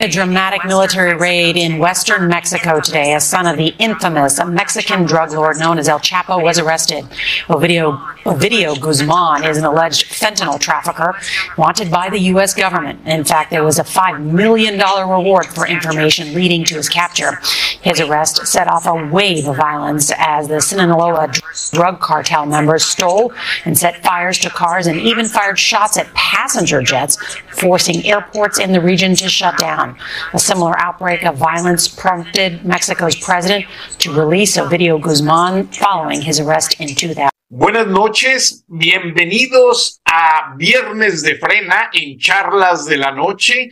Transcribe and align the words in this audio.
A 0.00 0.06
dramatic 0.06 0.64
military 0.64 1.16
raid 1.16 1.56
in 1.56 1.80
western 1.80 2.28
Mexico 2.28 2.78
today. 2.78 3.14
A 3.14 3.20
son 3.20 3.46
of 3.46 3.56
the 3.56 3.74
infamous 3.80 4.38
Mexican 4.46 5.04
drug 5.06 5.32
lord 5.32 5.58
known 5.58 5.76
as 5.76 5.88
El 5.88 5.98
Chapo 5.98 6.40
was 6.40 6.56
arrested. 6.60 7.02
Ovidio, 7.48 7.98
Ovidio 8.22 8.80
Guzman 8.80 9.42
is 9.42 9.58
an 9.58 9.64
alleged 9.64 10.06
fentanyl 10.06 10.60
trafficker 10.60 11.18
wanted 11.56 11.90
by 11.90 12.08
the 12.10 12.18
U.S. 12.30 12.54
government. 12.54 13.00
In 13.08 13.24
fact, 13.24 13.50
there 13.50 13.64
was 13.64 13.80
a 13.80 13.82
$5 13.82 14.22
million 14.22 14.78
reward 14.78 15.46
for 15.46 15.66
information 15.66 16.32
leading 16.32 16.62
to 16.66 16.76
his 16.76 16.88
capture. 16.88 17.40
His 17.82 18.00
arrest 18.00 18.46
set 18.46 18.68
off 18.68 18.86
a 18.86 18.94
wave 19.06 19.48
of 19.48 19.56
violence 19.56 20.12
as 20.16 20.46
the 20.46 20.60
Sinaloa 20.60 21.32
drug 21.72 21.98
cartel 21.98 22.46
members 22.46 22.84
stole 22.84 23.32
and 23.64 23.76
set 23.76 24.04
fires 24.04 24.38
to 24.38 24.50
cars 24.50 24.86
and 24.86 25.00
even 25.00 25.26
fired 25.26 25.58
shots 25.58 25.96
at 25.96 26.06
passenger 26.14 26.82
jets, 26.82 27.16
forcing 27.50 28.06
airports 28.06 28.60
in 28.60 28.70
the 28.70 28.80
region 28.80 29.16
to 29.16 29.28
shut 29.28 29.58
down. 29.58 29.87
A 30.32 30.38
similar 30.38 30.74
outbreak 30.78 31.24
of 31.24 31.36
violence 31.36 31.88
prompted 31.88 32.64
Mexico's 32.64 33.16
president 33.16 33.66
to 33.98 34.12
release 34.12 34.56
Ovidio 34.56 35.00
Guzman 35.00 35.68
following 35.72 36.22
his 36.22 36.40
arrest 36.40 36.80
in 36.80 36.94
2000. 36.94 37.30
Buenas 37.50 37.86
noches, 37.86 38.64
bienvenidos 38.68 40.00
a 40.04 40.54
Viernes 40.56 41.22
de 41.22 41.36
Frena 41.36 41.88
en 41.92 42.18
Charlas 42.18 42.84
de 42.84 42.98
la 42.98 43.10
Noche 43.10 43.70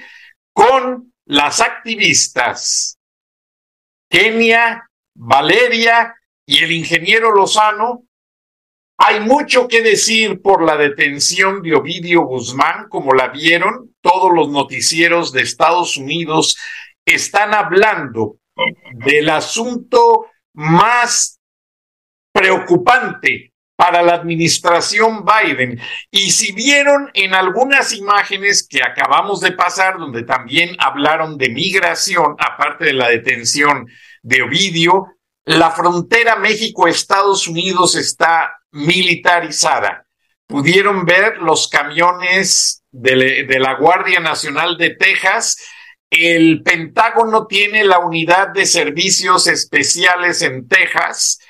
con 0.55 1.13
las 1.27 1.61
activistas 1.61 2.97
Kenia, 4.09 4.89
Valeria 5.15 6.15
y 6.47 6.63
el 6.63 6.73
ingeniero 6.73 7.35
Lozano 7.35 8.07
hay 8.99 9.21
mucho 9.21 9.69
que 9.69 9.83
decir 9.83 10.41
por 10.41 10.65
la 10.65 10.77
detención 10.77 11.61
de 11.63 11.75
Ovidio 11.75 12.23
Guzmán, 12.23 12.89
como 12.89 13.13
la 13.13 13.29
vieron, 13.29 13.95
todos 14.07 14.33
los 14.33 14.49
noticieros 14.51 15.33
de 15.33 15.43
Estados 15.43 15.97
Unidos 15.97 16.57
están 17.05 17.55
hablando 17.55 18.37
del 18.95 19.29
asunto 19.31 20.27
más 20.55 21.41
preocupante 22.33 23.53
para 23.75 24.03
la 24.03 24.15
administración 24.15 25.25
Biden. 25.25 25.81
Y 26.11 26.31
si 26.31 26.53
vieron 26.53 27.11
en 27.15 27.35
algunas 27.35 27.93
imágenes 27.93 28.67
que 28.67 28.81
acabamos 28.83 29.41
de 29.41 29.53
pasar, 29.53 29.99
donde 29.99 30.23
también 30.23 30.77
hablaron 30.79 31.37
de 31.37 31.51
migración, 31.51 32.37
aparte 32.39 32.87
de 32.87 32.93
la 32.93 33.09
detención 33.09 33.89
de 34.23 34.43
Ovidio, 34.43 35.17
la 35.45 35.71
frontera 35.73 36.37
México-Estados 36.37 37.49
Unidos 37.49 37.97
está 37.97 38.57
militarizada. 38.71 40.07
Pudieron 40.47 41.05
ver 41.05 41.39
los 41.39 41.69
camiones 41.69 42.85
de, 42.97 43.59
la 43.59 43.75
Guardia 43.75 44.21
Nacional 44.21 44.77
de 44.77 44.91
Texas. 44.91 45.57
El 46.11 46.63
Pentágono 46.63 47.47
tiene 47.47 47.85
la 47.85 47.99
unidad 47.99 48.49
de 48.49 48.65
servicios 48.65 49.47
especiales 49.47 50.43
en 50.43 50.69
Texas, 50.69 51.41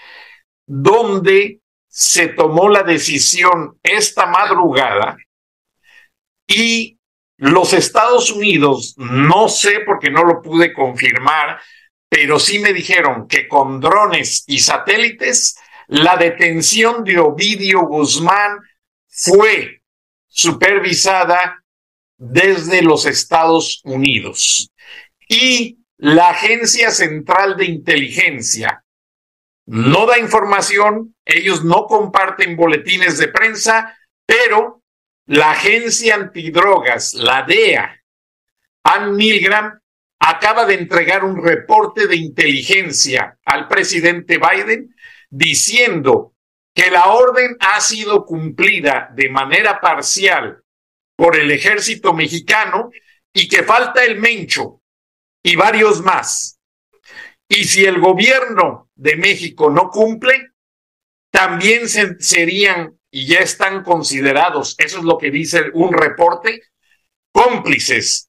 donde 0.66 1.60
se 1.88 2.28
tomó 2.28 2.68
la 2.68 2.82
decisión 2.82 3.78
esta 3.82 4.26
madrugada 4.26 5.16
y 6.46 6.98
los 7.38 7.72
Estados 7.74 8.30
Unidos, 8.30 8.94
no 8.96 9.48
sé 9.48 9.80
porque 9.84 10.10
no 10.10 10.24
lo 10.24 10.40
pude 10.40 10.72
confirmar, 10.72 11.60
pero 12.08 12.38
sí 12.38 12.58
me 12.58 12.72
dijeron 12.72 13.28
que 13.28 13.46
con 13.46 13.80
drones 13.80 14.44
y 14.46 14.58
satélites 14.58 15.58
la 15.88 16.16
detención 16.16 17.04
de 17.04 17.18
Ovidio 17.18 17.82
Guzmán 17.82 18.58
fue 19.08 19.82
supervisada 20.36 21.64
desde 22.18 22.82
los 22.82 23.06
Estados 23.06 23.80
Unidos. 23.84 24.70
Y 25.28 25.78
la 25.96 26.30
Agencia 26.30 26.90
Central 26.90 27.56
de 27.56 27.64
Inteligencia 27.64 28.84
no 29.64 30.04
da 30.04 30.18
información, 30.18 31.16
ellos 31.24 31.64
no 31.64 31.86
comparten 31.86 32.54
boletines 32.54 33.16
de 33.16 33.28
prensa, 33.28 33.98
pero 34.26 34.82
la 35.24 35.52
Agencia 35.52 36.14
Antidrogas, 36.14 37.14
la 37.14 37.42
DEA, 37.42 37.98
Ann 38.84 39.16
Milgram, 39.16 39.80
acaba 40.20 40.66
de 40.66 40.74
entregar 40.74 41.24
un 41.24 41.42
reporte 41.42 42.06
de 42.06 42.16
inteligencia 42.16 43.38
al 43.44 43.68
presidente 43.68 44.38
Biden 44.38 44.94
diciendo 45.30 46.34
que 46.76 46.90
la 46.90 47.06
orden 47.06 47.56
ha 47.58 47.80
sido 47.80 48.26
cumplida 48.26 49.10
de 49.14 49.30
manera 49.30 49.80
parcial 49.80 50.62
por 51.16 51.34
el 51.34 51.50
ejército 51.50 52.12
mexicano 52.12 52.90
y 53.32 53.48
que 53.48 53.62
falta 53.62 54.04
el 54.04 54.20
Mencho 54.20 54.82
y 55.42 55.56
varios 55.56 56.02
más. 56.02 56.60
Y 57.48 57.64
si 57.64 57.86
el 57.86 57.98
gobierno 57.98 58.90
de 58.94 59.16
México 59.16 59.70
no 59.70 59.88
cumple, 59.88 60.50
también 61.30 61.88
serían 61.88 62.98
y 63.10 63.26
ya 63.26 63.38
están 63.38 63.82
considerados, 63.82 64.74
eso 64.76 64.98
es 64.98 65.04
lo 65.04 65.16
que 65.16 65.30
dice 65.30 65.70
un 65.72 65.94
reporte, 65.94 66.60
cómplices. 67.32 68.28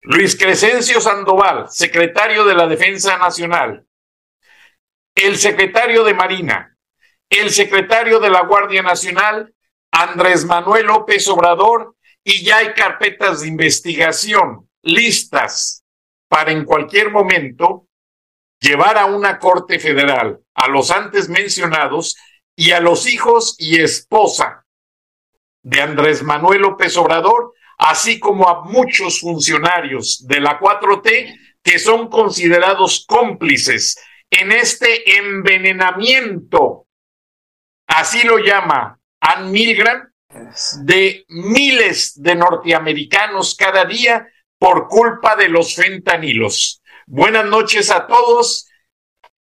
Luis 0.00 0.34
Crescencio 0.34 0.98
Sandoval, 1.02 1.66
secretario 1.68 2.46
de 2.46 2.54
la 2.54 2.66
Defensa 2.68 3.18
Nacional, 3.18 3.84
el 5.14 5.36
secretario 5.36 6.04
de 6.04 6.14
Marina, 6.14 6.75
el 7.30 7.50
secretario 7.50 8.20
de 8.20 8.30
la 8.30 8.42
Guardia 8.42 8.82
Nacional, 8.82 9.52
Andrés 9.90 10.44
Manuel 10.44 10.86
López 10.86 11.26
Obrador, 11.28 11.96
y 12.22 12.44
ya 12.44 12.58
hay 12.58 12.74
carpetas 12.74 13.40
de 13.40 13.48
investigación 13.48 14.68
listas 14.82 15.84
para 16.28 16.52
en 16.52 16.64
cualquier 16.64 17.10
momento 17.10 17.88
llevar 18.60 18.98
a 18.98 19.06
una 19.06 19.38
corte 19.38 19.78
federal 19.78 20.40
a 20.54 20.68
los 20.68 20.90
antes 20.90 21.28
mencionados 21.28 22.16
y 22.56 22.70
a 22.72 22.80
los 22.80 23.06
hijos 23.06 23.54
y 23.58 23.80
esposa 23.80 24.64
de 25.62 25.80
Andrés 25.82 26.22
Manuel 26.22 26.62
López 26.62 26.96
Obrador, 26.96 27.52
así 27.78 28.18
como 28.18 28.48
a 28.48 28.64
muchos 28.64 29.20
funcionarios 29.20 30.26
de 30.26 30.40
la 30.40 30.58
4T 30.58 31.38
que 31.62 31.78
son 31.78 32.08
considerados 32.08 33.04
cómplices 33.06 33.98
en 34.30 34.52
este 34.52 35.18
envenenamiento, 35.18 36.85
así 37.86 38.22
lo 38.24 38.38
llama 38.38 38.98
Ann 39.20 39.50
Milgram, 39.50 40.10
de 40.82 41.24
miles 41.28 42.20
de 42.20 42.34
norteamericanos 42.34 43.54
cada 43.54 43.84
día 43.84 44.28
por 44.58 44.88
culpa 44.88 45.36
de 45.36 45.48
los 45.48 45.74
fentanilos. 45.74 46.82
Buenas 47.06 47.46
noches 47.46 47.90
a 47.90 48.06
todos. 48.06 48.68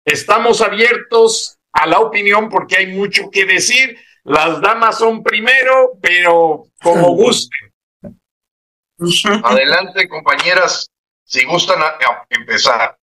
Estamos 0.04 0.62
abiertos 0.62 1.58
a 1.72 1.88
la 1.88 2.00
opinión 2.00 2.50
porque 2.50 2.78
hay 2.78 2.88
mucho 2.88 3.30
que 3.32 3.46
decir. 3.46 3.98
Las 4.24 4.60
damas 4.60 4.98
son 4.98 5.24
primero, 5.24 5.94
pero 6.02 6.66
como 6.82 7.10
gusten. 7.16 7.74
Adelante, 9.44 10.08
compañeras, 10.08 10.90
si 11.24 11.44
gustan 11.46 11.80
empezar. 12.30 12.98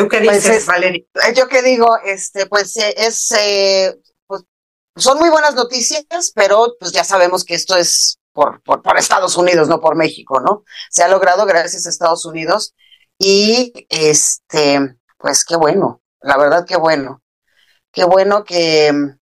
¿Tú 0.00 0.08
qué 0.08 0.20
pues 0.20 0.44
dices, 0.44 0.66
Valeria? 0.66 1.04
Eh, 1.14 1.34
yo 1.34 1.48
qué 1.48 1.62
digo, 1.62 1.98
este, 2.04 2.46
pues 2.46 2.76
eh, 2.76 2.94
es, 2.96 3.32
eh, 3.32 3.98
pues, 4.26 4.42
son 4.96 5.18
muy 5.18 5.30
buenas 5.30 5.54
noticias, 5.54 6.32
pero 6.34 6.74
pues 6.78 6.92
ya 6.92 7.04
sabemos 7.04 7.44
que 7.44 7.54
esto 7.54 7.76
es 7.76 8.18
por, 8.32 8.62
por, 8.62 8.82
por, 8.82 8.98
Estados 8.98 9.36
Unidos, 9.36 9.68
no 9.68 9.80
por 9.80 9.96
México, 9.96 10.40
¿no? 10.40 10.64
Se 10.90 11.02
ha 11.02 11.08
logrado 11.08 11.44
gracias 11.46 11.86
a 11.86 11.90
Estados 11.90 12.24
Unidos 12.24 12.74
y 13.18 13.72
este, 13.88 14.96
pues 15.18 15.44
qué 15.44 15.56
bueno, 15.56 16.02
la 16.20 16.38
verdad 16.38 16.64
qué 16.66 16.76
bueno, 16.76 17.22
qué 17.92 18.04
bueno 18.04 18.44
que 18.44 18.92
mm, 18.92 19.18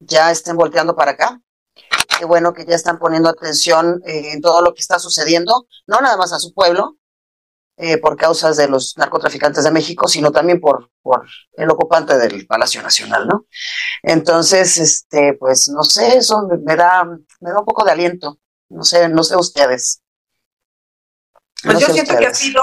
ya 0.00 0.30
estén 0.30 0.56
volteando 0.56 0.96
para 0.96 1.12
acá 1.12 1.40
qué 2.22 2.24
bueno 2.24 2.52
que 2.52 2.64
ya 2.64 2.76
están 2.76 3.00
poniendo 3.00 3.28
atención 3.28 4.00
eh, 4.06 4.32
en 4.32 4.40
todo 4.40 4.62
lo 4.62 4.74
que 4.74 4.80
está 4.80 5.00
sucediendo, 5.00 5.66
no 5.88 6.00
nada 6.00 6.16
más 6.16 6.32
a 6.32 6.38
su 6.38 6.54
pueblo, 6.54 6.96
eh, 7.76 7.98
por 7.98 8.16
causas 8.16 8.56
de 8.56 8.68
los 8.68 8.96
narcotraficantes 8.96 9.64
de 9.64 9.70
México, 9.70 10.06
sino 10.06 10.30
también 10.30 10.60
por, 10.60 10.90
por 11.00 11.26
el 11.54 11.70
ocupante 11.70 12.18
del 12.18 12.46
Palacio 12.46 12.82
Nacional, 12.82 13.26
¿no? 13.26 13.46
Entonces, 14.02 14.78
este, 14.78 15.34
pues 15.34 15.68
no 15.68 15.82
sé, 15.82 16.18
eso 16.18 16.48
me 16.64 16.76
da, 16.76 17.04
me 17.04 17.50
da 17.50 17.58
un 17.58 17.64
poco 17.64 17.84
de 17.84 17.92
aliento. 17.92 18.38
No 18.68 18.84
sé, 18.84 19.08
no 19.08 19.22
sé 19.22 19.36
ustedes. 19.36 20.02
Pues 21.62 21.78
yo 21.78 21.88
siento 21.88 22.16
que 22.16 22.26
ha 22.26 22.34
sido, 22.34 22.62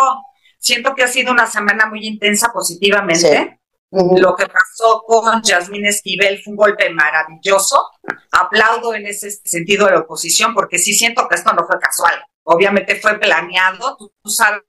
siento 0.58 0.94
que 0.96 1.04
ha 1.04 1.08
sido 1.08 1.32
una 1.32 1.48
semana 1.48 1.86
muy 1.86 2.06
intensa 2.06 2.52
positivamente. 2.52 3.60
Lo 3.92 4.36
que 4.36 4.46
pasó 4.46 5.04
con 5.08 5.42
Yasmín 5.42 5.86
Esquivel 5.86 6.42
fue 6.44 6.52
un 6.52 6.58
golpe 6.58 6.90
maravilloso. 6.92 7.90
Aplaudo 8.32 8.94
en 8.94 9.08
ese 9.08 9.32
sentido 9.32 9.88
de 9.88 9.94
la 9.94 10.00
oposición 10.00 10.54
porque 10.54 10.78
sí 10.78 10.94
siento 10.94 11.28
que 11.28 11.36
esto 11.36 11.52
no 11.54 11.66
fue 11.66 11.80
casual. 11.80 12.14
Obviamente 12.44 13.00
fue 13.00 13.20
planeado. 13.20 13.98
Tú, 13.98 14.30
sabes 14.30 14.62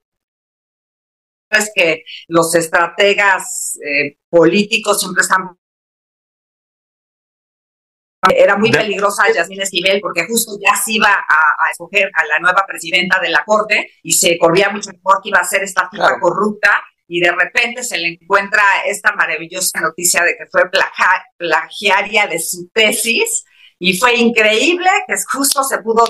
que 1.75 2.03
los 2.27 2.55
estrategas 2.55 3.77
eh, 3.83 4.17
políticos 4.29 4.99
siempre 4.99 5.21
están 5.21 5.57
era 8.29 8.55
muy 8.55 8.71
peligrosa 8.71 9.23
Yasmín 9.33 9.61
Esquivel 9.61 9.99
porque 9.99 10.27
justo 10.27 10.53
ya 10.63 10.75
se 10.75 10.93
iba 10.93 11.09
a, 11.09 11.71
escoger 11.71 12.11
a 12.13 12.25
la 12.25 12.39
nueva 12.39 12.65
presidenta 12.67 13.19
de 13.19 13.29
la 13.29 13.43
corte 13.43 13.91
y 14.03 14.11
se 14.13 14.37
corría 14.37 14.69
mucho 14.69 14.91
mejor 14.91 15.21
que 15.23 15.29
iba 15.29 15.39
a 15.39 15.43
ser 15.43 15.63
esta 15.63 15.89
figura 15.89 16.19
corrupta 16.19 16.69
y 17.07 17.19
de 17.19 17.31
repente 17.31 17.83
se 17.83 17.97
le 17.97 18.19
encuentra 18.21 18.63
esta 18.85 19.13
maravillosa 19.13 19.81
noticia 19.81 20.23
de 20.23 20.37
que 20.37 20.45
fue 20.51 20.69
plagiaria 21.37 22.27
de 22.27 22.39
su 22.39 22.69
tesis 22.71 23.43
y 23.79 23.97
fue 23.97 24.15
increíble 24.15 24.89
que 25.07 25.15
justo 25.31 25.63
se 25.63 25.79
pudo 25.79 26.03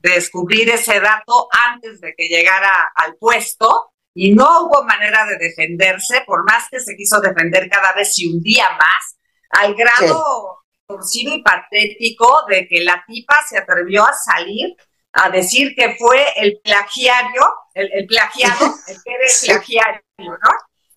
descubrir 0.00 0.70
ese 0.70 1.00
dato 1.00 1.48
antes 1.68 2.00
de 2.00 2.14
que 2.16 2.28
llegara 2.28 2.72
al 2.94 3.16
puesto 3.16 3.92
y 4.20 4.32
no 4.32 4.62
hubo 4.62 4.82
manera 4.82 5.24
de 5.26 5.36
defenderse, 5.36 6.22
por 6.26 6.44
más 6.44 6.64
que 6.68 6.80
se 6.80 6.96
quiso 6.96 7.20
defender 7.20 7.70
cada 7.70 7.92
vez 7.92 8.18
y 8.18 8.26
un 8.26 8.42
día 8.42 8.68
más, 8.70 9.16
al 9.50 9.76
grado 9.76 10.64
torcido 10.88 11.36
y 11.36 11.42
patético 11.42 12.42
de 12.48 12.66
que 12.66 12.80
la 12.80 13.04
tipa 13.06 13.36
se 13.48 13.58
atrevió 13.58 14.04
a 14.04 14.12
salir 14.12 14.74
a 15.12 15.30
decir 15.30 15.72
que 15.76 15.94
fue 15.96 16.26
el 16.34 16.58
plagiario, 16.64 17.42
el, 17.74 18.06
plagiado, 18.06 18.74
el 18.88 18.96
que 19.04 19.10
era 19.12 19.24
el 19.24 19.46
plagiario, 19.46 20.02
¿no? 20.18 20.36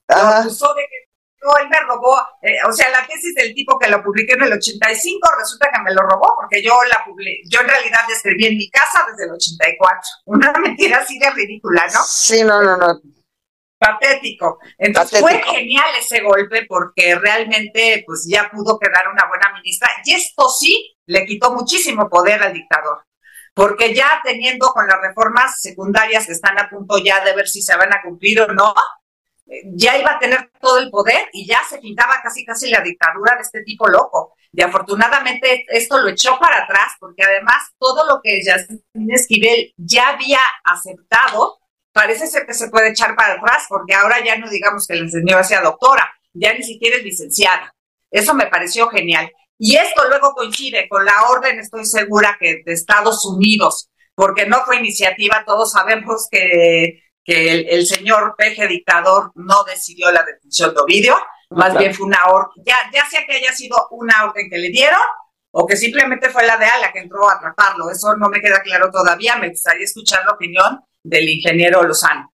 Lo 0.08 0.16
acusó 0.16 0.74
de 0.74 0.82
que 0.82 1.11
no, 1.42 1.58
él 1.58 1.70
me 1.70 1.80
robó, 1.88 2.18
eh, 2.42 2.58
o 2.68 2.72
sea, 2.72 2.90
la 2.90 3.06
tesis 3.08 3.34
del 3.34 3.54
tipo 3.54 3.78
que 3.80 3.90
lo 3.90 4.04
publiqué 4.04 4.34
en 4.34 4.44
el 4.44 4.54
85 4.54 5.30
resulta 5.40 5.70
que 5.72 5.82
me 5.82 5.94
lo 5.94 6.02
robó 6.02 6.34
porque 6.40 6.62
yo 6.64 6.78
la 6.90 7.04
publiqué, 7.04 7.42
yo 7.50 7.62
en 7.62 7.68
realidad 7.68 8.00
la 8.08 8.16
escribí 8.16 8.46
en 8.46 8.58
mi 8.58 8.70
casa 8.70 9.06
desde 9.10 9.26
el 9.26 9.32
84. 9.34 10.00
Una 10.26 10.52
mentira 10.54 11.00
así 11.00 11.18
de 11.18 11.30
ridícula, 11.32 11.88
¿no? 11.88 12.00
Sí, 12.06 12.44
no, 12.44 12.62
no, 12.62 12.78
no. 12.78 13.02
Patético. 13.80 14.60
Entonces 14.78 15.20
fue 15.20 15.42
genial 15.42 15.90
ese 15.98 16.22
golpe 16.22 16.66
porque 16.68 17.16
realmente 17.16 18.04
pues 18.06 18.28
ya 18.30 18.52
pudo 18.52 18.78
quedar 18.78 19.08
una 19.08 19.28
buena 19.28 19.52
ministra 19.56 19.90
y 20.06 20.14
esto 20.14 20.50
sí 20.50 20.96
le 21.08 21.26
quitó 21.26 21.52
muchísimo 21.52 22.08
poder 22.08 22.44
al 22.44 22.54
dictador 22.54 23.04
porque 23.54 23.94
ya 23.94 24.22
teniendo 24.24 24.68
con 24.68 24.88
las 24.88 25.02
reformas 25.02 25.60
secundarias 25.60 26.26
que 26.26 26.34
están 26.34 26.60
a 26.60 26.70
punto 26.70 26.98
ya 27.00 27.24
de 27.24 27.36
ver 27.36 27.48
si 27.48 27.62
se 27.62 27.76
van 27.76 27.94
a 27.94 28.02
cumplir 28.02 28.42
o 28.42 28.54
no, 28.54 28.74
ya 29.74 29.98
iba 29.98 30.12
a 30.12 30.20
tener 30.20 30.50
todo 30.60 30.80
el 30.80 30.90
poder 30.90 31.30
y 31.34 31.46
ya 31.46 31.62
se 31.70 31.80
pintaba 31.80 32.22
casi 32.24 32.46
casi 32.46 32.70
la 32.70 32.82
dictadura 32.82 33.36
de 33.36 33.42
este 33.42 33.64
tipo 33.64 33.88
loco. 33.88 34.36
Y 34.54 34.62
afortunadamente 34.62 35.66
esto 35.70 36.00
lo 36.00 36.10
echó 36.10 36.38
para 36.40 36.64
atrás 36.64 36.94
porque 37.00 37.24
además 37.24 37.72
todo 37.78 38.06
lo 38.08 38.22
que 38.22 38.42
Yasmín 38.44 39.12
Esquivel 39.12 39.74
ya 39.78 40.10
había 40.10 40.40
aceptado, 40.64 41.60
parece 41.92 42.28
ser 42.28 42.46
que 42.46 42.54
se 42.54 42.70
puede 42.70 42.90
echar 42.90 43.16
para 43.16 43.34
atrás 43.34 43.66
porque 43.68 43.94
ahora 43.94 44.24
ya 44.24 44.38
no 44.38 44.50
digamos 44.50 44.88
que 44.88 44.96
la 44.96 45.10
señora 45.10 45.44
sea 45.44 45.62
doctora, 45.62 46.14
ya 46.34 46.54
ni 46.54 46.64
siquiera 46.64 46.98
es 46.98 47.04
licenciada. 47.04 47.74
Eso 48.10 48.34
me 48.34 48.48
pareció 48.48 48.88
genial. 48.90 49.32
Y 49.58 49.76
esto 49.76 50.08
luego 50.08 50.34
coincide 50.34 50.90
con 50.90 51.06
la 51.06 51.30
orden, 51.30 51.60
estoy 51.60 51.86
segura, 51.86 52.36
que 52.40 52.64
de 52.66 52.74
Estados 52.74 53.24
Unidos, 53.26 53.90
porque 54.16 54.48
no 54.48 54.64
fue 54.66 54.78
iniciativa, 54.78 55.44
todos 55.46 55.72
sabemos 55.72 56.28
que, 56.32 57.04
que 57.24 57.52
el, 57.52 57.86
señor 57.86 58.36
peje 58.38 58.68
dictador 58.68 59.32
no 59.36 59.64
decidió 59.64 60.12
la 60.12 60.24
detención 60.24 60.74
de 60.74 60.82
Ovidio, 60.82 61.18
más 61.52 61.78
bien 61.78 61.94
fue 61.94 62.08
una 62.08 62.26
orden, 62.28 62.64
ya, 62.66 62.78
ya 62.94 63.06
sea 63.06 63.26
que 63.26 63.34
haya 63.34 63.54
sido 63.54 63.78
una 63.92 64.26
orden 64.26 64.50
que 64.50 64.58
le 64.58 64.70
dieron 64.70 65.00
o 65.52 65.68
que 65.68 65.76
simplemente 65.76 66.30
fue 66.30 66.46
la 66.46 66.58
de 66.58 66.66
Ala 66.66 66.92
que 66.92 67.00
entró 67.00 67.30
a 67.30 67.34
atraparlo, 67.34 67.92
eso 67.92 68.16
no 68.16 68.30
me 68.30 68.42
queda 68.42 68.62
claro 68.62 68.90
todavía, 68.90 69.36
me 69.36 69.50
gustaría 69.50 69.84
escuchar 69.84 70.24
la 70.26 70.34
opinión 70.34 70.80
del 71.04 71.30
ingeniero 71.30 71.84
Lozano. 71.84 72.34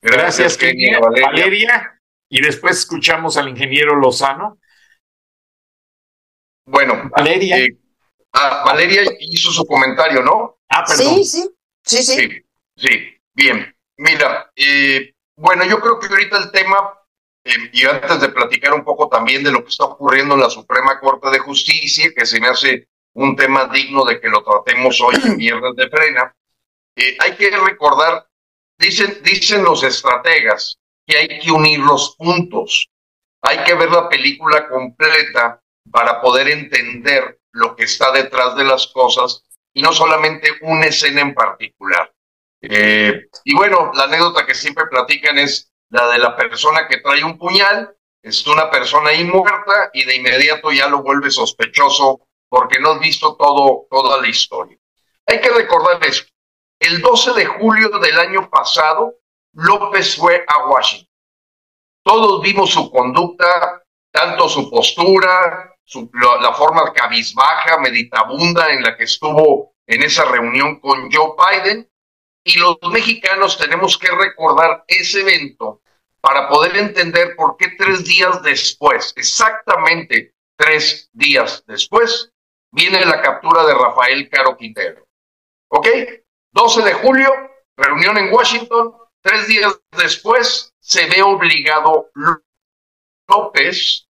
Gracias, 0.00 0.54
ingeniero 0.54 1.00
Valeria. 1.00 2.00
Y 2.28 2.40
después 2.40 2.78
escuchamos 2.78 3.36
al 3.36 3.48
ingeniero 3.48 3.94
Lozano. 3.94 4.58
Bueno, 6.66 7.10
Valeria. 7.10 7.58
Eh, 7.58 7.76
ah, 8.32 8.62
Valeria 8.64 9.02
hizo 9.20 9.52
su 9.52 9.64
comentario, 9.64 10.22
¿no? 10.22 10.58
Ah, 10.68 10.82
perdón. 10.86 11.24
Sí, 11.24 11.24
sí, 11.24 11.50
sí, 11.84 12.02
sí. 12.02 12.42
Sí, 12.74 13.11
bien. 13.34 13.74
Mira, 13.96 14.50
eh, 14.56 15.14
bueno, 15.36 15.64
yo 15.64 15.80
creo 15.80 15.98
que 15.98 16.06
ahorita 16.06 16.38
el 16.38 16.50
tema, 16.50 16.98
eh, 17.44 17.70
y 17.72 17.84
antes 17.84 18.20
de 18.20 18.28
platicar 18.28 18.74
un 18.74 18.84
poco 18.84 19.08
también 19.08 19.42
de 19.42 19.52
lo 19.52 19.62
que 19.62 19.70
está 19.70 19.84
ocurriendo 19.84 20.34
en 20.34 20.40
la 20.40 20.50
Suprema 20.50 20.98
Corte 21.00 21.30
de 21.30 21.38
Justicia, 21.38 22.12
que 22.14 22.26
se 22.26 22.40
me 22.40 22.48
hace 22.48 22.88
un 23.14 23.36
tema 23.36 23.66
digno 23.66 24.04
de 24.04 24.20
que 24.20 24.28
lo 24.28 24.42
tratemos 24.42 25.00
hoy 25.00 25.16
en 25.24 25.36
Viernes 25.38 25.76
de 25.76 25.88
Frena, 25.88 26.34
hay 26.96 27.36
que 27.36 27.50
recordar, 27.50 28.26
dicen, 28.78 29.20
dicen 29.22 29.64
los 29.64 29.82
estrategas, 29.82 30.78
que 31.06 31.16
hay 31.16 31.40
que 31.40 31.50
unir 31.50 31.80
los 31.80 32.16
puntos. 32.16 32.88
Hay 33.42 33.64
que 33.64 33.74
ver 33.74 33.90
la 33.90 34.08
película 34.08 34.68
completa 34.68 35.60
para 35.90 36.20
poder 36.20 36.48
entender 36.48 37.40
lo 37.52 37.74
que 37.74 37.84
está 37.84 38.12
detrás 38.12 38.56
de 38.56 38.64
las 38.64 38.86
cosas 38.88 39.44
y 39.74 39.82
no 39.82 39.92
solamente 39.92 40.48
una 40.62 40.86
escena 40.86 41.22
en 41.22 41.34
particular. 41.34 42.12
Eh, 42.62 43.26
y 43.44 43.54
bueno, 43.54 43.90
la 43.94 44.04
anécdota 44.04 44.46
que 44.46 44.54
siempre 44.54 44.86
platican 44.86 45.38
es 45.38 45.72
la 45.90 46.08
de 46.08 46.18
la 46.18 46.36
persona 46.36 46.86
que 46.88 46.98
trae 46.98 47.24
un 47.24 47.36
puñal, 47.36 47.94
es 48.22 48.46
una 48.46 48.70
persona 48.70 49.10
ahí 49.10 49.24
muerta 49.24 49.90
y 49.92 50.04
de 50.04 50.16
inmediato 50.16 50.70
ya 50.70 50.88
lo 50.88 51.02
vuelve 51.02 51.30
sospechoso 51.30 52.28
porque 52.48 52.78
no 52.78 52.92
has 52.92 53.00
visto 53.00 53.36
todo, 53.36 53.86
toda 53.90 54.20
la 54.20 54.28
historia. 54.28 54.78
Hay 55.26 55.40
que 55.40 55.50
recordar 55.50 55.98
esto. 56.06 56.30
El 56.78 57.00
12 57.00 57.32
de 57.34 57.46
julio 57.46 57.88
del 57.98 58.18
año 58.18 58.48
pasado, 58.48 59.14
López 59.54 60.16
fue 60.16 60.44
a 60.46 60.66
Washington. 60.66 61.08
Todos 62.04 62.42
vimos 62.42 62.70
su 62.70 62.90
conducta, 62.90 63.82
tanto 64.12 64.48
su 64.48 64.68
postura, 64.70 65.76
la 66.40 66.52
forma 66.52 66.92
cabizbaja, 66.92 67.78
meditabunda 67.78 68.72
en 68.72 68.82
la 68.82 68.96
que 68.96 69.04
estuvo 69.04 69.74
en 69.86 70.02
esa 70.02 70.24
reunión 70.24 70.80
con 70.80 71.10
Joe 71.10 71.34
Biden. 71.36 71.88
Y 72.44 72.58
los 72.58 72.78
mexicanos 72.90 73.56
tenemos 73.56 73.96
que 73.96 74.10
recordar 74.10 74.84
ese 74.88 75.20
evento 75.20 75.82
para 76.20 76.48
poder 76.48 76.76
entender 76.76 77.34
por 77.36 77.56
qué 77.56 77.68
tres 77.78 78.04
días 78.04 78.42
después, 78.42 79.12
exactamente 79.16 80.34
tres 80.56 81.10
días 81.12 81.64
después, 81.66 82.32
viene 82.70 83.04
la 83.04 83.20
captura 83.20 83.64
de 83.64 83.74
Rafael 83.74 84.28
Caro 84.28 84.56
Quintero. 84.56 85.06
¿Ok? 85.68 85.88
12 86.52 86.82
de 86.82 86.92
julio, 86.94 87.30
reunión 87.76 88.18
en 88.18 88.32
Washington. 88.32 88.94
Tres 89.20 89.46
días 89.46 89.80
después, 89.96 90.74
se 90.80 91.06
ve 91.06 91.22
obligado 91.22 92.10
López 93.28 94.08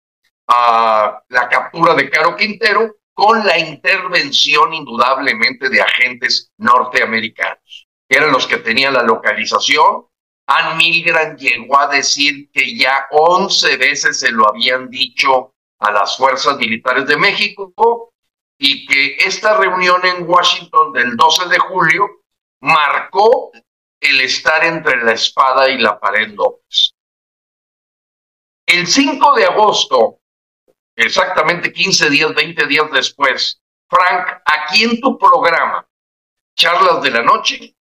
a 0.46 1.22
la 1.28 1.48
captura 1.48 1.94
de 1.94 2.08
Caro 2.10 2.36
Quintero 2.36 2.96
con 3.12 3.44
la 3.44 3.58
intervención 3.58 4.72
indudablemente 4.72 5.68
de 5.68 5.82
agentes 5.82 6.52
norteamericanos, 6.56 7.69
que 8.10 8.16
eran 8.16 8.32
los 8.32 8.48
que 8.48 8.58
tenían 8.58 8.94
la 8.94 9.04
localización. 9.04 10.06
Ann 10.46 10.76
Milgram 10.76 11.36
llegó 11.36 11.78
a 11.78 11.86
decir 11.86 12.50
que 12.50 12.76
ya 12.76 13.06
11 13.12 13.76
veces 13.76 14.18
se 14.18 14.32
lo 14.32 14.48
habían 14.48 14.90
dicho 14.90 15.54
a 15.78 15.92
las 15.92 16.16
fuerzas 16.16 16.56
militares 16.56 17.06
de 17.06 17.16
México 17.16 18.12
y 18.58 18.84
que 18.86 19.14
esta 19.24 19.56
reunión 19.56 20.04
en 20.04 20.28
Washington 20.28 20.92
del 20.92 21.16
12 21.16 21.48
de 21.48 21.58
julio 21.60 22.22
marcó 22.60 23.52
el 24.00 24.20
estar 24.22 24.64
entre 24.64 25.04
la 25.04 25.12
espada 25.12 25.68
y 25.68 25.78
la 25.78 26.00
pared 26.00 26.32
López. 26.34 26.94
El 28.66 28.88
5 28.88 29.36
de 29.36 29.44
agosto 29.44 30.18
exactamente 30.96 31.72
15 31.72 32.10
días, 32.10 32.34
20 32.34 32.66
días 32.66 32.90
después, 32.92 33.62
Frank, 33.88 34.42
aquí 34.44 34.82
en 34.82 35.00
tu 35.00 35.16
programa, 35.16 35.88
Charlas 36.56 37.02
de 37.02 37.10
la 37.10 37.22
Noche, 37.22 37.76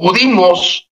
pudimos 0.00 0.90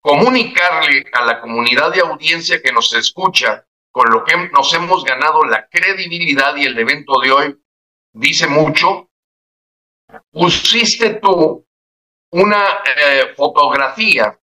comunicarle 0.00 1.04
a 1.12 1.26
la 1.26 1.40
comunidad 1.42 1.92
de 1.92 2.00
audiencia 2.00 2.62
que 2.62 2.72
nos 2.72 2.94
escucha, 2.94 3.66
con 3.92 4.10
lo 4.10 4.24
que 4.24 4.48
nos 4.48 4.72
hemos 4.72 5.04
ganado 5.04 5.44
la 5.44 5.68
credibilidad 5.68 6.56
y 6.56 6.64
el 6.64 6.78
evento 6.78 7.20
de 7.20 7.32
hoy 7.32 7.62
dice 8.14 8.46
mucho, 8.46 9.10
pusiste 10.30 11.14
tú 11.14 11.66
una 12.32 12.82
eh, 12.84 13.34
fotografía 13.36 14.40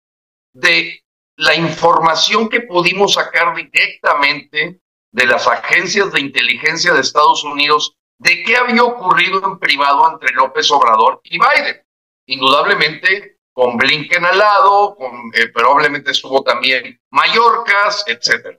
de 0.53 1.03
la 1.37 1.55
información 1.55 2.51
que 2.51 2.61
pudimos 2.61 3.15
sacar 3.15 3.57
directamente 3.57 4.81
de 5.11 5.27
las 5.27 5.47
agencias 5.47 6.13
de 6.13 6.21
inteligencia 6.21 6.93
de 6.93 7.01
Estados 7.01 7.45
Unidos 7.45 7.97
de 8.19 8.43
qué 8.43 8.57
había 8.57 8.85
ocurrido 8.85 9.43
en 9.47 9.59
privado 9.59 10.11
entre 10.13 10.35
López 10.35 10.71
Obrador 10.71 11.21
y 11.25 11.39
Biden. 11.39 11.83
Indudablemente 12.27 13.32
con 13.53 13.77
Blinken 13.77 14.25
al 14.25 14.39
lado, 14.39 14.97
con, 14.97 15.31
eh, 15.35 15.49
probablemente 15.49 16.11
estuvo 16.11 16.43
también 16.43 17.01
Mallorcas, 17.11 18.05
etcétera. 18.07 18.59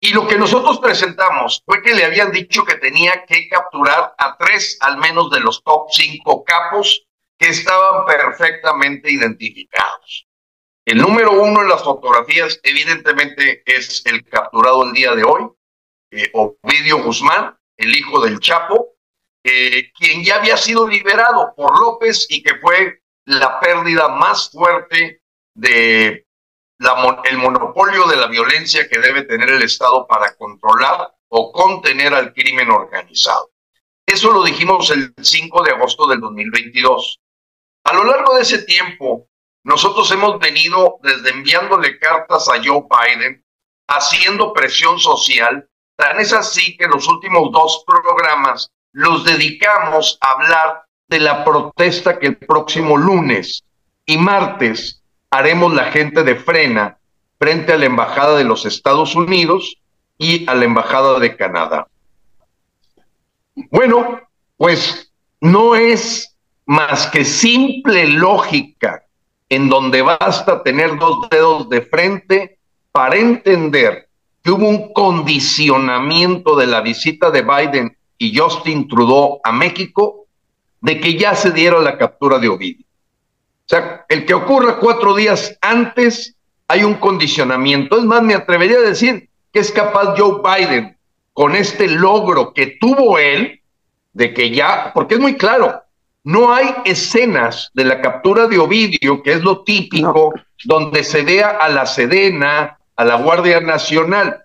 Y 0.00 0.12
lo 0.12 0.28
que 0.28 0.38
nosotros 0.38 0.78
presentamos 0.78 1.62
fue 1.66 1.82
que 1.82 1.94
le 1.94 2.04
habían 2.04 2.30
dicho 2.30 2.64
que 2.64 2.76
tenía 2.76 3.24
que 3.26 3.48
capturar 3.48 4.14
a 4.16 4.36
tres 4.36 4.78
al 4.80 4.96
menos 4.98 5.30
de 5.30 5.40
los 5.40 5.62
top 5.64 5.88
cinco 5.90 6.44
capos 6.44 7.04
que 7.38 7.48
estaban 7.48 8.06
perfectamente 8.06 9.10
identificados. 9.10 10.26
El 10.86 10.98
número 10.98 11.32
uno 11.32 11.62
en 11.62 11.68
las 11.68 11.82
fotografías 11.82 12.60
evidentemente 12.62 13.62
es 13.66 14.06
el 14.06 14.24
capturado 14.24 14.84
el 14.84 14.92
día 14.92 15.14
de 15.14 15.24
hoy, 15.24 15.48
eh, 16.12 16.30
Ovidio 16.32 17.02
Guzmán, 17.02 17.58
el 17.76 17.94
hijo 17.94 18.20
del 18.24 18.40
Chapo, 18.40 18.94
eh, 19.44 19.92
quien 19.92 20.24
ya 20.24 20.36
había 20.36 20.56
sido 20.56 20.88
liberado 20.88 21.52
por 21.56 21.78
López 21.78 22.26
y 22.30 22.42
que 22.42 22.56
fue 22.56 23.02
la 23.28 23.60
pérdida 23.60 24.08
más 24.08 24.50
fuerte 24.50 25.22
de 25.54 26.24
el 27.24 27.38
monopolio 27.38 28.06
de 28.06 28.16
la 28.16 28.28
violencia 28.28 28.88
que 28.88 28.98
debe 28.98 29.22
tener 29.22 29.50
el 29.50 29.62
Estado 29.62 30.06
para 30.06 30.34
controlar 30.36 31.12
o 31.28 31.52
contener 31.52 32.14
al 32.14 32.32
crimen 32.32 32.70
organizado. 32.70 33.50
Eso 34.06 34.30
lo 34.30 34.42
dijimos 34.42 34.90
el 34.90 35.12
5 35.20 35.62
de 35.64 35.72
agosto 35.72 36.06
del 36.06 36.20
2022. 36.20 37.20
A 37.84 37.92
lo 37.92 38.04
largo 38.04 38.34
de 38.34 38.42
ese 38.42 38.62
tiempo, 38.62 39.28
nosotros 39.64 40.10
hemos 40.12 40.38
venido 40.38 40.98
desde 41.02 41.30
enviándole 41.30 41.98
cartas 41.98 42.48
a 42.48 42.62
Joe 42.64 42.84
Biden, 42.88 43.44
haciendo 43.88 44.54
presión 44.54 44.98
social, 44.98 45.68
tan 45.96 46.18
es 46.20 46.32
así 46.32 46.76
que 46.78 46.86
los 46.86 47.06
últimos 47.08 47.50
dos 47.52 47.84
programas 47.86 48.70
los 48.92 49.24
dedicamos 49.24 50.16
a 50.22 50.30
hablar 50.30 50.87
de 51.08 51.20
la 51.20 51.44
protesta 51.44 52.18
que 52.18 52.26
el 52.26 52.36
próximo 52.36 52.96
lunes 52.96 53.64
y 54.04 54.18
martes 54.18 55.02
haremos 55.30 55.72
la 55.74 55.84
gente 55.84 56.22
de 56.22 56.36
frena 56.36 56.98
frente 57.38 57.72
a 57.72 57.78
la 57.78 57.86
Embajada 57.86 58.36
de 58.36 58.44
los 58.44 58.66
Estados 58.66 59.14
Unidos 59.14 59.76
y 60.18 60.48
a 60.48 60.54
la 60.54 60.64
Embajada 60.64 61.18
de 61.18 61.36
Canadá. 61.36 61.86
Bueno, 63.70 64.20
pues 64.56 65.12
no 65.40 65.74
es 65.74 66.36
más 66.66 67.06
que 67.06 67.24
simple 67.24 68.06
lógica 68.06 69.04
en 69.48 69.68
donde 69.68 70.02
basta 70.02 70.62
tener 70.62 70.98
dos 70.98 71.28
dedos 71.30 71.68
de 71.68 71.80
frente 71.82 72.58
para 72.92 73.16
entender 73.16 74.08
que 74.42 74.50
hubo 74.50 74.68
un 74.68 74.92
condicionamiento 74.92 76.56
de 76.56 76.66
la 76.66 76.80
visita 76.80 77.30
de 77.30 77.42
Biden 77.42 77.96
y 78.18 78.36
Justin 78.36 78.88
Trudeau 78.88 79.40
a 79.42 79.52
México 79.52 80.27
de 80.80 81.00
que 81.00 81.16
ya 81.16 81.34
se 81.34 81.50
diera 81.50 81.80
la 81.80 81.98
captura 81.98 82.38
de 82.38 82.48
Ovidio. 82.48 82.84
O 82.84 83.68
sea, 83.68 84.06
el 84.08 84.24
que 84.24 84.34
ocurra 84.34 84.78
cuatro 84.78 85.14
días 85.14 85.58
antes, 85.60 86.36
hay 86.68 86.84
un 86.84 86.94
condicionamiento. 86.94 87.98
Es 87.98 88.04
más, 88.04 88.22
me 88.22 88.34
atrevería 88.34 88.78
a 88.78 88.82
decir 88.82 89.28
que 89.52 89.60
es 89.60 89.70
capaz 89.72 90.14
Joe 90.16 90.40
Biden, 90.42 90.96
con 91.32 91.54
este 91.54 91.88
logro 91.88 92.52
que 92.52 92.78
tuvo 92.80 93.18
él, 93.18 93.60
de 94.12 94.32
que 94.34 94.50
ya, 94.50 94.92
porque 94.94 95.14
es 95.14 95.20
muy 95.20 95.36
claro, 95.36 95.82
no 96.24 96.52
hay 96.52 96.74
escenas 96.84 97.70
de 97.74 97.84
la 97.84 98.00
captura 98.00 98.46
de 98.46 98.58
Ovidio, 98.58 99.22
que 99.22 99.32
es 99.32 99.42
lo 99.42 99.62
típico, 99.62 100.34
donde 100.64 101.04
se 101.04 101.22
vea 101.22 101.50
a 101.50 101.68
la 101.68 101.86
Sedena, 101.86 102.78
a 102.96 103.04
la 103.04 103.14
Guardia 103.16 103.60
Nacional. 103.60 104.42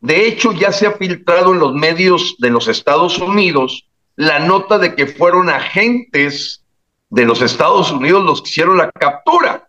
De 0.00 0.26
hecho, 0.26 0.52
ya 0.52 0.72
se 0.72 0.86
ha 0.86 0.92
filtrado 0.92 1.52
en 1.52 1.60
los 1.60 1.74
medios 1.74 2.36
de 2.38 2.50
los 2.50 2.68
Estados 2.68 3.18
Unidos 3.18 3.86
la 4.16 4.38
nota 4.38 4.78
de 4.78 4.94
que 4.94 5.06
fueron 5.06 5.48
agentes 5.48 6.62
de 7.10 7.24
los 7.24 7.42
Estados 7.42 7.90
Unidos 7.92 8.24
los 8.24 8.42
que 8.42 8.50
hicieron 8.50 8.78
la 8.78 8.90
captura 8.90 9.68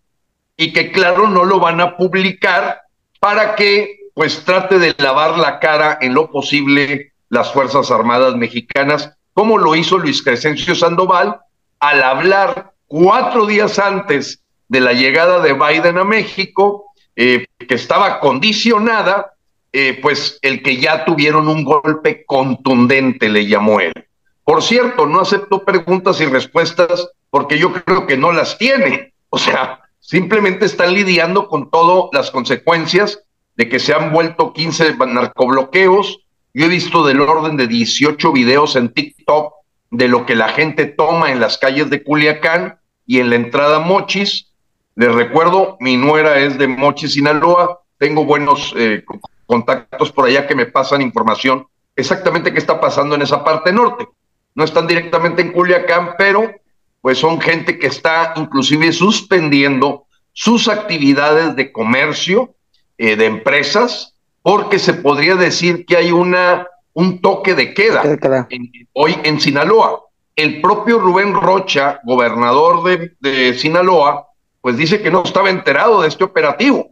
y 0.56 0.72
que 0.74 0.92
claro 0.92 1.28
no 1.28 1.44
lo 1.44 1.60
van 1.60 1.82
a 1.82 1.98
publicar 1.98 2.82
para 3.20 3.56
que 3.56 4.00
pues 4.14 4.46
trate 4.46 4.80
de 4.80 4.96
lavar 4.98 5.38
la 5.38 5.60
cara 5.60 5.98
en 6.02 6.14
lo 6.14 6.30
posible 6.30 7.14
las 7.30 7.52
Fuerzas 7.52 7.90
Armadas 7.90 8.36
mexicanas, 8.36 9.12
como 9.34 9.58
lo 9.58 9.76
hizo 9.76 9.98
Luis 9.98 10.22
Crescencio 10.22 10.76
Sandoval 10.76 11.40
al 11.80 12.04
hablar 12.04 12.74
cuatro 12.88 13.46
días 13.48 13.80
antes 13.80 14.44
de 14.68 14.80
la 14.80 14.94
llegada 14.94 15.40
de 15.40 15.54
Biden 15.54 15.98
a 15.98 16.04
México, 16.04 16.86
eh, 17.16 17.46
que 17.58 17.76
estaba 17.76 18.20
condicionada, 18.20 19.34
eh, 19.72 20.00
pues 20.02 20.38
el 20.42 20.62
que 20.62 20.78
ya 20.78 21.06
tuvieron 21.06 21.48
un 21.48 21.64
golpe 21.64 22.24
contundente, 22.26 23.30
le 23.30 23.48
llamó 23.48 23.80
él. 23.80 23.94
Por 24.44 24.62
cierto, 24.62 25.06
no 25.06 25.22
aceptó 25.22 25.64
preguntas 25.64 26.20
y 26.22 26.26
respuestas 26.26 27.10
porque 27.30 27.58
yo 27.58 27.74
creo 27.74 28.06
que 28.06 28.18
no 28.18 28.32
las 28.32 28.58
tiene. 28.58 29.14
O 29.30 29.38
sea, 29.38 29.82
simplemente 30.00 30.66
están 30.66 30.94
lidiando 30.94 31.48
con 31.48 31.70
todas 31.70 32.10
las 32.12 32.32
consecuencias 32.32 33.24
de 33.56 33.70
que 33.70 33.80
se 33.80 33.94
han 33.94 34.12
vuelto 34.12 34.54
15 34.54 34.98
narcobloqueos. 34.98 36.20
Yo 36.54 36.66
he 36.66 36.70
visto 36.70 37.06
del 37.06 37.22
orden 37.22 37.58
de 37.58 37.68
18 37.68 38.32
videos 38.32 38.76
en 38.76 38.94
TikTok 38.94 39.54
de 39.92 40.08
lo 40.08 40.26
que 40.26 40.36
la 40.36 40.50
gente 40.50 40.86
toma 40.86 41.32
en 41.32 41.40
las 41.40 41.58
calles 41.58 41.90
de 41.90 42.04
Culiacán 42.04 42.80
y 43.06 43.20
en 43.20 43.30
la 43.30 43.36
entrada 43.38 43.80
Mochis. 43.80 44.52
Les 44.96 45.14
recuerdo, 45.14 45.78
mi 45.80 45.98
nuera 45.98 46.40
es 46.40 46.58
de 46.58 46.68
Mochis, 46.68 47.14
Sinaloa. 47.14 47.82
Tengo 47.98 48.26
buenos 48.26 48.74
eh, 48.78 49.04
contactos 49.46 50.12
por 50.12 50.26
allá 50.26 50.46
que 50.48 50.56
me 50.56 50.66
pasan 50.66 51.02
información 51.02 51.68
exactamente 51.96 52.52
qué 52.52 52.60
está 52.60 52.80
pasando 52.80 53.16
en 53.16 53.22
esa 53.22 53.44
parte 53.44 53.72
norte. 53.72 54.08
No 54.56 54.64
están 54.64 54.88
directamente 54.88 55.42
en 55.42 55.52
Culiacán, 55.52 56.16
pero 56.18 56.52
pues 57.02 57.18
son 57.18 57.42
gente 57.42 57.78
que 57.80 57.88
está 57.88 58.34
inclusive 58.38 58.92
suspendiendo 58.92 60.06
sus 60.32 60.68
actividades 60.68 61.56
de 61.56 61.72
comercio, 61.72 62.56
eh, 62.98 63.16
de 63.16 63.26
empresas, 63.26 64.16
porque 64.42 64.80
se 64.80 64.94
podría 64.94 65.36
decir 65.36 65.86
que 65.86 65.98
hay 65.98 66.12
una, 66.12 66.68
un 66.94 67.22
toque 67.22 67.56
de 67.56 67.74
queda 67.74 68.04
hoy 68.94 69.18
en 69.24 69.40
Sinaloa. 69.40 70.02
El 70.36 70.62
propio 70.62 71.00
Rubén 71.00 71.34
Rocha, 71.34 72.00
gobernador 72.04 72.84
de, 72.84 73.14
de 73.20 73.54
Sinaloa, 73.54 74.28
pues 74.62 74.78
dice 74.78 75.02
que 75.02 75.12
no 75.12 75.24
estaba 75.24 75.50
enterado 75.50 76.02
de 76.02 76.08
este 76.08 76.24
operativo, 76.24 76.92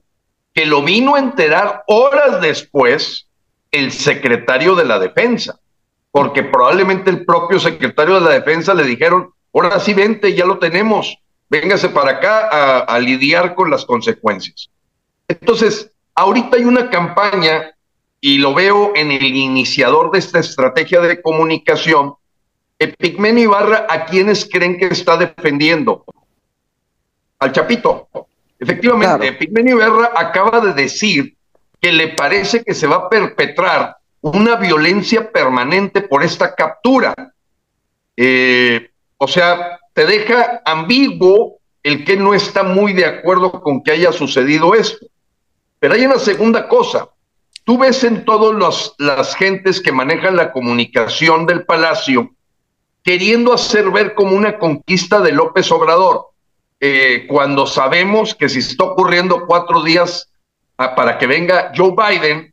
que 0.54 0.66
lo 0.66 0.84
vino 0.84 1.16
a 1.16 1.20
enterar 1.20 1.84
horas 1.88 2.42
después 2.42 3.28
el 3.72 3.92
secretario 3.92 4.76
de 4.76 4.86
la 4.86 5.00
defensa, 5.00 5.58
porque 6.12 6.44
probablemente 6.44 7.10
el 7.10 7.26
propio 7.26 7.60
secretario 7.60 8.16
de 8.16 8.22
la 8.22 8.32
defensa 8.32 8.74
le 8.74 8.84
dijeron, 8.84 9.34
Ahora 9.54 9.80
sí, 9.80 9.94
vente, 9.94 10.34
ya 10.34 10.46
lo 10.46 10.60
tenemos. 10.60 11.18
Véngase 11.50 11.90
para 11.90 12.12
acá 12.12 12.80
a, 12.80 13.00
lidiar 13.00 13.56
con 13.56 13.70
las 13.70 13.86
consecuencias. 13.86 14.70
Entonces, 15.28 15.92
ahorita 16.16 16.58
hay 16.58 16.64
una 16.64 16.90
campaña, 16.90 17.76
y 18.22 18.38
lo 18.38 18.54
veo 18.54 18.94
en 18.96 19.12
el 19.12 19.24
iniciador 19.24 20.12
de 20.12 20.20
esta 20.20 20.40
estrategia 20.40 21.02
de 21.02 21.22
comunicación, 21.22 22.14
Epigmenio 22.80 23.44
Ibarra, 23.44 23.86
¿a 23.90 24.06
quienes 24.06 24.48
creen 24.50 24.78
que 24.78 24.86
está 24.88 25.18
defendiendo? 25.18 26.06
Al 27.40 27.52
Chapito. 27.52 28.08
Efectivamente, 28.58 29.28
Epigmenio 29.28 29.76
Ibarra 29.76 30.12
acaba 30.16 30.62
de 30.62 30.74
decir 30.74 31.36
que 31.82 31.92
le 31.92 32.10
parece 32.10 32.64
que 32.64 32.74
se 32.74 32.88
va 32.88 32.96
a 32.96 33.10
perpetrar 33.10 33.98
una 34.22 34.56
violencia 34.56 35.32
permanente 35.32 36.02
por 36.02 36.24
esta 36.24 36.56
captura. 36.56 37.14
Eh, 38.16 38.92
o 39.18 39.28
sea, 39.28 39.80
te 39.94 40.06
deja 40.06 40.62
ambiguo 40.66 41.60
el 41.84 42.06
que 42.06 42.16
no 42.16 42.34
está 42.34 42.64
muy 42.64 42.94
de 42.94 43.06
acuerdo 43.06 43.52
con 43.52 43.84
que 43.84 43.92
haya 43.92 44.12
sucedido 44.12 44.76
esto. 44.76 45.06
Pero 45.80 45.96
hay 45.96 46.06
una 46.06 46.20
segunda 46.20 46.68
cosa. 46.68 47.10
Tú 47.64 47.78
ves 47.78 48.04
en 48.04 48.26
todas 48.26 48.94
las 48.98 49.36
gentes 49.36 49.82
que 49.82 49.92
manejan 49.92 50.36
la 50.36 50.52
comunicación 50.52 51.46
del 51.46 51.66
palacio 51.66 52.32
queriendo 53.04 53.54
hacer 53.54 53.90
ver 53.90 54.14
como 54.14 54.36
una 54.36 54.58
conquista 54.58 55.22
de 55.22 55.32
López 55.32 55.72
Obrador, 55.72 56.28
eh, 56.80 57.26
cuando 57.28 57.66
sabemos 57.66 58.36
que 58.36 58.50
si 58.50 58.60
está 58.60 58.84
ocurriendo 58.84 59.46
cuatro 59.46 59.84
días 59.84 60.32
ah, 60.78 60.96
para 60.96 61.18
que 61.18 61.28
venga 61.28 61.72
Joe 61.76 61.94
Biden, 61.96 62.51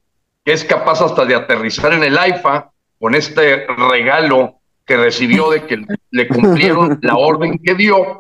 que 0.48 0.54
es 0.54 0.64
capaz 0.64 1.02
hasta 1.02 1.26
de 1.26 1.34
aterrizar 1.34 1.92
en 1.92 2.02
el 2.02 2.16
AIFA 2.16 2.70
con 2.98 3.14
este 3.14 3.66
regalo 3.66 4.60
que 4.86 4.96
recibió 4.96 5.50
de 5.50 5.66
que 5.66 5.84
le 6.10 6.26
cumplieron 6.26 6.98
la 7.02 7.18
orden 7.18 7.60
que 7.62 7.74
dio, 7.74 8.18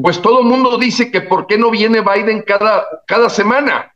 pues 0.00 0.22
todo 0.22 0.40
el 0.40 0.46
mundo 0.46 0.78
dice 0.78 1.10
que 1.10 1.20
por 1.20 1.46
qué 1.46 1.58
no 1.58 1.70
viene 1.70 2.00
Biden 2.00 2.40
cada, 2.46 2.86
cada 3.06 3.28
semana. 3.28 3.92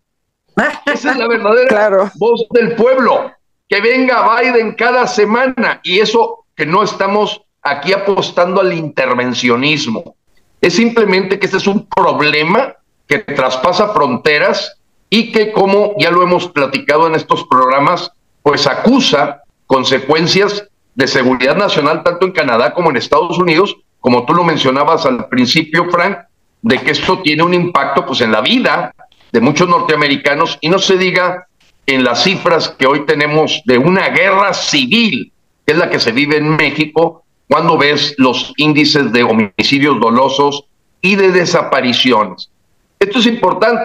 Esa 0.84 1.12
es 1.12 1.16
la 1.16 1.26
verdadera 1.26 2.12
voz 2.16 2.46
del 2.50 2.74
pueblo, 2.74 3.32
que 3.66 3.80
venga 3.80 4.42
Biden 4.42 4.74
cada 4.74 5.06
semana 5.06 5.80
y 5.82 6.00
eso 6.00 6.44
que 6.54 6.66
no 6.66 6.82
estamos 6.82 7.40
aquí 7.62 7.94
apostando 7.94 8.60
al 8.60 8.74
intervencionismo. 8.74 10.16
Es 10.60 10.74
simplemente 10.74 11.38
que 11.38 11.46
este 11.46 11.56
es 11.56 11.66
un 11.66 11.88
problema 11.88 12.76
que 13.06 13.20
traspasa 13.20 13.94
fronteras 13.94 14.79
y 15.10 15.32
que, 15.32 15.52
como 15.52 15.94
ya 15.98 16.10
lo 16.10 16.22
hemos 16.22 16.48
platicado 16.48 17.08
en 17.08 17.16
estos 17.16 17.44
programas, 17.44 18.12
pues 18.42 18.66
acusa 18.66 19.42
consecuencias 19.66 20.68
de 20.94 21.06
seguridad 21.06 21.56
nacional 21.56 22.02
tanto 22.02 22.26
en 22.26 22.32
Canadá 22.32 22.72
como 22.72 22.90
en 22.90 22.96
Estados 22.96 23.38
Unidos, 23.38 23.76
como 24.00 24.24
tú 24.24 24.34
lo 24.34 24.44
mencionabas 24.44 25.04
al 25.04 25.28
principio, 25.28 25.90
Frank, 25.90 26.18
de 26.62 26.78
que 26.78 26.92
esto 26.92 27.20
tiene 27.20 27.42
un 27.42 27.54
impacto 27.54 28.06
pues 28.06 28.20
en 28.20 28.32
la 28.32 28.40
vida 28.40 28.94
de 29.32 29.40
muchos 29.40 29.68
norteamericanos 29.68 30.58
y 30.60 30.68
no 30.68 30.78
se 30.78 30.96
diga 30.96 31.46
en 31.86 32.04
las 32.04 32.22
cifras 32.22 32.68
que 32.68 32.86
hoy 32.86 33.04
tenemos 33.06 33.62
de 33.64 33.78
una 33.78 34.08
guerra 34.08 34.54
civil, 34.54 35.32
que 35.66 35.72
es 35.72 35.78
la 35.78 35.90
que 35.90 36.00
se 36.00 36.12
vive 36.12 36.36
en 36.36 36.56
México, 36.56 37.24
cuando 37.48 37.76
ves 37.76 38.14
los 38.16 38.52
índices 38.58 39.12
de 39.12 39.24
homicidios 39.24 39.98
dolosos 40.00 40.64
y 41.00 41.16
de 41.16 41.32
desapariciones. 41.32 42.50
Esto 42.98 43.18
es 43.18 43.26
importante, 43.26 43.82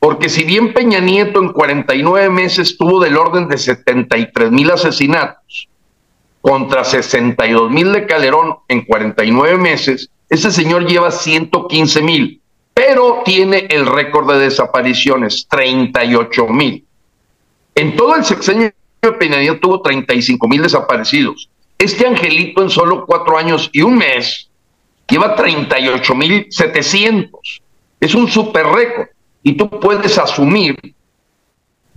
porque 0.00 0.30
si 0.30 0.44
bien 0.44 0.72
Peña 0.72 0.98
Nieto 0.98 1.40
en 1.40 1.52
49 1.52 2.30
meses 2.30 2.76
tuvo 2.78 3.00
del 3.00 3.18
orden 3.18 3.48
de 3.48 3.58
73 3.58 4.50
mil 4.50 4.70
asesinatos 4.70 5.68
contra 6.40 6.84
62 6.84 7.70
mil 7.70 7.92
de 7.92 8.06
Calderón 8.06 8.56
en 8.68 8.86
49 8.86 9.58
meses, 9.58 10.08
ese 10.30 10.50
señor 10.50 10.86
lleva 10.86 11.10
115 11.10 12.00
mil, 12.00 12.40
pero 12.72 13.20
tiene 13.26 13.66
el 13.68 13.84
récord 13.84 14.32
de 14.32 14.38
desapariciones, 14.38 15.46
38 15.50 16.46
mil. 16.48 16.82
En 17.74 17.94
todo 17.94 18.16
el 18.16 18.24
sexenio 18.24 18.72
de 19.02 19.12
Peña 19.12 19.38
Nieto 19.38 19.60
tuvo 19.60 19.82
35 19.82 20.48
mil 20.48 20.62
desaparecidos. 20.62 21.50
Este 21.76 22.06
angelito 22.06 22.62
en 22.62 22.70
solo 22.70 23.04
cuatro 23.04 23.36
años 23.36 23.68
y 23.72 23.82
un 23.82 23.98
mes 23.98 24.48
lleva 25.06 25.36
38 25.36 26.14
mil 26.14 26.46
700. 26.48 27.62
Es 28.00 28.14
un 28.14 28.28
super 28.28 28.66
récord. 28.66 29.08
Y 29.42 29.56
tú 29.56 29.68
puedes 29.68 30.18
asumir 30.18 30.76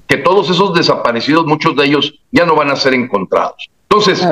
que 0.08 0.18
todos 0.18 0.50
esos 0.50 0.74
desaparecidos, 0.74 1.46
muchos 1.46 1.76
de 1.76 1.86
ellos 1.86 2.14
ya 2.32 2.46
no 2.46 2.56
van 2.56 2.72
a 2.72 2.76
ser 2.76 2.94
encontrados. 2.94 3.70
Entonces, 3.90 4.26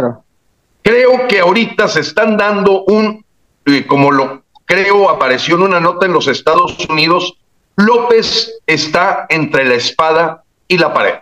creo 0.81 1.27
que 1.27 1.39
ahorita 1.39 1.87
se 1.87 2.01
están 2.01 2.37
dando 2.37 2.83
un 2.85 3.23
eh, 3.65 3.85
como 3.85 4.11
lo 4.11 4.43
creo 4.65 5.09
apareció 5.09 5.55
en 5.55 5.63
una 5.63 5.79
nota 5.79 6.05
en 6.05 6.13
los 6.13 6.27
Estados 6.27 6.77
Unidos, 6.89 7.37
López 7.75 8.51
está 8.65 9.25
entre 9.29 9.65
la 9.65 9.75
espada 9.75 10.43
y 10.67 10.77
la 10.77 10.93
pared. 10.93 11.15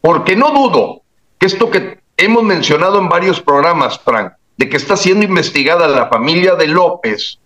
Porque 0.00 0.36
no 0.36 0.50
dudo 0.50 1.02
que 1.38 1.46
esto 1.46 1.70
que 1.70 2.00
hemos 2.16 2.42
mencionado 2.42 2.98
en 2.98 3.08
varios 3.08 3.40
programas, 3.40 3.98
Frank, 3.98 4.34
de 4.56 4.68
que 4.68 4.76
está 4.76 4.96
siendo 4.96 5.24
investigada 5.24 5.88
la 5.88 6.08
familia 6.08 6.54
de 6.54 6.68
López, 6.68 7.38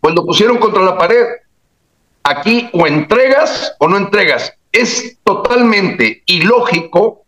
pues 0.00 0.14
lo 0.14 0.24
pusieron 0.24 0.58
contra 0.58 0.82
la 0.82 0.96
pared. 0.96 1.24
Aquí 2.28 2.68
o 2.72 2.86
entregas 2.86 3.74
o 3.78 3.88
no 3.88 3.96
entregas. 3.96 4.52
Es 4.70 5.16
totalmente 5.24 6.22
ilógico, 6.26 7.22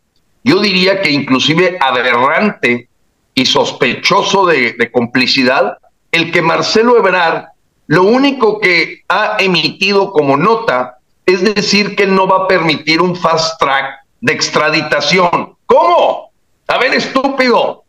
yo 0.44 0.60
diría 0.60 1.00
que 1.00 1.10
inclusive 1.10 1.78
aberrante 1.80 2.88
y 3.34 3.46
sospechoso 3.46 4.44
de, 4.44 4.90
complicidad, 4.92 5.78
el 6.12 6.30
que 6.30 6.42
Marcelo 6.42 6.98
Ebrard 6.98 7.46
lo 7.86 8.02
único 8.02 8.60
que 8.60 9.02
ha 9.08 9.36
emitido 9.38 10.12
como 10.12 10.36
nota 10.36 10.98
es 11.24 11.42
decir 11.54 11.96
que 11.96 12.06
no 12.06 12.26
va 12.26 12.44
a 12.44 12.48
permitir 12.48 13.00
un 13.00 13.16
fast 13.16 13.58
track 13.58 14.00
de 14.20 14.32
extraditación. 14.32 15.56
¿Cómo? 15.64 16.30
A 16.68 16.78
ver, 16.78 16.94
estúpido. 16.94 17.84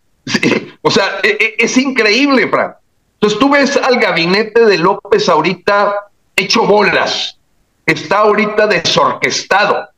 o 0.82 0.90
sea, 0.92 1.20
e, 1.24 1.30
e, 1.30 1.56
es, 1.60 1.78
increíble, 1.78 2.48
Frank. 2.48 2.76
Entonces 3.16 3.38
tú 3.38 3.50
ves 3.50 3.78
al 3.78 4.00
gabinete 4.00 4.66
de 4.66 4.78
López 4.78 5.28
ahorita 5.28 6.11
hecho 6.42 6.64
bolas. 6.64 7.38
Está 7.86 8.20
ahorita 8.20 8.68
desorquestado. 8.68 9.90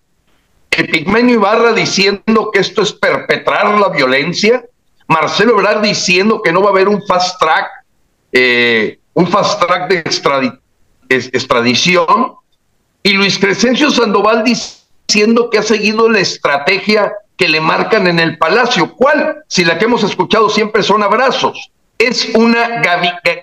El 0.71 1.29
Ibarra 1.29 1.73
diciendo 1.73 2.49
que 2.51 2.59
esto 2.59 2.81
es 2.81 2.91
perpetrar 2.93 3.77
la 3.79 3.89
violencia. 3.89 4.63
Marcelo 5.07 5.53
Ebrard 5.53 5.81
diciendo 5.81 6.41
que 6.41 6.51
no 6.51 6.61
va 6.61 6.69
a 6.69 6.71
haber 6.71 6.87
un 6.87 7.05
fast 7.05 7.39
track 7.39 7.67
eh, 8.35 8.97
un 9.13 9.27
fast 9.27 9.61
track 9.61 9.89
de 9.89 9.99
extradición, 11.09 12.33
y 13.03 13.13
Luis 13.13 13.37
Crescencio 13.37 13.91
Sandoval 13.91 14.43
diciendo 14.43 15.49
que 15.51 15.59
ha 15.59 15.63
seguido 15.63 16.09
la 16.09 16.19
estrategia 16.19 17.13
que 17.37 17.47
le 17.47 17.61
marcan 17.61 18.07
en 18.07 18.19
el 18.19 18.37
palacio. 18.37 18.95
¿Cuál? 18.95 19.43
Si 19.47 19.63
la 19.65 19.77
que 19.77 19.85
hemos 19.85 20.03
escuchado 20.03 20.49
siempre 20.49 20.81
son 20.81 21.03
abrazos. 21.03 21.69
Es 22.05 22.29
una 22.35 22.81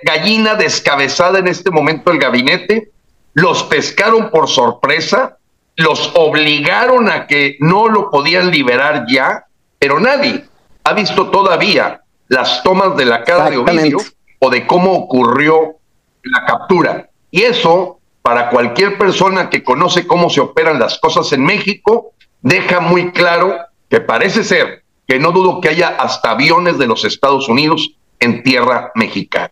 gallina 0.03 0.55
descabezada 0.55 1.39
en 1.39 1.49
este 1.49 1.71
momento 1.71 2.13
el 2.13 2.19
gabinete. 2.19 2.91
Los 3.33 3.63
pescaron 3.63 4.31
por 4.31 4.49
sorpresa, 4.49 5.39
los 5.77 6.13
obligaron 6.15 7.09
a 7.09 7.27
que 7.27 7.57
no 7.61 7.89
lo 7.89 8.11
podían 8.11 8.51
liberar 8.51 9.07
ya, 9.09 9.47
pero 9.79 9.99
nadie 9.99 10.45
ha 10.85 10.93
visto 10.93 11.31
todavía 11.31 12.03
las 12.29 12.63
tomas 12.63 12.99
de 12.99 13.07
la 13.07 13.25
cara 13.25 13.49
de 13.49 13.57
Ovidio 13.57 13.97
o 14.41 14.51
de 14.51 14.67
cómo 14.67 14.93
ocurrió 14.93 15.77
la 16.23 16.45
captura. 16.45 17.09
Y 17.31 17.45
eso, 17.45 17.99
para 18.21 18.51
cualquier 18.51 18.99
persona 18.99 19.49
que 19.49 19.65
conoce 19.65 20.07
cómo 20.07 20.29
se 20.29 20.43
operan 20.43 20.79
las 20.79 20.99
cosas 20.99 21.33
en 21.33 21.47
México, 21.47 22.13
deja 22.43 22.81
muy 22.81 23.11
claro 23.13 23.57
que 23.89 24.03
parece 24.03 24.45
ser 24.45 24.85
que 25.09 25.19
no 25.19 25.33
dudo 25.33 25.63
que 25.63 25.71
haya 25.71 25.89
hasta 25.89 26.33
aviones 26.33 26.77
de 26.77 26.87
los 26.87 27.07
Estados 27.07 27.49
Unidos 27.49 27.97
en 28.21 28.43
tierra 28.43 28.93
mexicana, 28.95 29.51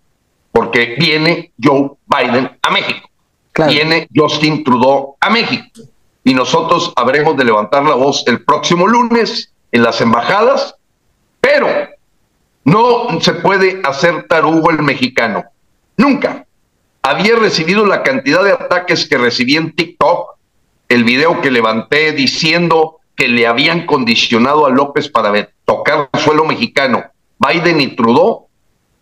porque 0.52 0.96
viene 0.98 1.52
Joe 1.62 1.90
Biden 2.07 2.57
a 2.62 2.70
México, 2.70 3.09
viene 3.66 4.09
Justin 4.14 4.62
Trudeau 4.62 5.16
a 5.20 5.31
México, 5.31 5.81
y 6.24 6.35
nosotros 6.35 6.92
habremos 6.96 7.37
de 7.37 7.44
levantar 7.44 7.85
la 7.85 7.94
voz 7.94 8.22
el 8.26 8.44
próximo 8.44 8.87
lunes 8.87 9.52
en 9.72 9.83
las 9.83 10.00
embajadas, 10.00 10.76
pero 11.40 11.68
no 12.64 13.20
se 13.20 13.33
puede 13.35 13.81
hacer 13.85 14.26
tarugo 14.28 14.70
el 14.70 14.83
mexicano. 14.83 15.44
Nunca. 15.96 16.44
Había 17.02 17.37
recibido 17.37 17.87
la 17.87 18.02
cantidad 18.02 18.44
de 18.44 18.52
ataques 18.52 19.09
que 19.09 19.16
recibí 19.16 19.57
en 19.57 19.72
TikTok, 19.72 20.37
el 20.88 21.04
video 21.04 21.40
que 21.40 21.50
levanté 21.50 22.12
diciendo 22.12 22.98
que 23.16 23.28
le 23.28 23.46
habían 23.46 23.87
condicionado 23.87 24.66
a 24.66 24.70
López 24.70 25.09
para 25.09 25.48
tocar 25.64 26.11
el 26.12 26.20
suelo 26.20 26.44
mexicano, 26.44 27.04
Biden 27.38 27.81
y 27.81 27.96
Trudeau, 27.96 28.47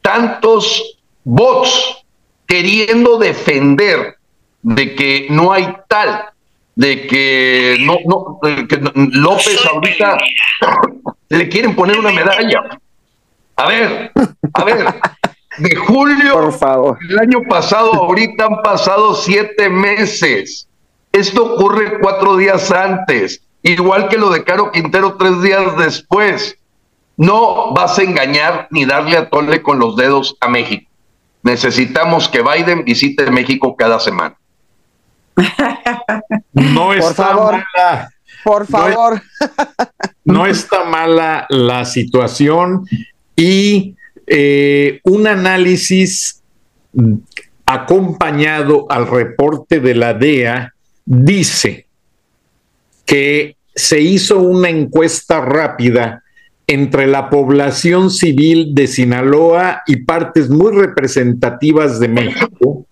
tantos 0.07 0.99
bots 1.25 2.05
queriendo 2.47 3.19
defender 3.19 4.16
de 4.62 4.95
que 4.95 5.27
no 5.31 5.53
hay 5.53 5.77
tal, 5.88 6.27
de 6.77 7.09
que 7.09 7.79
no, 7.81 7.99
no, 8.07 8.38
que 8.69 8.81
López 8.95 9.66
ahorita 9.66 10.16
le 11.29 11.49
quieren 11.49 11.75
poner 11.75 11.99
una 11.99 12.12
medalla. 12.12 12.79
A 13.57 13.66
ver, 13.66 14.12
a 14.55 14.64
ver, 14.64 14.95
de 15.59 15.75
julio 15.75 16.35
Por 16.35 16.53
favor. 16.53 16.99
el 17.11 17.19
año 17.19 17.42
pasado, 17.49 17.92
ahorita 17.95 18.45
han 18.45 18.62
pasado 18.62 19.12
siete 19.12 19.69
meses. 19.69 20.69
Esto 21.11 21.55
ocurre 21.55 21.99
cuatro 21.99 22.37
días 22.37 22.71
antes, 22.71 23.42
igual 23.64 24.09
que 24.09 24.19
lo 24.19 24.31
de 24.31 24.45
Caro 24.45 24.71
Quintero 24.71 25.16
tres 25.16 25.42
días 25.42 25.77
después. 25.79 26.57
No 27.16 27.72
vas 27.72 27.98
a 27.98 28.02
engañar 28.02 28.68
ni 28.70 28.85
darle 28.85 29.16
a 29.16 29.31
tole 29.31 29.62
con 29.62 29.79
los 29.79 29.96
dedos 29.96 30.37
a 30.40 30.48
México. 30.48 30.90
Necesitamos 31.42 32.29
que 32.29 32.42
Biden 32.42 32.85
visite 32.85 33.31
México 33.31 33.76
cada 33.76 34.00
semana. 34.00 34.37
No 36.52 36.92
está 36.92 37.37
mala. 37.37 38.11
Por 38.42 38.66
favor. 38.66 39.22
no 40.24 40.46
está 40.46 40.85
mala 40.85 41.46
la 41.48 41.85
situación 41.85 42.87
y 43.35 43.94
eh, 44.26 45.00
un 45.05 45.26
análisis 45.26 46.42
acompañado 47.66 48.87
al 48.88 49.09
reporte 49.09 49.81
de 49.81 49.94
la 49.94 50.14
DEA 50.14 50.72
dice 51.05 51.87
que 53.05 53.57
se 53.74 54.00
hizo 54.00 54.38
una 54.38 54.68
encuesta 54.68 55.40
rápida 55.40 56.22
entre 56.66 57.07
la 57.07 57.31
población 57.31 58.11
civil 58.11 58.74
de 58.74 58.87
Sinaloa 58.87 59.83
y 59.87 60.05
partes 60.05 60.50
muy 60.50 60.72
representativas 60.72 62.00
de 62.00 62.09
México. 62.09 62.87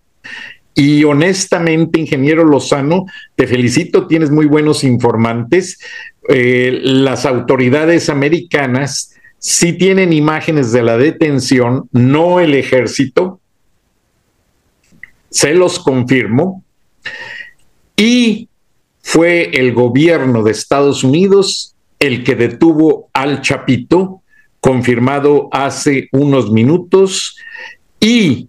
Y 0.74 1.04
honestamente, 1.04 2.00
ingeniero 2.00 2.44
Lozano, 2.44 3.06
te 3.36 3.46
felicito, 3.46 4.06
tienes 4.06 4.30
muy 4.30 4.46
buenos 4.46 4.84
informantes. 4.84 5.78
Eh, 6.28 6.80
las 6.82 7.26
autoridades 7.26 8.08
americanas 8.08 9.14
sí 9.38 9.72
tienen 9.74 10.12
imágenes 10.12 10.72
de 10.72 10.82
la 10.82 10.96
detención, 10.96 11.88
no 11.92 12.40
el 12.40 12.54
ejército, 12.54 13.40
se 15.30 15.52
los 15.52 15.78
confirmo, 15.80 16.64
y 17.96 18.48
fue 19.02 19.50
el 19.52 19.74
gobierno 19.74 20.42
de 20.42 20.52
Estados 20.52 21.04
Unidos 21.04 21.73
el 21.98 22.24
que 22.24 22.34
detuvo 22.34 23.08
al 23.12 23.40
Chapito 23.40 24.22
confirmado 24.60 25.48
hace 25.52 26.08
unos 26.12 26.50
minutos 26.50 27.36
y 28.00 28.48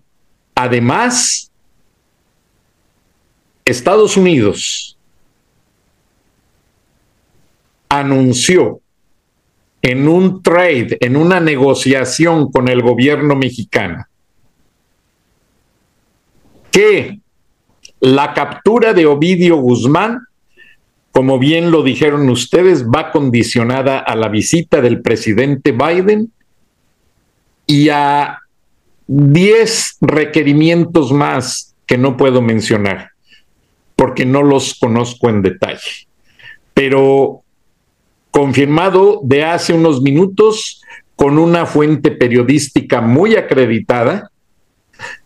además 0.53 1.51
Estados 3.65 4.15
Unidos 4.15 4.97
anunció 7.89 8.79
en 9.81 10.07
un 10.07 10.41
trade, 10.41 10.97
en 10.99 11.15
una 11.15 11.39
negociación 11.39 12.51
con 12.51 12.67
el 12.67 12.81
gobierno 12.81 13.35
mexicano, 13.35 14.05
que 16.71 17.19
la 17.99 18.33
captura 18.33 18.93
de 18.93 19.05
Ovidio 19.05 19.57
Guzmán, 19.57 20.19
como 21.15 21.39
bien 21.39 21.71
lo 21.71 21.81
dijeron 21.81 22.29
ustedes, 22.29 22.87
va 22.87 23.13
condicionada 23.13 23.99
a 23.99 24.17
la 24.17 24.27
visita 24.27 24.81
del 24.81 25.01
presidente 25.01 25.71
Biden 25.71 26.33
y 27.65 27.87
a 27.87 28.39
10 29.07 29.97
requerimientos 30.01 31.13
más 31.13 31.73
que 31.85 31.97
no 31.97 32.17
puedo 32.17 32.41
mencionar 32.41 33.11
porque 33.95 34.25
no 34.25 34.43
los 34.43 34.75
conozco 34.77 35.29
en 35.29 35.41
detalle. 35.41 36.05
Pero 36.73 37.43
confirmado 38.29 39.21
de 39.23 39.45
hace 39.45 39.71
unos 39.71 40.01
minutos 40.01 40.81
con 41.15 41.39
una 41.39 41.65
fuente 41.65 42.11
periodística 42.11 42.99
muy 42.99 43.37
acreditada, 43.37 44.31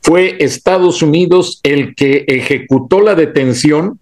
fue 0.03 0.37
Estados 0.39 1.01
Unidos 1.01 1.59
el 1.63 1.95
que 1.95 2.25
ejecutó 2.27 3.01
la 3.01 3.15
detención. 3.15 3.99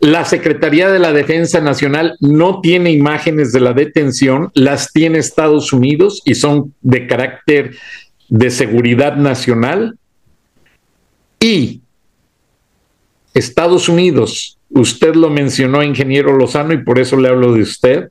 La 0.00 0.24
Secretaría 0.24 0.90
de 0.90 1.00
la 1.00 1.12
Defensa 1.12 1.60
Nacional 1.60 2.16
no 2.20 2.60
tiene 2.60 2.92
imágenes 2.92 3.52
de 3.52 3.60
la 3.60 3.72
detención, 3.72 4.50
las 4.54 4.92
tiene 4.92 5.18
Estados 5.18 5.72
Unidos 5.72 6.22
y 6.24 6.36
son 6.36 6.72
de 6.82 7.06
carácter 7.08 7.76
de 8.28 8.50
seguridad 8.50 9.16
nacional. 9.16 9.98
Y 11.40 11.80
Estados 13.34 13.88
Unidos, 13.88 14.58
usted 14.70 15.14
lo 15.14 15.30
mencionó, 15.30 15.82
ingeniero 15.82 16.36
Lozano, 16.36 16.72
y 16.74 16.78
por 16.84 16.98
eso 16.98 17.16
le 17.16 17.28
hablo 17.28 17.52
de 17.52 17.62
usted, 17.62 18.10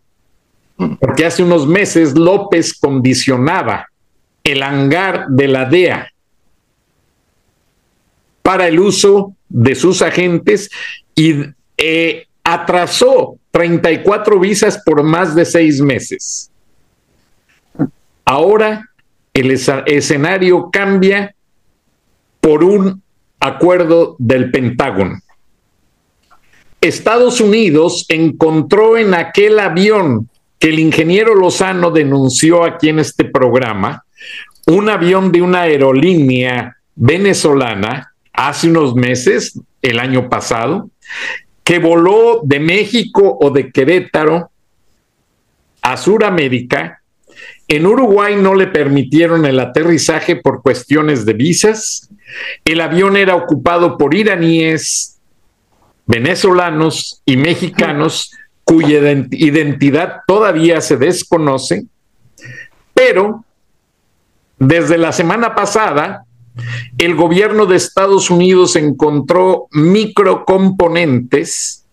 porque 1.00 1.26
hace 1.26 1.42
unos 1.42 1.68
meses 1.68 2.18
López 2.18 2.74
condicionaba 2.74 3.88
el 4.44 4.62
hangar 4.62 5.28
de 5.30 5.48
la 5.48 5.66
DEA 5.66 6.12
para 8.42 8.68
el 8.68 8.80
uso 8.80 9.36
de 9.50 9.76
sus 9.76 10.02
agentes 10.02 10.70
y 11.16 11.57
eh, 11.78 12.26
atrasó 12.44 13.38
34 13.52 14.40
visas 14.40 14.82
por 14.86 15.04
más 15.04 15.36
de 15.36 15.46
seis 15.46 15.82
meses. 15.82 16.52
Ahora 18.26 18.90
el 19.34 19.52
escenario 19.52 20.70
cambia 20.72 21.36
por 22.42 22.64
un 22.64 23.02
acuerdo 23.40 24.16
del 24.20 24.52
Pentágono. 24.52 25.20
Estados 26.82 27.42
Unidos 27.42 28.06
encontró 28.10 28.98
en 28.98 29.14
aquel 29.14 29.60
avión 29.60 30.30
que 30.60 30.70
el 30.70 30.80
ingeniero 30.80 31.36
Lozano 31.36 31.92
denunció 31.92 32.64
aquí 32.64 32.90
en 32.90 33.00
este 33.00 33.26
programa, 33.26 34.04
un 34.66 34.90
avión 34.90 35.32
de 35.32 35.42
una 35.42 35.62
aerolínea 35.62 36.78
venezolana 36.96 38.14
hace 38.34 38.70
unos 38.70 38.96
meses, 38.96 39.60
el 39.82 40.00
año 40.00 40.30
pasado, 40.30 40.90
que 41.68 41.80
voló 41.80 42.40
de 42.46 42.62
México 42.62 43.38
o 43.42 43.52
de 43.52 43.74
Querétaro 43.74 44.50
a 45.82 45.98
Sudamérica. 45.98 47.02
En 47.68 47.86
Uruguay 47.86 48.38
no 48.38 48.56
le 48.56 48.68
permitieron 48.68 49.46
el 49.46 49.60
aterrizaje 49.60 50.38
por 50.38 50.62
cuestiones 50.62 51.26
de 51.26 51.34
visas. 51.34 52.10
El 52.64 52.80
avión 52.80 53.18
era 53.18 53.36
ocupado 53.36 53.98
por 53.98 54.16
iraníes, 54.16 55.20
venezolanos 56.06 57.22
y 57.26 57.36
mexicanos 57.36 58.32
cuya 58.64 59.00
identidad 59.32 60.22
todavía 60.26 60.80
se 60.80 60.96
desconoce, 60.96 61.84
pero 62.94 63.44
desde 64.58 64.98
la 64.98 65.12
semana 65.12 65.54
pasada 65.54 66.24
el 66.98 67.16
gobierno 67.16 67.66
de 67.66 67.76
Estados 67.76 68.30
Unidos 68.30 68.76
encontró 68.76 69.68
microcomponentes 69.72 71.86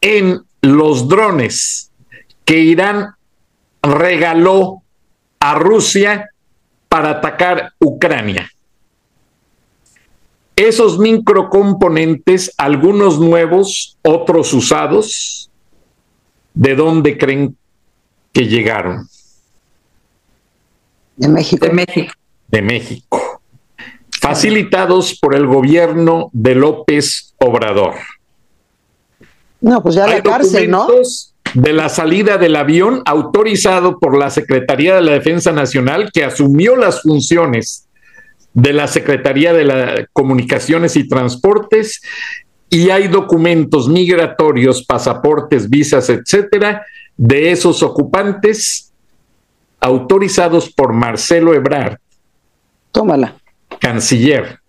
en 0.00 0.42
los 0.60 1.08
drones 1.08 1.90
que 2.44 2.58
Irán 2.58 3.14
regaló 3.82 4.82
a 5.40 5.54
Rusia 5.54 6.30
para 6.88 7.10
atacar 7.10 7.72
Ucrania. 7.78 8.50
Esos 10.54 10.98
microcomponentes, 10.98 12.52
algunos 12.56 13.18
nuevos, 13.18 13.96
otros 14.02 14.52
usados, 14.52 15.50
¿de 16.54 16.74
dónde 16.74 17.16
creen 17.16 17.56
que 18.32 18.46
llegaron? 18.46 19.08
De 21.16 21.28
México. 21.28 21.66
De 21.66 21.72
México 21.72 22.12
de 22.52 22.62
México, 22.62 23.42
facilitados 24.20 25.18
por 25.18 25.34
el 25.34 25.46
gobierno 25.46 26.30
de 26.32 26.54
López 26.54 27.34
Obrador. 27.38 27.94
No, 29.60 29.82
pues 29.82 29.94
ya 29.94 30.06
la 30.06 30.22
cárcel, 30.22 30.70
¿no? 30.70 30.86
De 31.54 31.72
la 31.72 31.88
salida 31.88 32.38
del 32.38 32.56
avión 32.56 33.02
autorizado 33.04 33.98
por 33.98 34.16
la 34.16 34.30
Secretaría 34.30 34.94
de 34.94 35.02
la 35.02 35.12
Defensa 35.12 35.52
Nacional, 35.52 36.10
que 36.12 36.24
asumió 36.24 36.76
las 36.76 37.02
funciones 37.02 37.88
de 38.54 38.72
la 38.72 38.86
Secretaría 38.86 39.52
de 39.52 39.64
las 39.64 40.06
Comunicaciones 40.12 40.96
y 40.96 41.08
Transportes, 41.08 42.02
y 42.68 42.90
hay 42.90 43.08
documentos 43.08 43.88
migratorios, 43.88 44.84
pasaportes, 44.84 45.68
visas, 45.68 46.08
etcétera, 46.08 46.84
de 47.16 47.50
esos 47.50 47.82
ocupantes 47.82 48.92
autorizados 49.80 50.70
por 50.70 50.92
Marcelo 50.92 51.54
Ebrard, 51.54 51.98
Tómala. 52.92 53.34
Canciller. 53.80 54.60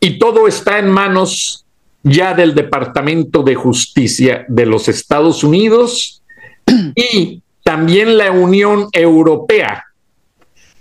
Y 0.00 0.18
todo 0.18 0.46
está 0.46 0.78
en 0.78 0.90
manos 0.90 1.64
ya 2.02 2.34
del 2.34 2.54
Departamento 2.54 3.42
de 3.42 3.54
Justicia 3.54 4.44
de 4.48 4.66
los 4.66 4.88
Estados 4.88 5.42
Unidos 5.42 6.22
y 6.94 7.42
también 7.64 8.16
la 8.16 8.30
Unión 8.30 8.88
Europea 8.92 9.84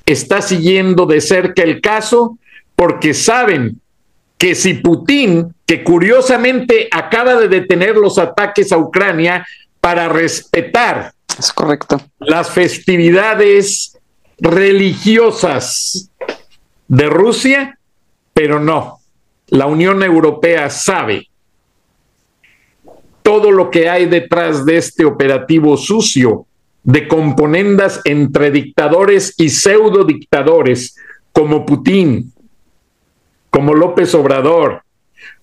está 0.05 0.41
siguiendo 0.41 1.07
de 1.07 1.21
cerca 1.21 1.63
el 1.63 1.81
caso 1.81 2.37
porque 2.75 3.15
saben 3.15 3.81
que 4.37 4.53
si 4.53 4.75
Putin, 4.75 5.55
que 5.65 5.83
curiosamente 5.83 6.87
acaba 6.91 7.35
de 7.35 7.47
detener 7.47 7.95
los 7.95 8.19
ataques 8.19 8.71
a 8.71 8.77
Ucrania 8.77 9.47
para 9.79 10.09
respetar 10.09 11.13
es 11.39 11.51
correcto. 11.51 12.01
las 12.19 12.49
festividades 12.51 13.97
religiosas 14.37 16.11
de 16.87 17.09
Rusia, 17.09 17.79
pero 18.33 18.59
no. 18.59 18.99
La 19.47 19.67
Unión 19.67 20.03
Europea 20.03 20.69
sabe 20.69 21.27
todo 23.21 23.51
lo 23.51 23.71
que 23.71 23.89
hay 23.89 24.05
detrás 24.05 24.65
de 24.65 24.77
este 24.77 25.05
operativo 25.05 25.77
sucio 25.77 26.45
de 26.83 27.07
componendas 27.07 28.01
entre 28.03 28.51
dictadores 28.51 29.33
y 29.37 29.49
pseudo 29.49 30.03
dictadores 30.03 30.95
como 31.31 31.65
Putin, 31.65 32.31
como 33.49 33.73
López 33.73 34.13
Obrador, 34.13 34.83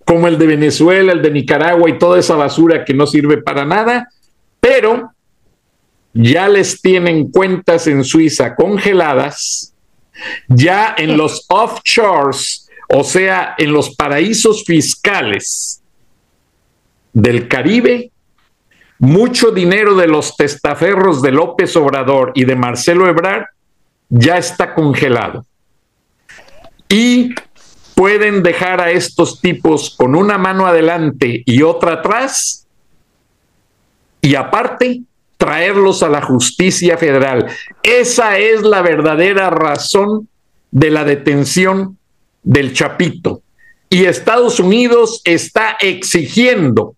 como 0.04 0.28
el 0.28 0.38
de 0.38 0.46
Venezuela, 0.46 1.12
el 1.12 1.22
de 1.22 1.32
Nicaragua 1.32 1.90
y 1.90 1.98
toda 1.98 2.20
esa 2.20 2.36
basura 2.36 2.84
que 2.84 2.94
no 2.94 3.06
sirve 3.06 3.38
para 3.38 3.64
nada, 3.64 4.08
pero 4.60 5.10
ya 6.14 6.48
les 6.48 6.80
tienen 6.80 7.30
cuentas 7.30 7.86
en 7.88 8.04
Suiza 8.04 8.54
congeladas 8.54 9.71
ya 10.48 10.94
en 10.96 11.16
los 11.16 11.46
offshores, 11.48 12.68
o 12.88 13.04
sea, 13.04 13.54
en 13.58 13.72
los 13.72 13.94
paraísos 13.96 14.64
fiscales 14.64 15.82
del 17.12 17.48
Caribe, 17.48 18.10
mucho 18.98 19.50
dinero 19.50 19.94
de 19.96 20.06
los 20.06 20.36
testaferros 20.36 21.22
de 21.22 21.32
López 21.32 21.74
Obrador 21.76 22.32
y 22.34 22.44
de 22.44 22.56
Marcelo 22.56 23.08
Ebrard 23.08 23.46
ya 24.08 24.36
está 24.36 24.74
congelado. 24.74 25.44
Y 26.88 27.34
pueden 27.94 28.42
dejar 28.42 28.80
a 28.80 28.90
estos 28.90 29.40
tipos 29.40 29.94
con 29.96 30.14
una 30.14 30.38
mano 30.38 30.66
adelante 30.66 31.42
y 31.46 31.62
otra 31.62 31.94
atrás. 31.94 32.66
Y 34.20 34.34
aparte, 34.34 35.02
traerlos 35.42 36.04
a 36.04 36.08
la 36.08 36.22
justicia 36.22 36.96
federal. 36.96 37.48
Esa 37.82 38.38
es 38.38 38.62
la 38.62 38.80
verdadera 38.80 39.50
razón 39.50 40.28
de 40.70 40.88
la 40.88 41.02
detención 41.02 41.98
del 42.44 42.72
Chapito. 42.72 43.42
Y 43.90 44.04
Estados 44.04 44.60
Unidos 44.60 45.20
está 45.24 45.76
exigiendo 45.80 46.94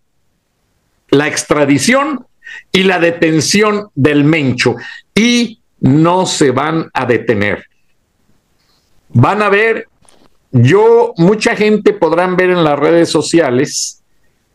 la 1.08 1.26
extradición 1.26 2.26
y 2.70 2.82
la 2.82 2.98
detención 2.98 3.88
del 3.94 4.24
Mencho. 4.24 4.74
Y 5.14 5.60
no 5.80 6.26
se 6.26 6.50
van 6.50 6.90
a 6.92 7.06
detener. 7.06 7.64
Van 9.08 9.40
a 9.40 9.48
ver, 9.48 9.88
yo, 10.52 11.14
mucha 11.16 11.56
gente 11.56 11.94
podrán 11.94 12.36
ver 12.36 12.50
en 12.50 12.62
las 12.62 12.78
redes 12.78 13.08
sociales 13.08 14.02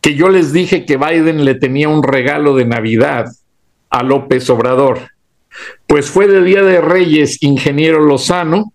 que 0.00 0.14
yo 0.14 0.28
les 0.28 0.52
dije 0.52 0.86
que 0.86 0.96
Biden 0.96 1.44
le 1.44 1.56
tenía 1.56 1.88
un 1.88 2.04
regalo 2.04 2.54
de 2.54 2.66
Navidad 2.66 3.26
a 3.90 4.02
López 4.02 4.48
Obrador. 4.48 5.10
Pues 5.86 6.08
fue 6.08 6.26
de 6.26 6.42
Día 6.42 6.62
de 6.62 6.80
Reyes, 6.80 7.42
ingeniero 7.42 8.00
Lozano, 8.00 8.72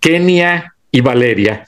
Kenia 0.00 0.74
y 0.90 1.00
Valeria. 1.00 1.66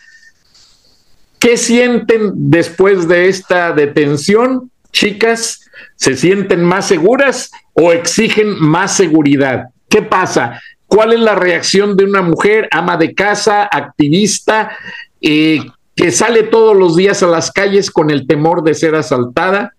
¿Qué 1.38 1.56
sienten 1.56 2.32
después 2.34 3.08
de 3.08 3.28
esta 3.28 3.72
detención, 3.72 4.70
chicas? 4.92 5.60
¿Se 5.96 6.16
sienten 6.16 6.62
más 6.62 6.88
seguras 6.88 7.50
o 7.72 7.92
exigen 7.92 8.60
más 8.60 8.94
seguridad? 8.94 9.68
¿Qué 9.88 10.02
pasa? 10.02 10.60
¿Cuál 10.86 11.12
es 11.12 11.20
la 11.20 11.34
reacción 11.36 11.96
de 11.96 12.04
una 12.04 12.20
mujer, 12.20 12.68
ama 12.72 12.96
de 12.96 13.14
casa, 13.14 13.62
activista, 13.62 14.76
eh, 15.20 15.60
que 15.94 16.10
sale 16.10 16.42
todos 16.42 16.76
los 16.76 16.96
días 16.96 17.22
a 17.22 17.28
las 17.28 17.50
calles 17.52 17.90
con 17.90 18.10
el 18.10 18.26
temor 18.26 18.62
de 18.62 18.74
ser 18.74 18.94
asaltada? 18.94 19.72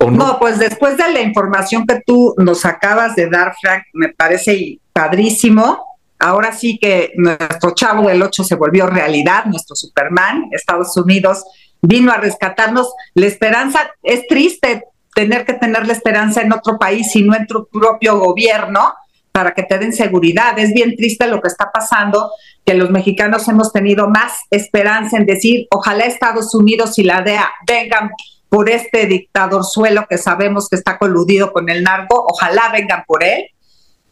¿O 0.00 0.10
no? 0.10 0.26
no, 0.26 0.38
pues 0.38 0.58
después 0.58 0.96
de 0.96 1.12
la 1.12 1.20
información 1.20 1.86
que 1.86 2.00
tú 2.04 2.34
nos 2.38 2.64
acabas 2.64 3.14
de 3.16 3.28
dar, 3.28 3.54
Frank, 3.60 3.84
me 3.92 4.08
parece 4.08 4.78
padrísimo 4.92 5.90
Ahora 6.22 6.52
sí 6.52 6.78
que 6.78 7.12
nuestro 7.16 7.74
chavo 7.74 8.06
del 8.06 8.22
8 8.22 8.44
se 8.44 8.54
volvió 8.54 8.86
realidad, 8.86 9.46
nuestro 9.46 9.74
Superman, 9.74 10.50
Estados 10.52 10.94
Unidos 10.98 11.44
vino 11.80 12.12
a 12.12 12.18
rescatarnos. 12.18 12.92
La 13.14 13.26
esperanza, 13.26 13.90
es 14.02 14.26
triste 14.26 14.84
tener 15.14 15.46
que 15.46 15.54
tener 15.54 15.86
la 15.86 15.94
esperanza 15.94 16.42
en 16.42 16.52
otro 16.52 16.78
país 16.78 17.16
y 17.16 17.22
no 17.22 17.34
en 17.34 17.46
tu 17.46 17.66
propio 17.68 18.18
gobierno 18.18 18.92
para 19.32 19.54
que 19.54 19.62
te 19.62 19.78
den 19.78 19.94
seguridad. 19.94 20.58
Es 20.58 20.74
bien 20.74 20.94
triste 20.94 21.26
lo 21.26 21.40
que 21.40 21.48
está 21.48 21.70
pasando, 21.72 22.30
que 22.66 22.74
los 22.74 22.90
mexicanos 22.90 23.48
hemos 23.48 23.72
tenido 23.72 24.06
más 24.06 24.40
esperanza 24.50 25.16
en 25.16 25.24
decir, 25.24 25.68
ojalá 25.70 26.04
Estados 26.04 26.54
Unidos 26.54 26.98
y 26.98 27.04
la 27.04 27.22
DEA 27.22 27.50
vengan 27.66 28.10
por 28.50 28.68
este 28.68 29.06
dictador 29.06 29.64
suelo 29.64 30.04
que 30.10 30.18
sabemos 30.18 30.68
que 30.68 30.76
está 30.76 30.98
coludido 30.98 31.52
con 31.52 31.70
el 31.70 31.82
narco, 31.82 32.26
ojalá 32.28 32.70
vengan 32.70 33.04
por 33.06 33.24
él 33.24 33.46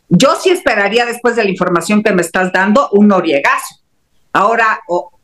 yo 0.09 0.37
sí 0.41 0.51
esperaría, 0.51 1.05
después 1.05 1.37
de 1.37 1.45
la 1.45 1.51
información 1.51 2.03
que 2.03 2.13
me 2.13 2.23
estás 2.23 2.53
dando, 2.53 2.89
un 2.93 3.09
noriegazo. 3.09 3.77
Ahora, 4.33 4.81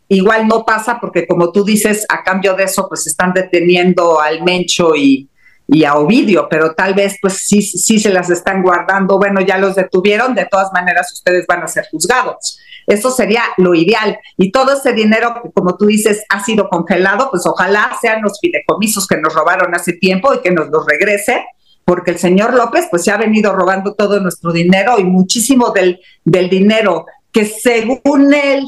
igual 0.08 0.46
no 0.46 0.64
pasa 0.64 0.98
porque, 1.00 1.26
como 1.26 1.52
tú 1.52 1.64
dices, 1.64 2.04
a 2.08 2.22
cambio 2.22 2.54
de 2.54 2.64
eso, 2.64 2.86
pues 2.88 3.06
están 3.06 3.32
deteniendo 3.32 4.20
al 4.20 4.42
Mencho 4.42 4.94
y, 4.94 5.28
y 5.66 5.84
a 5.84 5.94
Ovidio, 5.94 6.46
pero 6.48 6.74
tal 6.74 6.94
vez 6.94 7.16
pues 7.20 7.46
sí, 7.46 7.62
sí 7.62 7.98
se 7.98 8.10
las 8.10 8.30
están 8.30 8.62
guardando. 8.62 9.18
Bueno, 9.18 9.40
ya 9.40 9.58
los 9.58 9.74
detuvieron, 9.74 10.34
de 10.34 10.46
todas 10.46 10.72
maneras 10.72 11.12
ustedes 11.12 11.46
van 11.46 11.62
a 11.62 11.68
ser 11.68 11.86
juzgados. 11.90 12.58
Eso 12.86 13.10
sería 13.10 13.42
lo 13.56 13.74
ideal. 13.74 14.18
Y 14.36 14.52
todo 14.52 14.74
ese 14.74 14.92
dinero 14.92 15.42
como 15.54 15.76
tú 15.76 15.86
dices, 15.86 16.24
ha 16.28 16.44
sido 16.44 16.68
congelado, 16.68 17.30
pues 17.30 17.46
ojalá 17.46 17.96
sean 18.00 18.22
los 18.22 18.38
fideicomisos 18.40 19.06
que 19.06 19.16
nos 19.16 19.34
robaron 19.34 19.74
hace 19.74 19.94
tiempo 19.94 20.34
y 20.34 20.40
que 20.40 20.50
nos 20.50 20.68
los 20.68 20.84
regrese 20.86 21.44
porque 21.84 22.12
el 22.12 22.18
señor 22.18 22.54
López 22.54 22.86
pues 22.90 23.04
se 23.04 23.10
ha 23.10 23.18
venido 23.18 23.52
robando 23.52 23.94
todo 23.94 24.18
nuestro 24.20 24.52
dinero 24.52 24.98
y 24.98 25.04
muchísimo 25.04 25.70
del, 25.70 26.00
del 26.24 26.48
dinero 26.48 27.04
que 27.30 27.44
según 27.44 28.32
él 28.32 28.64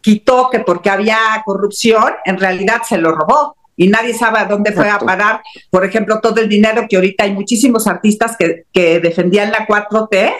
quitó 0.00 0.48
que 0.50 0.60
porque 0.60 0.90
había 0.90 1.18
corrupción, 1.44 2.12
en 2.24 2.38
realidad 2.38 2.82
se 2.86 2.98
lo 2.98 3.12
robó 3.12 3.56
y 3.82 3.88
nadie 3.88 4.14
sabe 4.14 4.38
a 4.38 4.44
dónde 4.44 4.72
fue 4.72 4.88
a 4.88 4.98
parar, 4.98 5.42
por 5.70 5.84
ejemplo, 5.84 6.20
todo 6.20 6.40
el 6.40 6.48
dinero 6.48 6.86
que 6.88 6.96
ahorita 6.96 7.24
hay 7.24 7.32
muchísimos 7.32 7.86
artistas 7.86 8.36
que, 8.36 8.64
que 8.72 9.00
defendían 9.00 9.50
la 9.50 9.66
4T, 9.66 10.32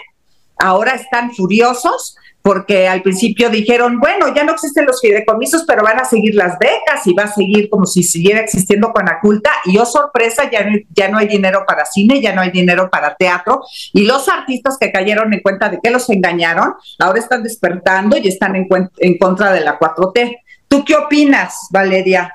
ahora 0.59 0.94
están 0.94 1.33
furiosos 1.33 2.16
porque 2.42 2.88
al 2.88 3.02
principio 3.02 3.48
dijeron, 3.50 4.00
bueno, 4.00 4.35
ya 4.35 4.42
no 4.42 4.52
existen 4.52 4.85
los 4.85 5.00
fideicomisos, 5.00 5.64
pero 5.64 5.85
van 5.85 6.00
a 6.00 6.05
seguir 6.05 6.35
las 6.35 6.59
becas 6.59 7.07
y 7.07 7.14
va 7.14 7.24
a 7.24 7.33
seguir 7.33 7.70
como 7.70 7.87
si 7.87 8.02
siguiera 8.02 8.40
existiendo 8.40 8.92
con 8.92 9.05
culta 9.22 9.50
Y 9.64 9.78
oh 9.78 9.87
sorpresa, 9.87 10.50
ya 10.50 10.64
no, 10.64 10.76
ya 10.92 11.09
no 11.09 11.18
hay 11.18 11.28
dinero 11.28 11.64
para 11.66 11.87
cine, 11.87 12.20
ya 12.20 12.35
no 12.35 12.40
hay 12.40 12.50
dinero 12.50 12.90
para 12.90 13.14
teatro. 13.14 13.62
Y 13.92 14.05
los 14.05 14.28
artistas 14.28 14.76
que 14.78 14.90
cayeron 14.90 15.33
en 15.33 15.40
cuenta 15.40 15.68
de 15.68 15.78
que 15.81 15.90
los 15.90 16.11
engañaron, 16.11 16.74
ahora 16.98 17.20
están 17.20 17.44
despertando 17.44 18.16
y 18.16 18.26
están 18.26 18.57
en, 18.57 18.68
en 18.98 19.18
contra 19.18 19.52
de 19.52 19.61
la 19.61 19.78
4T. 19.78 20.37
¿Tú 20.72 20.87
qué 20.87 20.96
opinas, 20.96 21.66
Valeria? 21.68 22.35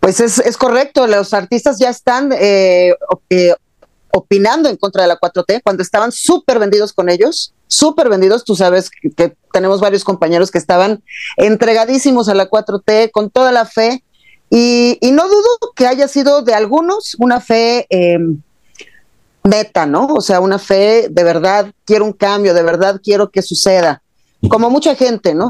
Pues 0.00 0.18
es, 0.18 0.40
es 0.40 0.56
correcto, 0.56 1.06
los 1.06 1.32
artistas 1.32 1.78
ya 1.78 1.88
están 1.88 2.32
eh, 2.32 2.96
eh, 3.30 3.54
opinando 4.10 4.68
en 4.68 4.76
contra 4.76 5.02
de 5.02 5.08
la 5.08 5.20
4T 5.20 5.62
cuando 5.62 5.84
estaban 5.84 6.10
súper 6.10 6.58
vendidos 6.58 6.92
con 6.92 7.08
ellos, 7.08 7.54
súper 7.68 8.08
vendidos. 8.08 8.42
Tú 8.42 8.56
sabes 8.56 8.90
que, 8.90 9.36
tenemos 9.52 9.80
varios 9.80 10.02
compañeros 10.02 10.50
que 10.50 10.58
estaban 10.58 11.04
entregadísimos 11.36 12.28
a 12.28 12.34
la 12.34 12.50
4T 12.50 13.12
con 13.12 13.30
toda 13.30 13.52
la 13.52 13.66
fe 13.66 14.02
y, 14.50 14.98
no 15.12 15.28
dudo 15.28 15.46
que 15.76 15.86
haya 15.86 16.08
sido 16.08 16.42
de 16.42 16.54
algunos 16.54 17.14
una 17.20 17.40
fe 17.40 17.86
eh, 17.88 18.18
meta, 19.44 19.86
¿no? 19.86 20.06
O 20.06 20.20
sea, 20.22 20.40
una 20.40 20.58
fe 20.58 21.06
de 21.08 21.22
verdad, 21.22 21.72
quiero 21.84 22.04
un 22.04 22.14
cambio, 22.14 22.52
de 22.52 22.64
verdad 22.64 23.00
quiero 23.00 23.30
que 23.30 23.42
suceda, 23.42 24.02
como 24.48 24.70
mucha 24.70 24.96
gente, 24.96 25.36
¿no? 25.36 25.48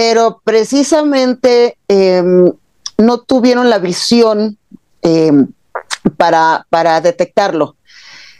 Pero 0.00 0.40
precisamente 0.42 1.76
em, 1.86 2.50
no 2.96 3.20
tuvieron 3.20 3.68
la 3.68 3.78
visión 3.78 4.56
em, 5.02 5.46
para, 6.16 6.66
para 6.70 7.02
detectarlo. 7.02 7.76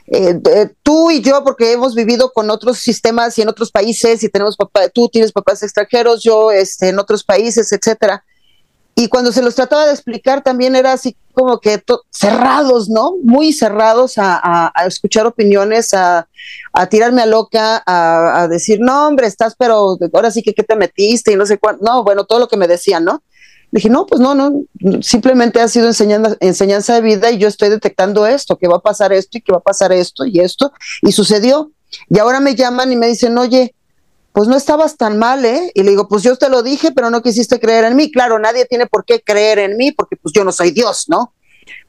Eh, 0.07 0.39
tú 0.81 1.11
y 1.11 1.21
yo, 1.21 1.43
porque 1.43 1.71
hemos 1.71 1.93
vivido 1.93 2.31
con 2.33 2.49
otros 2.49 2.79
sistemas 2.79 3.37
y 3.37 3.43
en 3.43 3.49
otros 3.49 3.71
países, 3.71 4.23
y 4.23 4.29
tenemos 4.29 4.57
papá, 4.57 4.89
tú 4.89 5.07
tienes 5.07 5.31
papás 5.31 5.61
extranjeros, 5.61 6.23
yo 6.23 6.51
este, 6.51 6.89
en 6.89 6.97
otros 6.97 7.23
países, 7.23 7.71
etcétera. 7.71 8.23
Y 9.01 9.07
cuando 9.07 9.31
se 9.31 9.41
los 9.41 9.55
trataba 9.55 9.87
de 9.87 9.93
explicar 9.93 10.43
también 10.43 10.75
era 10.75 10.93
así 10.93 11.15
como 11.33 11.59
que 11.59 11.83
cerrados, 12.11 12.87
¿no? 12.87 13.15
Muy 13.23 13.51
cerrados 13.51 14.13
a, 14.17 14.71
escuchar 14.85 15.25
opiniones, 15.25 15.95
a, 15.95 16.27
tirarme 16.91 17.23
a 17.23 17.25
loca, 17.25 17.81
a, 17.83 18.47
decir, 18.47 18.79
no, 18.79 19.07
hombre, 19.07 19.25
estás, 19.25 19.55
pero 19.57 19.97
ahora 20.13 20.29
sí 20.29 20.43
que, 20.43 20.53
¿qué 20.53 20.61
te 20.61 20.75
metiste? 20.75 21.31
Y 21.31 21.35
no 21.35 21.47
sé 21.47 21.57
cuánto. 21.57 21.83
No, 21.83 22.03
bueno, 22.03 22.25
todo 22.25 22.37
lo 22.37 22.47
que 22.47 22.57
me 22.57 22.67
decían, 22.67 23.03
¿no? 23.03 23.23
Dije, 23.71 23.89
no, 23.89 24.05
pues 24.05 24.21
no, 24.21 24.35
no, 24.35 24.65
simplemente 25.01 25.61
ha 25.61 25.67
sido 25.67 25.87
enseñanza, 25.87 26.37
enseñanza 26.41 26.93
de 26.93 27.01
vida 27.01 27.31
y 27.31 27.39
yo 27.39 27.47
estoy 27.47 27.69
detectando 27.69 28.27
esto, 28.27 28.55
que 28.59 28.67
va 28.67 28.75
a 28.75 28.81
pasar 28.81 29.13
esto 29.13 29.39
y 29.39 29.41
que 29.41 29.51
va 29.51 29.57
a 29.57 29.61
pasar 29.61 29.91
esto 29.93 30.25
y 30.25 30.41
esto, 30.41 30.73
y 31.01 31.11
sucedió. 31.11 31.71
Y 32.07 32.19
ahora 32.19 32.39
me 32.39 32.53
llaman 32.53 32.91
y 32.91 32.97
me 32.97 33.07
dicen, 33.07 33.35
oye, 33.39 33.73
pues 34.33 34.47
no 34.47 34.55
estabas 34.55 34.97
tan 34.97 35.17
mal, 35.17 35.43
¿eh? 35.45 35.71
Y 35.73 35.83
le 35.83 35.91
digo, 35.91 36.07
pues 36.07 36.23
yo 36.23 36.37
te 36.37 36.49
lo 36.49 36.63
dije, 36.63 36.91
pero 36.91 37.09
no 37.09 37.21
quisiste 37.21 37.59
creer 37.59 37.85
en 37.85 37.95
mí. 37.95 38.11
Claro, 38.11 38.39
nadie 38.39 38.65
tiene 38.65 38.87
por 38.87 39.03
qué 39.03 39.21
creer 39.21 39.59
en 39.59 39.77
mí 39.77 39.91
porque 39.91 40.15
pues 40.15 40.33
yo 40.33 40.43
no 40.43 40.51
soy 40.51 40.71
Dios, 40.71 41.05
¿no? 41.07 41.33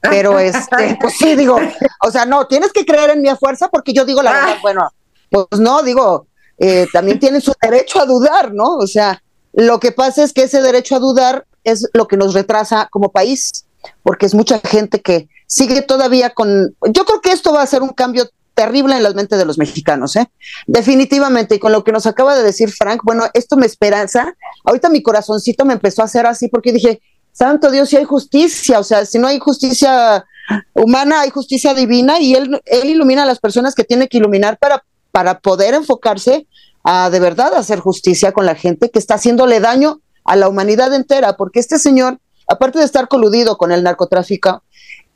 Pero 0.01 0.39
este, 0.39 0.97
pues 0.99 1.15
sí, 1.17 1.35
digo, 1.35 1.57
o 2.01 2.11
sea, 2.11 2.25
no, 2.25 2.47
tienes 2.47 2.73
que 2.73 2.85
creer 2.85 3.11
en 3.11 3.21
mi 3.21 3.29
fuerza 3.35 3.69
porque 3.69 3.93
yo 3.93 4.05
digo 4.05 4.21
la 4.21 4.33
verdad, 4.33 4.57
bueno, 4.61 4.89
pues 5.29 5.59
no, 5.59 5.81
digo, 5.83 6.27
eh, 6.57 6.87
también 6.91 7.19
tienen 7.19 7.41
su 7.41 7.53
derecho 7.61 8.01
a 8.01 8.05
dudar, 8.05 8.53
¿no? 8.53 8.75
O 8.75 8.87
sea, 8.87 9.23
lo 9.53 9.79
que 9.79 9.91
pasa 9.91 10.23
es 10.23 10.33
que 10.33 10.43
ese 10.43 10.61
derecho 10.61 10.95
a 10.95 10.99
dudar 10.99 11.45
es 11.63 11.89
lo 11.93 12.07
que 12.07 12.17
nos 12.17 12.33
retrasa 12.33 12.87
como 12.91 13.11
país, 13.11 13.65
porque 14.03 14.25
es 14.25 14.33
mucha 14.33 14.59
gente 14.59 15.01
que 15.01 15.29
sigue 15.47 15.81
todavía 15.81 16.31
con... 16.31 16.75
Yo 16.89 17.05
creo 17.05 17.21
que 17.21 17.31
esto 17.31 17.53
va 17.53 17.61
a 17.61 17.67
ser 17.67 17.81
un 17.81 17.89
cambio 17.89 18.29
terrible 18.53 18.95
en 18.95 19.03
la 19.03 19.11
mente 19.13 19.37
de 19.37 19.45
los 19.45 19.57
mexicanos, 19.57 20.15
¿eh? 20.15 20.29
Definitivamente, 20.67 21.55
y 21.55 21.59
con 21.59 21.71
lo 21.71 21.83
que 21.83 21.91
nos 21.91 22.05
acaba 22.05 22.35
de 22.35 22.43
decir 22.43 22.71
Frank, 22.71 23.01
bueno, 23.03 23.25
esto 23.33 23.57
me 23.57 23.65
esperanza. 23.65 24.35
Ahorita 24.63 24.89
mi 24.89 25.01
corazoncito 25.01 25.65
me 25.65 25.73
empezó 25.73 26.01
a 26.01 26.05
hacer 26.05 26.25
así 26.25 26.47
porque 26.47 26.71
dije, 26.71 27.01
santo 27.31 27.71
Dios, 27.71 27.89
si 27.89 27.97
hay 27.97 28.03
justicia, 28.03 28.79
o 28.79 28.83
sea, 28.83 29.05
si 29.05 29.17
no 29.17 29.27
hay 29.27 29.39
justicia 29.39 30.25
humana, 30.73 31.21
hay 31.21 31.29
justicia 31.29 31.73
divina 31.73 32.19
y 32.19 32.35
él, 32.35 32.61
él 32.65 32.89
ilumina 32.89 33.23
a 33.23 33.25
las 33.25 33.39
personas 33.39 33.75
que 33.75 33.83
tiene 33.83 34.07
que 34.07 34.17
iluminar 34.17 34.57
para, 34.57 34.83
para 35.11 35.39
poder 35.39 35.73
enfocarse 35.73 36.47
a 36.83 37.09
de 37.09 37.19
verdad 37.19 37.55
hacer 37.55 37.79
justicia 37.79 38.33
con 38.33 38.45
la 38.45 38.55
gente 38.55 38.91
que 38.91 38.99
está 38.99 39.15
haciéndole 39.15 39.59
daño 39.59 40.01
a 40.25 40.35
la 40.35 40.47
humanidad 40.47 40.93
entera, 40.93 41.35
porque 41.35 41.59
este 41.59 41.79
señor, 41.79 42.19
aparte 42.47 42.79
de 42.79 42.85
estar 42.85 43.07
coludido 43.07 43.57
con 43.57 43.71
el 43.71 43.83
narcotráfico, 43.83 44.63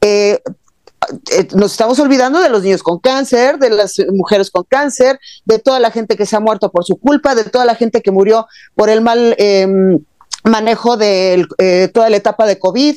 eh, 0.01 0.39
eh, 1.31 1.47
nos 1.55 1.71
estamos 1.71 1.99
olvidando 1.99 2.39
de 2.39 2.49
los 2.49 2.63
niños 2.63 2.83
con 2.83 2.99
cáncer, 2.99 3.59
de 3.59 3.69
las 3.69 3.95
mujeres 4.13 4.51
con 4.51 4.63
cáncer, 4.63 5.19
de 5.45 5.59
toda 5.59 5.79
la 5.79 5.91
gente 5.91 6.17
que 6.17 6.25
se 6.25 6.35
ha 6.35 6.39
muerto 6.39 6.71
por 6.71 6.85
su 6.85 6.97
culpa, 6.97 7.35
de 7.35 7.45
toda 7.45 7.65
la 7.65 7.75
gente 7.75 8.01
que 8.01 8.11
murió 8.11 8.47
por 8.75 8.89
el 8.89 9.01
mal 9.01 9.35
em, 9.37 9.99
manejo 10.43 10.97
de 10.97 11.45
eh, 11.57 11.89
toda 11.93 12.09
la 12.09 12.17
etapa 12.17 12.45
de 12.45 12.59
COVID. 12.59 12.95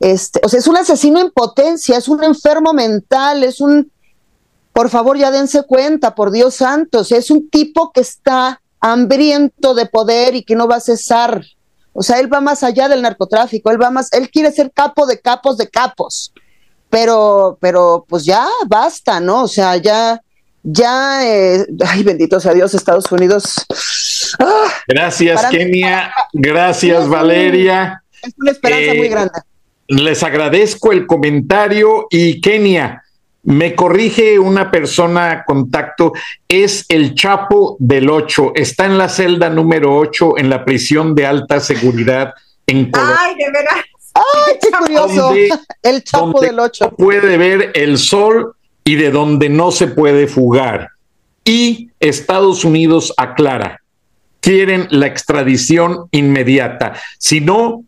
Este, 0.00 0.40
o 0.44 0.48
sea, 0.48 0.58
es 0.58 0.66
un 0.66 0.76
asesino 0.76 1.20
en 1.20 1.30
potencia, 1.30 1.96
es 1.96 2.08
un 2.08 2.22
enfermo 2.24 2.72
mental, 2.72 3.44
es 3.44 3.60
un, 3.60 3.90
por 4.72 4.90
favor 4.90 5.18
ya 5.18 5.30
dense 5.30 5.62
cuenta, 5.64 6.14
por 6.14 6.30
Dios 6.30 6.54
santo, 6.56 7.00
es 7.08 7.30
un 7.30 7.48
tipo 7.50 7.92
que 7.92 8.00
está 8.00 8.60
hambriento 8.80 9.74
de 9.74 9.86
poder 9.86 10.34
y 10.34 10.44
que 10.44 10.56
no 10.56 10.66
va 10.68 10.76
a 10.76 10.80
cesar. 10.80 11.42
O 11.92 12.02
sea, 12.02 12.18
él 12.18 12.32
va 12.32 12.40
más 12.40 12.62
allá 12.62 12.88
del 12.88 13.02
narcotráfico, 13.02 13.70
él 13.70 13.80
va 13.80 13.90
más, 13.90 14.12
él 14.12 14.30
quiere 14.30 14.50
ser 14.50 14.72
capo 14.72 15.06
de 15.06 15.20
capos 15.20 15.58
de 15.58 15.68
capos. 15.68 16.32
Pero, 16.92 17.56
pero 17.58 18.04
pues 18.06 18.24
ya 18.24 18.46
basta, 18.68 19.18
¿no? 19.18 19.44
O 19.44 19.48
sea, 19.48 19.78
ya 19.78 20.20
ya, 20.62 21.26
eh, 21.26 21.66
ay, 21.86 22.02
bendito 22.04 22.38
sea 22.38 22.54
Dios, 22.54 22.72
Estados 22.74 23.10
Unidos. 23.10 23.66
Ah, 24.38 24.72
gracias, 24.86 25.44
Kenia. 25.46 26.12
Gracias, 26.32 27.08
Valeria. 27.08 28.02
Es 28.22 28.32
una 28.38 28.52
esperanza 28.52 28.94
muy 28.94 29.06
eh, 29.06 29.10
grande. 29.10 29.40
Les 29.88 30.22
agradezco 30.22 30.92
el 30.92 31.06
comentario 31.06 32.06
y 32.10 32.40
Kenia, 32.40 33.02
me 33.42 33.74
corrige 33.74 34.38
una 34.38 34.70
persona 34.70 35.42
contacto, 35.44 36.12
es 36.48 36.86
el 36.88 37.14
Chapo 37.14 37.76
del 37.80 38.08
8, 38.08 38.52
está 38.54 38.86
en 38.86 38.96
la 38.96 39.08
celda 39.08 39.50
número 39.50 39.96
8 39.96 40.38
en 40.38 40.48
la 40.48 40.64
prisión 40.64 41.16
de 41.16 41.26
alta 41.26 41.58
seguridad 41.58 42.34
en 42.66 42.90
Colombia. 42.90 43.16
Ay, 43.18 43.34
de 43.34 43.50
veras. 43.50 43.84
Ay, 44.14 44.58
qué 44.60 44.70
curioso. 44.70 45.34
el 45.82 46.04
Chapo 46.04 46.40
del 46.40 46.58
8. 46.58 46.90
Puede 46.96 47.36
ver 47.36 47.72
el 47.74 47.98
sol 47.98 48.54
y 48.84 48.96
de 48.96 49.10
donde 49.10 49.48
no 49.48 49.70
se 49.70 49.86
puede 49.86 50.26
fugar. 50.26 50.90
Y 51.44 51.90
Estados 51.98 52.64
Unidos 52.64 53.12
aclara, 53.16 53.82
quieren 54.40 54.86
la 54.90 55.06
extradición 55.06 56.08
inmediata. 56.10 56.94
Si 57.18 57.40
no, 57.40 57.84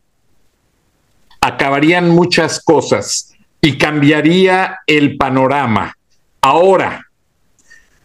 acabarían 1.41 2.09
muchas 2.11 2.63
cosas 2.63 3.35
y 3.61 3.79
cambiaría 3.79 4.81
el 4.87 5.17
panorama. 5.17 5.97
Ahora, 6.41 7.07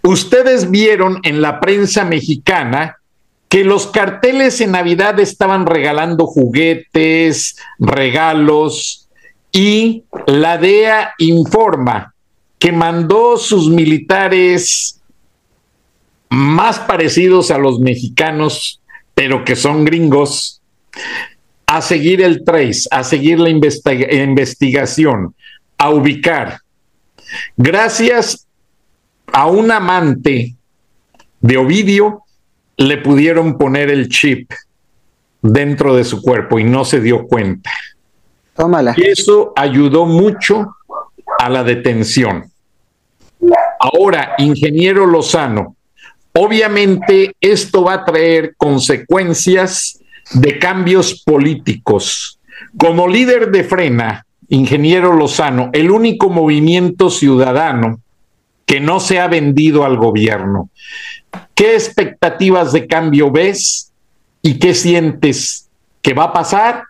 ustedes 0.03 0.69
vieron 0.69 1.19
en 1.23 1.41
la 1.41 1.60
prensa 1.60 2.05
mexicana 2.05 2.99
que 3.50 3.64
los 3.64 3.88
carteles 3.88 4.62
en 4.62 4.72
Navidad 4.72 5.20
estaban 5.20 5.66
regalando 5.66 6.28
juguetes, 6.28 7.58
regalos, 7.80 9.10
y 9.52 10.04
la 10.28 10.60
DEA 10.60 11.14
informa 11.18 12.14
que 12.60 12.72
mandó 12.72 13.38
sus 13.38 13.70
militares 13.70 15.02
más 16.30 16.80
parecidos 16.80 17.50
a 17.50 17.58
los 17.58 17.80
mexicanos, 17.80 18.82
pero 19.16 19.44
que 19.44 19.56
son 19.56 19.84
gringos, 19.84 20.62
a 21.66 21.82
seguir 21.82 22.22
el 22.22 22.44
trace, 22.44 22.88
a 22.92 23.04
seguir 23.04 23.40
la 23.40 23.50
investigación, 23.50 25.34
a 25.78 25.90
ubicar. 25.90 26.60
Gracias 27.58 28.46
a 29.28 29.48
un 29.48 29.72
amante 29.72 30.56
de 31.42 31.58
Ovidio, 31.58 32.24
le 32.80 32.98
pudieron 32.98 33.58
poner 33.58 33.89
el 33.89 34.08
chip 34.08 34.52
dentro 35.42 35.96
de 35.96 36.06
su 36.06 36.22
cuerpo 36.22 36.60
y 36.60 36.63
no 36.63 36.86
se 36.86 37.02
dio 37.02 37.28
cuenta. 37.28 37.70
Tómala. 38.56 38.94
Y 38.96 39.06
eso 39.06 39.52
ayudó 39.56 40.06
mucho 40.06 40.76
a 41.39 41.50
la 41.50 41.63
detención. 41.63 42.50
Ahora, 43.80 44.36
ingeniero 44.38 45.06
Lozano, 45.06 45.76
obviamente 46.34 47.36
esto 47.42 47.84
va 47.84 47.94
a 47.94 48.06
traer 48.06 48.56
consecuencias 48.56 50.00
de 50.34 50.58
cambios 50.58 51.22
políticos. 51.24 52.39
Como 52.78 53.10
líder 53.10 53.52
de 53.52 53.65
Frena, 53.65 54.26
ingeniero 54.48 55.13
Lozano, 55.13 55.70
el 55.74 55.92
único 55.92 56.30
movimiento 56.30 57.10
ciudadano 57.10 58.00
que 58.69 58.79
no 58.79 58.99
se 58.99 59.19
ha 59.19 59.27
vendido 59.27 59.84
al 59.84 59.97
gobierno. 59.97 60.69
¿Qué 61.55 61.73
expectativas 61.73 62.71
de 62.71 62.86
cambio 62.86 63.32
ves 63.32 63.91
y 64.43 64.60
qué 64.60 64.75
sientes 64.75 65.67
que 66.03 66.13
va 66.13 66.25
a 66.25 66.34
pasar? 66.34 66.84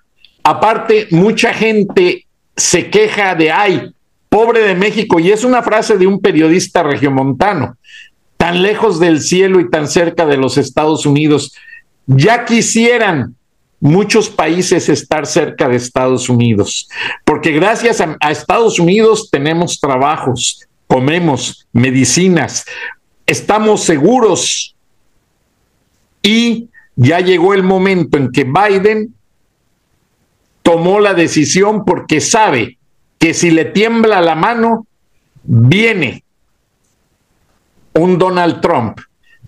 Aparte, 0.43 1.07
mucha 1.11 1.53
gente 1.53 2.25
se 2.53 2.89
queja 2.89 3.33
de, 3.33 3.53
ay, 3.53 3.93
pobre 4.27 4.59
de 4.59 4.75
México, 4.75 5.21
y 5.21 5.31
es 5.31 5.45
una 5.45 5.63
frase 5.63 5.97
de 5.97 6.05
un 6.05 6.19
periodista 6.19 6.83
regiomontano, 6.83 7.77
tan 8.35 8.61
lejos 8.61 8.99
del 8.99 9.21
cielo 9.21 9.61
y 9.61 9.69
tan 9.69 9.87
cerca 9.87 10.25
de 10.25 10.35
los 10.35 10.57
Estados 10.57 11.05
Unidos. 11.05 11.55
Ya 12.07 12.43
quisieran 12.43 13.35
muchos 13.79 14.29
países 14.29 14.89
estar 14.89 15.25
cerca 15.25 15.69
de 15.69 15.77
Estados 15.77 16.27
Unidos, 16.27 16.89
porque 17.23 17.53
gracias 17.53 18.01
a, 18.01 18.17
Estados 18.29 18.79
Unidos 18.79 19.29
tenemos 19.31 19.79
trabajos, 19.79 20.67
comemos 20.89 21.67
medicinas, 21.71 22.65
estamos 23.27 23.83
seguros. 23.83 24.75
Y 26.23 26.67
ya 26.95 27.19
llegó 27.19 27.53
el 27.53 27.61
momento 27.61 28.17
en 28.17 28.31
que 28.31 28.43
Biden 28.43 29.13
tomó 30.63 30.99
la 30.99 31.13
decisión 31.13 31.85
porque 31.85 32.19
sabe 32.19 32.79
que 33.19 33.35
si 33.35 33.51
le 33.51 33.65
tiembla 33.65 34.19
la 34.19 34.33
mano, 34.33 34.87
viene 35.43 36.23
un 37.93 38.17
Donald 38.17 38.59
Trump 38.59 38.99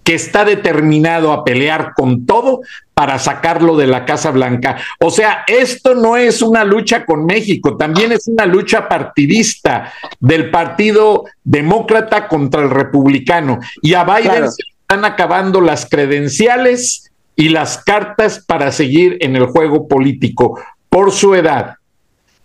que 0.04 0.13
está 0.13 0.45
determinado 0.45 1.34
a 1.34 1.43
pelear 1.43 1.93
con 1.95 2.25
todo 2.25 2.62
para 3.01 3.17
sacarlo 3.17 3.75
de 3.75 3.87
la 3.87 4.05
Casa 4.05 4.29
Blanca. 4.29 4.77
O 4.99 5.09
sea, 5.09 5.43
esto 5.47 5.95
no 5.95 6.17
es 6.17 6.43
una 6.43 6.63
lucha 6.63 7.03
con 7.03 7.25
México, 7.25 7.75
también 7.75 8.11
es 8.11 8.27
una 8.27 8.45
lucha 8.45 8.87
partidista 8.87 9.91
del 10.19 10.51
Partido 10.51 11.23
Demócrata 11.43 12.27
contra 12.27 12.61
el 12.61 12.69
Republicano. 12.69 13.57
Y 13.81 13.95
a 13.95 14.03
Biden 14.03 14.51
se 14.51 14.63
están 14.81 15.03
acabando 15.03 15.61
las 15.61 15.89
credenciales 15.89 17.11
y 17.35 17.49
las 17.49 17.79
cartas 17.79 18.45
para 18.45 18.71
seguir 18.71 19.17
en 19.21 19.35
el 19.35 19.47
juego 19.47 19.87
político 19.87 20.61
por 20.87 21.11
su 21.11 21.33
edad. 21.33 21.77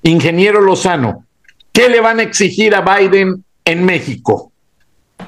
Ingeniero 0.05 0.63
Lozano, 0.63 1.27
¿qué 1.71 1.91
le 1.91 2.01
van 2.01 2.21
a 2.21 2.23
exigir 2.23 2.75
a 2.75 2.81
Biden 2.81 3.45
en 3.63 3.85
México? 3.85 4.53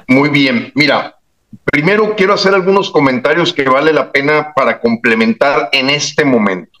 Muy 0.07 0.29
bien, 0.29 0.71
mira, 0.73 1.18
primero 1.65 2.15
quiero 2.15 2.33
hacer 2.33 2.53
algunos 2.53 2.91
comentarios 2.91 3.53
que 3.53 3.63
vale 3.63 3.93
la 3.93 4.11
pena 4.11 4.53
para 4.55 4.79
complementar 4.79 5.69
en 5.71 5.89
este 5.89 6.25
momento. 6.25 6.79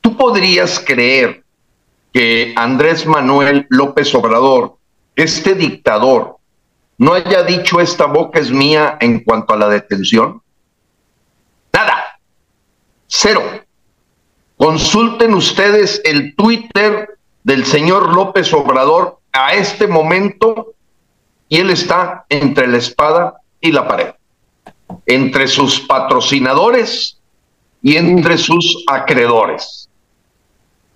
¿Tú 0.00 0.16
podrías 0.16 0.80
creer 0.80 1.44
que 2.12 2.54
Andrés 2.56 3.06
Manuel 3.06 3.66
López 3.68 4.14
Obrador, 4.14 4.76
este 5.14 5.54
dictador, 5.54 6.38
no 6.98 7.14
haya 7.14 7.42
dicho 7.42 7.80
esta 7.80 8.06
boca 8.06 8.38
es 8.38 8.50
mía 8.50 8.96
en 9.00 9.20
cuanto 9.20 9.54
a 9.54 9.56
la 9.56 9.68
detención? 9.68 10.42
Nada. 11.72 12.18
Cero. 13.06 13.42
Consulten 14.56 15.34
ustedes 15.34 16.02
el 16.04 16.34
Twitter 16.34 17.18
del 17.42 17.64
señor 17.64 18.14
López 18.14 18.52
Obrador 18.52 19.18
a 19.32 19.54
este 19.54 19.86
momento 19.86 20.74
y 21.48 21.58
él 21.58 21.70
está 21.70 22.26
entre 22.28 22.66
la 22.66 22.76
espada 22.76 23.39
y 23.60 23.72
la 23.72 23.86
pared, 23.86 24.14
entre 25.06 25.48
sus 25.48 25.80
patrocinadores 25.80 27.18
y 27.82 27.96
entre 27.96 28.38
sus 28.38 28.84
acreedores. 28.86 29.88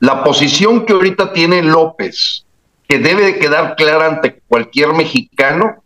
La 0.00 0.24
posición 0.24 0.84
que 0.84 0.92
ahorita 0.92 1.32
tiene 1.32 1.62
López, 1.62 2.44
que 2.88 2.98
debe 2.98 3.24
de 3.24 3.38
quedar 3.38 3.76
clara 3.76 4.06
ante 4.06 4.40
cualquier 4.48 4.92
mexicano, 4.92 5.82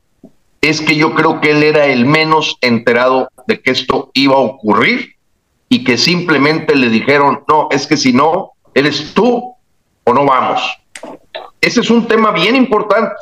es 0.61 0.81
que 0.81 0.97
yo 0.97 1.15
creo 1.15 1.41
que 1.41 1.53
él 1.53 1.63
era 1.63 1.87
el 1.87 2.05
menos 2.05 2.59
enterado 2.61 3.31
de 3.47 3.61
que 3.61 3.71
esto 3.71 4.11
iba 4.15 4.35
a 4.35 4.41
ocurrir 4.41 5.15
y 5.69 5.85
que 5.85 5.97
simplemente 5.97 6.75
le 6.75 6.89
dijeron, 6.89 7.45
no, 7.49 7.69
es 7.71 7.87
que 7.87 7.97
si 7.97 8.13
no, 8.13 8.53
eres 8.75 9.15
tú 9.15 9.55
o 10.05 10.13
no 10.13 10.25
vamos. 10.25 10.63
Ese 11.61 11.81
es 11.81 11.91
un 11.91 12.07
tema 12.07 12.33
bien 12.33 12.57
importante, 12.57 13.15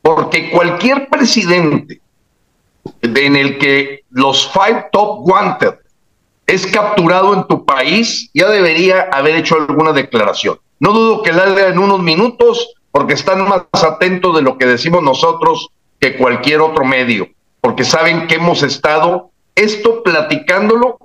porque 0.00 0.50
cualquier 0.50 1.08
presidente 1.08 2.01
en 3.02 3.36
el 3.36 3.58
que 3.58 4.04
los 4.10 4.50
five 4.52 4.86
top 4.92 5.20
wanted 5.28 5.74
es 6.46 6.66
capturado 6.66 7.34
en 7.34 7.46
tu 7.46 7.64
país, 7.64 8.30
ya 8.34 8.48
debería 8.48 9.08
haber 9.12 9.36
hecho 9.36 9.56
alguna 9.56 9.92
declaración. 9.92 10.58
No 10.80 10.92
dudo 10.92 11.22
que 11.22 11.32
la 11.32 11.44
haga 11.44 11.68
en 11.68 11.78
unos 11.78 12.00
minutos, 12.00 12.74
porque 12.90 13.14
están 13.14 13.48
más 13.48 13.64
atentos 13.72 14.34
de 14.34 14.42
lo 14.42 14.58
que 14.58 14.66
decimos 14.66 15.02
nosotros 15.02 15.68
que 16.00 16.16
cualquier 16.16 16.60
otro 16.60 16.84
medio, 16.84 17.28
porque 17.60 17.84
saben 17.84 18.26
que 18.26 18.34
hemos 18.34 18.62
estado 18.62 19.30
esto 19.54 20.02
platicándolo 20.02 20.98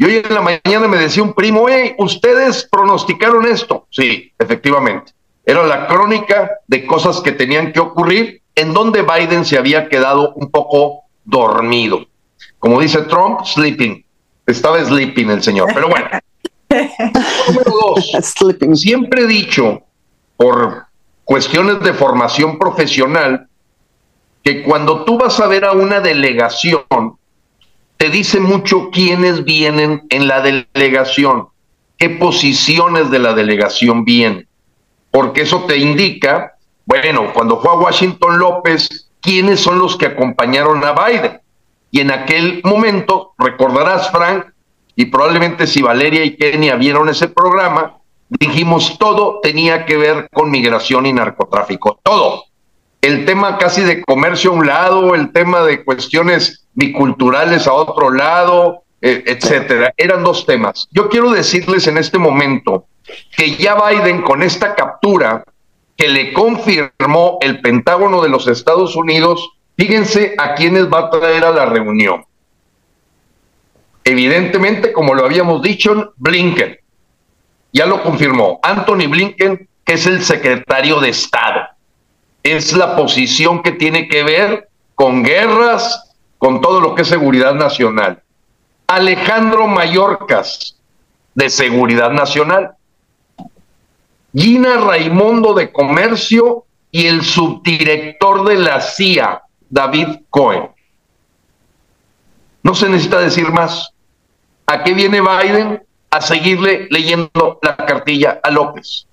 y 0.00 0.04
hoy 0.04 0.22
en 0.26 0.34
la 0.34 0.40
mañana 0.40 0.88
me 0.88 0.96
decía 0.96 1.22
un 1.22 1.34
primo, 1.34 1.66
hey, 1.68 1.94
ustedes 1.98 2.66
pronosticaron 2.72 3.44
esto. 3.46 3.86
Sí, 3.90 4.32
efectivamente. 4.38 5.12
Era 5.44 5.62
la 5.66 5.86
crónica 5.88 6.52
de 6.66 6.86
cosas 6.86 7.20
que 7.20 7.32
tenían 7.32 7.70
que 7.70 7.80
ocurrir 7.80 8.40
en 8.54 8.72
donde 8.72 9.02
Biden 9.02 9.44
se 9.44 9.58
había 9.58 9.90
quedado 9.90 10.32
un 10.36 10.50
poco 10.50 10.99
dormido. 11.24 12.06
Como 12.58 12.80
dice 12.80 13.02
Trump, 13.02 13.44
sleeping. 13.44 14.04
Estaba 14.46 14.82
sleeping 14.84 15.30
el 15.30 15.42
señor. 15.42 15.70
Pero 15.72 15.88
bueno. 15.88 16.08
Número 17.48 17.70
dos. 17.70 18.12
Siempre 18.80 19.22
he 19.22 19.26
dicho, 19.26 19.82
por 20.36 20.86
cuestiones 21.24 21.80
de 21.80 21.92
formación 21.94 22.58
profesional, 22.58 23.48
que 24.42 24.62
cuando 24.62 25.04
tú 25.04 25.18
vas 25.18 25.38
a 25.40 25.46
ver 25.46 25.64
a 25.64 25.72
una 25.72 26.00
delegación, 26.00 26.84
te 27.96 28.08
dice 28.08 28.40
mucho 28.40 28.90
quiénes 28.90 29.44
vienen 29.44 30.06
en 30.08 30.26
la 30.26 30.40
delegación, 30.40 31.48
qué 31.98 32.08
posiciones 32.08 33.10
de 33.10 33.18
la 33.18 33.34
delegación 33.34 34.04
vienen, 34.04 34.48
porque 35.10 35.42
eso 35.42 35.64
te 35.64 35.76
indica, 35.76 36.54
bueno, 36.86 37.32
cuando 37.34 37.60
fue 37.60 37.70
a 37.70 37.74
Washington 37.74 38.38
López, 38.38 39.09
quiénes 39.20 39.60
son 39.60 39.78
los 39.78 39.96
que 39.96 40.06
acompañaron 40.06 40.84
a 40.84 40.92
Biden. 40.92 41.40
Y 41.90 42.00
en 42.00 42.10
aquel 42.10 42.60
momento, 42.64 43.34
recordarás, 43.38 44.10
Frank, 44.10 44.46
y 44.96 45.06
probablemente 45.06 45.66
si 45.66 45.82
Valeria 45.82 46.24
y 46.24 46.36
Kenia 46.36 46.76
vieron 46.76 47.08
ese 47.08 47.28
programa, 47.28 48.00
dijimos 48.28 48.96
todo 48.98 49.40
tenía 49.42 49.86
que 49.86 49.96
ver 49.96 50.28
con 50.32 50.50
migración 50.50 51.06
y 51.06 51.12
narcotráfico, 51.12 51.98
todo. 52.02 52.44
El 53.00 53.24
tema 53.24 53.56
casi 53.58 53.80
de 53.80 54.02
comercio 54.02 54.50
a 54.50 54.54
un 54.54 54.66
lado, 54.66 55.14
el 55.14 55.32
tema 55.32 55.62
de 55.62 55.84
cuestiones 55.84 56.66
biculturales 56.74 57.66
a 57.66 57.72
otro 57.72 58.10
lado, 58.10 58.82
eh, 59.00 59.24
etcétera. 59.26 59.94
Eran 59.96 60.22
dos 60.22 60.44
temas. 60.44 60.86
Yo 60.90 61.08
quiero 61.08 61.30
decirles 61.30 61.86
en 61.86 61.96
este 61.96 62.18
momento 62.18 62.84
que 63.36 63.56
ya 63.56 63.74
Biden 63.74 64.22
con 64.22 64.42
esta 64.42 64.74
captura 64.74 65.42
que 66.00 66.08
le 66.08 66.32
confirmó 66.32 67.36
el 67.42 67.60
Pentágono 67.60 68.22
de 68.22 68.30
los 68.30 68.48
Estados 68.48 68.96
Unidos, 68.96 69.50
fíjense 69.76 70.34
a 70.38 70.54
quienes 70.54 70.90
va 70.90 71.00
a 71.00 71.10
traer 71.10 71.44
a 71.44 71.50
la 71.50 71.66
reunión. 71.66 72.24
Evidentemente, 74.02 74.94
como 74.94 75.12
lo 75.12 75.26
habíamos 75.26 75.60
dicho, 75.60 76.14
Blinken. 76.16 76.78
Ya 77.74 77.84
lo 77.84 78.02
confirmó. 78.02 78.58
Anthony 78.62 79.10
Blinken, 79.10 79.68
que 79.84 79.92
es 79.92 80.06
el 80.06 80.24
secretario 80.24 81.00
de 81.00 81.10
Estado. 81.10 81.68
Es 82.42 82.72
la 82.72 82.96
posición 82.96 83.62
que 83.62 83.72
tiene 83.72 84.08
que 84.08 84.24
ver 84.24 84.70
con 84.94 85.22
guerras, 85.22 86.14
con 86.38 86.62
todo 86.62 86.80
lo 86.80 86.94
que 86.94 87.02
es 87.02 87.08
seguridad 87.08 87.52
nacional. 87.52 88.22
Alejandro 88.86 89.66
Mayorkas, 89.66 90.78
de 91.34 91.50
Seguridad 91.50 92.10
Nacional. 92.10 92.70
Gina 94.34 94.76
Raimondo 94.76 95.54
de 95.54 95.72
Comercio 95.72 96.64
y 96.90 97.06
el 97.06 97.22
subdirector 97.22 98.48
de 98.48 98.56
la 98.56 98.80
CIA, 98.80 99.42
David 99.68 100.08
Cohen. 100.30 100.70
No 102.62 102.74
se 102.74 102.88
necesita 102.88 103.20
decir 103.20 103.50
más. 103.50 103.90
¿A 104.66 104.84
qué 104.84 104.94
viene 104.94 105.20
Biden? 105.20 105.82
A 106.10 106.20
seguirle 106.20 106.86
leyendo 106.90 107.58
la 107.62 107.76
cartilla 107.76 108.40
a 108.42 108.50
López. 108.50 109.06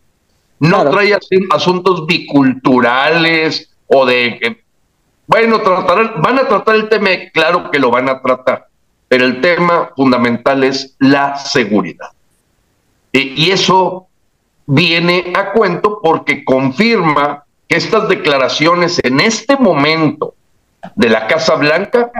No 0.59 0.89
trae 0.89 1.17
asuntos 1.51 2.05
biculturales 2.05 3.69
o 3.87 4.05
de... 4.05 4.63
Bueno, 5.27 5.61
tratarán, 5.61 6.21
van 6.21 6.39
a 6.39 6.47
tratar 6.47 6.75
el 6.75 6.89
tema, 6.89 7.09
claro 7.33 7.69
que 7.69 7.79
lo 7.79 7.91
van 7.91 8.09
a 8.09 8.21
tratar, 8.21 8.67
pero 9.07 9.25
el 9.25 9.41
tema 9.41 9.91
fundamental 9.95 10.63
es 10.63 10.95
la 10.99 11.35
seguridad. 11.37 12.07
y 13.11 13.51
eso 13.51 14.06
viene 14.67 15.31
a 15.33 15.53
cuento 15.53 15.99
porque 16.03 16.43
confirma 16.45 17.45
que 17.67 17.77
estas 17.77 18.07
declaraciones 18.07 18.99
en 19.03 19.19
este 19.19 19.57
momento 19.57 20.35
de 20.95 21.09
la 21.09 21.27
Casa 21.27 21.55
Blanca 21.55 22.11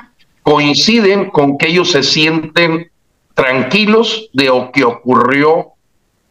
coinciden 0.42 1.30
con 1.30 1.58
que 1.58 1.68
ellos 1.68 1.92
se 1.92 2.04
sienten 2.04 2.90
tranquilos 3.34 4.30
de 4.34 4.46
lo 4.46 4.72
que 4.72 4.84
ocurrió, 4.84 5.74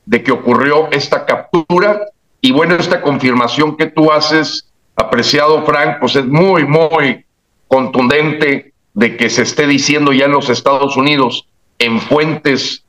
de 0.07 0.23
que 0.23 0.33
ocurrió 0.33 0.91
esta 0.91 1.25
captura. 1.25 2.07
Y 2.41 2.51
bueno, 2.53 2.75
esta 2.75 3.03
confirmación 3.03 3.77
que 3.77 3.87
tú 3.87 4.11
haces, 4.11 4.73
apreciado 4.97 5.65
Frank, 5.65 5.99
pues 6.01 6.17
es 6.17 6.27
muy, 6.27 6.65
muy 6.65 7.25
contundente 7.69 8.73
de 8.95 9.17
que 9.17 9.29
se 9.29 9.43
esté 9.43 9.67
diciendo 9.67 10.13
ya 10.13 10.25
en 10.25 10.33
los 10.33 10.49
Estados 10.49 10.97
Unidos 10.97 11.47
en 11.79 12.01
fuentes 12.01 12.85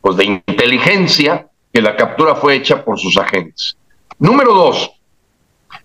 pues, 0.00 0.16
de 0.16 0.24
inteligencia 0.24 1.48
que 1.72 1.82
la 1.82 1.96
captura 1.96 2.34
fue 2.34 2.56
hecha 2.56 2.84
por 2.84 2.98
sus 2.98 3.16
agentes. 3.16 3.76
Número 4.18 4.54
dos, 4.54 4.90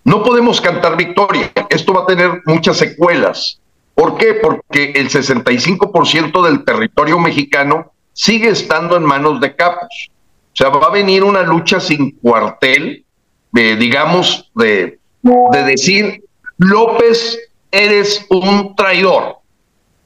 no 0.04 0.22
podemos 0.22 0.60
cantar 0.60 0.96
victoria. 0.96 1.50
Esto 1.70 1.92
va 1.92 2.02
a 2.02 2.06
tener 2.06 2.42
muchas 2.46 2.76
secuelas. 2.76 3.60
¿Por 3.94 4.16
qué? 4.16 4.34
Porque 4.34 4.92
el 4.94 5.10
65% 5.10 6.44
del 6.44 6.64
territorio 6.64 7.18
mexicano 7.18 7.92
sigue 8.12 8.50
estando 8.50 8.96
en 8.96 9.04
manos 9.04 9.40
de 9.40 9.56
capos. 9.56 10.10
O 10.52 10.56
sea, 10.56 10.68
va 10.68 10.86
a 10.86 10.90
venir 10.90 11.24
una 11.24 11.42
lucha 11.42 11.80
sin 11.80 12.12
cuartel, 12.12 13.04
de, 13.52 13.76
digamos, 13.76 14.50
de, 14.54 14.98
de 15.22 15.62
decir, 15.64 16.24
López, 16.58 17.38
eres 17.70 18.26
un 18.30 18.74
traidor. 18.76 19.38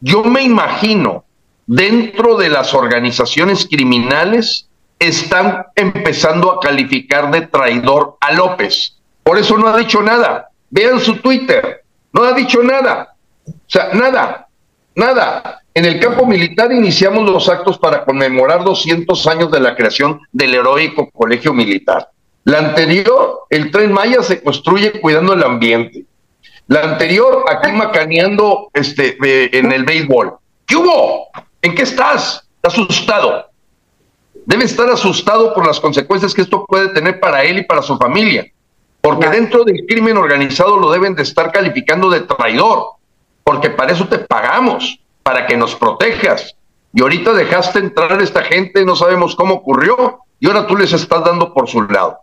Yo 0.00 0.24
me 0.24 0.42
imagino, 0.42 1.24
dentro 1.66 2.36
de 2.36 2.48
las 2.48 2.74
organizaciones 2.74 3.66
criminales, 3.66 4.68
están 5.06 5.66
empezando 5.74 6.52
a 6.52 6.60
calificar 6.60 7.30
de 7.30 7.42
traidor 7.42 8.16
a 8.20 8.32
López. 8.32 8.96
Por 9.22 9.38
eso 9.38 9.56
no 9.58 9.68
ha 9.68 9.76
dicho 9.76 10.02
nada. 10.02 10.48
Vean 10.70 11.00
su 11.00 11.16
Twitter. 11.16 11.82
No 12.12 12.24
ha 12.24 12.32
dicho 12.32 12.62
nada. 12.62 13.14
O 13.46 13.52
sea, 13.66 13.90
nada, 13.92 14.48
nada. 14.94 15.62
En 15.74 15.84
el 15.84 15.98
campo 15.98 16.26
militar 16.26 16.70
iniciamos 16.72 17.28
los 17.28 17.48
actos 17.48 17.78
para 17.78 18.04
conmemorar 18.04 18.62
200 18.62 19.26
años 19.26 19.50
de 19.50 19.60
la 19.60 19.74
creación 19.74 20.20
del 20.30 20.54
heroico 20.54 21.10
colegio 21.10 21.52
militar. 21.52 22.10
La 22.44 22.58
anterior, 22.58 23.46
el 23.50 23.70
tren 23.70 23.92
Maya 23.92 24.22
se 24.22 24.42
construye 24.42 25.00
cuidando 25.00 25.32
el 25.32 25.42
ambiente. 25.42 26.04
La 26.66 26.82
anterior, 26.82 27.44
aquí 27.48 27.72
macaneando 27.72 28.70
este, 28.74 29.16
en 29.56 29.72
el 29.72 29.84
béisbol. 29.84 30.34
¿Qué 30.66 30.76
hubo? 30.76 31.28
¿En 31.60 31.74
qué 31.74 31.82
estás? 31.82 32.46
asustado? 32.62 33.51
Debe 34.46 34.64
estar 34.64 34.88
asustado 34.90 35.54
por 35.54 35.66
las 35.66 35.80
consecuencias 35.80 36.34
que 36.34 36.42
esto 36.42 36.64
puede 36.66 36.88
tener 36.88 37.20
para 37.20 37.44
él 37.44 37.58
y 37.58 37.64
para 37.64 37.82
su 37.82 37.96
familia. 37.96 38.46
Porque 39.00 39.28
dentro 39.28 39.64
del 39.64 39.84
crimen 39.86 40.16
organizado 40.16 40.76
lo 40.76 40.90
deben 40.90 41.14
de 41.14 41.22
estar 41.22 41.50
calificando 41.50 42.10
de 42.10 42.20
traidor 42.20 42.96
porque 43.44 43.70
para 43.70 43.92
eso 43.92 44.08
te 44.08 44.18
pagamos, 44.18 45.00
para 45.22 45.46
que 45.46 45.56
nos 45.56 45.74
protejas. 45.74 46.56
Y 46.92 47.02
ahorita 47.02 47.32
dejaste 47.32 47.78
entrar 47.78 48.12
a 48.12 48.22
esta 48.22 48.42
gente, 48.42 48.84
no 48.84 48.96
sabemos 48.96 49.34
cómo 49.34 49.54
ocurrió, 49.54 50.20
y 50.40 50.46
ahora 50.46 50.66
tú 50.66 50.76
les 50.76 50.92
estás 50.92 51.24
dando 51.24 51.52
por 51.54 51.68
su 51.68 51.82
lado. 51.82 52.18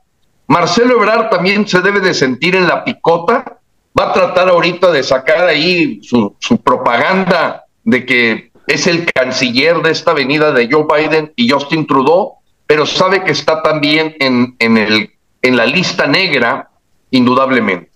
Marcelo 0.47 0.95
Ebrard 0.95 1.30
también 1.30 1.67
se 1.67 1.82
debe 1.82 1.99
de 1.99 2.13
sentir 2.13 2.55
en 2.55 2.67
la 2.67 2.84
picota, 2.84 3.59
va 3.97 4.09
a 4.09 4.13
tratar 4.13 4.49
ahorita 4.49 4.91
de 4.91 5.03
sacar 5.03 5.47
ahí 5.47 5.99
su, 6.03 6.36
propaganda 6.63 7.65
de 7.84 8.05
que 8.05 8.49
es 8.70 8.86
el 8.86 9.11
canciller 9.11 9.82
de 9.82 9.91
esta 9.91 10.11
avenida 10.11 10.51
de 10.51 10.70
Joe 10.72 10.86
Biden 10.86 11.34
y 11.36 11.49
Justin 11.49 11.88
Trudeau, 11.88 12.36
pero 12.67 12.86
sabe 12.86 13.24
que 13.24 13.32
está 13.32 13.63
también 13.63 14.15
en, 14.20 14.55
en, 14.59 14.78
el, 14.78 15.11
en 15.41 15.57
la 15.57 15.65
lista 15.65 16.05
negra, 16.05 16.70
indudablemente. 17.09 17.89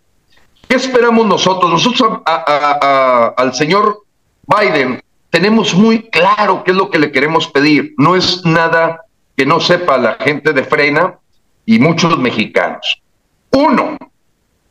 ¿Qué 0.68 0.76
esperamos 0.76 1.28
nosotros? 1.28 1.72
Nosotros 1.72 2.22
al 2.26 3.54
señor 3.54 4.04
Biden 4.48 5.00
tenemos 5.30 5.76
muy 5.76 6.10
claro 6.10 6.64
qué 6.64 6.72
es 6.72 6.78
lo 6.78 6.90
que 6.90 6.98
le 6.98 7.12
queremos 7.12 7.48
pedir. 7.48 7.94
No 8.00 8.16
es 8.16 8.44
nada 8.44 9.02
que 9.38 9.46
no 9.46 9.60
sepa 9.60 10.00
la 10.00 10.16
gente 10.16 10.54
de 10.54 10.64
Frena 10.64 11.20
y 11.68 11.78
muchos 11.78 12.18
mexicanos. 12.18 13.00
Uno, 13.52 13.96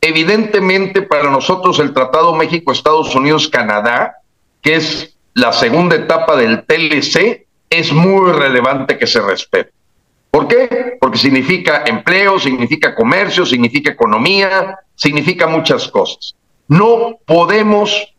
evidentemente 0.01 1.01
para 1.01 1.31
nosotros 1.31 1.79
el 1.79 1.93
Tratado 1.93 2.35
México-Estados 2.35 3.15
Unidos-Canadá, 3.15 4.17
que 4.61 4.75
es 4.75 5.12
la 5.33 5.51
segunda 5.51 5.95
etapa 5.95 6.35
del 6.35 6.65
TLC, 6.65 7.47
es 7.69 7.91
muy 7.91 8.31
relevante 8.31 8.97
que 8.97 9.07
se 9.07 9.21
respete. 9.21 9.71
¿Por 10.29 10.47
qué? 10.47 10.97
Porque 10.99 11.17
significa 11.17 11.83
empleo, 11.85 12.39
significa 12.39 12.95
comercio, 12.95 13.45
significa 13.45 13.91
economía, 13.91 14.79
significa 14.95 15.47
muchas 15.47 15.87
cosas. 15.87 16.35
No 16.67 17.17
podemos, 17.25 18.13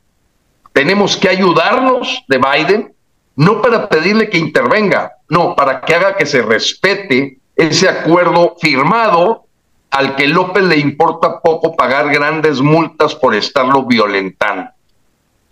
tenemos 0.72 1.16
que 1.16 1.28
ayudarnos 1.28 2.24
de 2.28 2.38
Biden, 2.38 2.94
no 3.36 3.60
para 3.60 3.88
pedirle 3.88 4.30
que 4.30 4.38
intervenga, 4.38 5.12
no, 5.28 5.56
para 5.56 5.80
que 5.80 5.94
haga 5.94 6.16
que 6.16 6.26
se 6.26 6.42
respete 6.42 7.38
ese 7.56 7.88
acuerdo 7.88 8.56
firmado 8.60 9.46
al 9.90 10.16
que 10.16 10.26
López 10.26 10.64
le 10.64 10.78
importa 10.78 11.40
poco 11.40 11.76
pagar 11.76 12.12
grandes 12.12 12.60
multas 12.60 13.14
por 13.14 13.34
estarlo 13.34 13.84
violentando. 13.84 14.70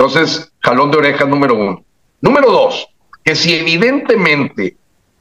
Entonces, 0.03 0.53
jalón 0.59 0.91
de 0.91 0.99
oreja 0.99 1.27
número 1.27 1.55
uno. 1.55 1.85
Número 2.21 2.51
dos, 2.51 2.89
que 3.23 3.37
si 3.37 3.55
evidentemente 3.55 4.77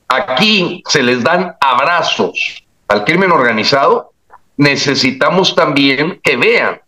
aquí 0.08 0.82
se 0.88 1.04
les 1.04 1.24
dan 1.24 1.56
abrazos 1.62 2.64
al 2.88 3.06
crimen 3.06 3.32
organizado, 3.32 4.12
necesitamos 4.58 5.54
también 5.54 6.20
que 6.24 6.36
vean, 6.36 6.82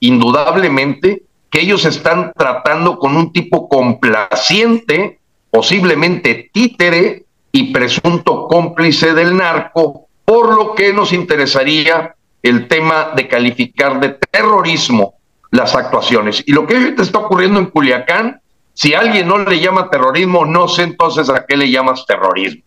indudablemente, 0.00 1.22
que 1.48 1.60
ellos 1.60 1.84
están 1.84 2.32
tratando 2.36 2.98
con 2.98 3.16
un 3.16 3.32
tipo 3.32 3.68
complaciente, 3.68 5.20
posiblemente 5.48 6.50
títere 6.52 7.24
y 7.52 7.72
presunto 7.72 8.48
cómplice 8.48 9.14
del 9.14 9.36
narco, 9.36 10.08
por 10.24 10.56
lo 10.56 10.74
que 10.74 10.92
nos 10.92 11.12
interesaría 11.12 12.16
el 12.42 12.66
tema 12.66 13.12
de 13.14 13.28
calificar 13.28 14.00
de 14.00 14.18
terrorismo 14.28 15.17
las 15.50 15.74
actuaciones. 15.74 16.42
Y 16.46 16.52
lo 16.52 16.66
que 16.66 16.76
ahorita 16.76 17.02
está 17.02 17.18
ocurriendo 17.18 17.58
en 17.58 17.66
Culiacán 17.66 18.40
si 18.78 18.94
alguien 18.94 19.26
no 19.26 19.38
le 19.38 19.58
llama 19.58 19.90
terrorismo, 19.90 20.44
no 20.46 20.68
sé 20.68 20.84
entonces 20.84 21.28
a 21.28 21.44
qué 21.46 21.56
le 21.56 21.68
llamas 21.68 22.06
terrorismo. 22.06 22.62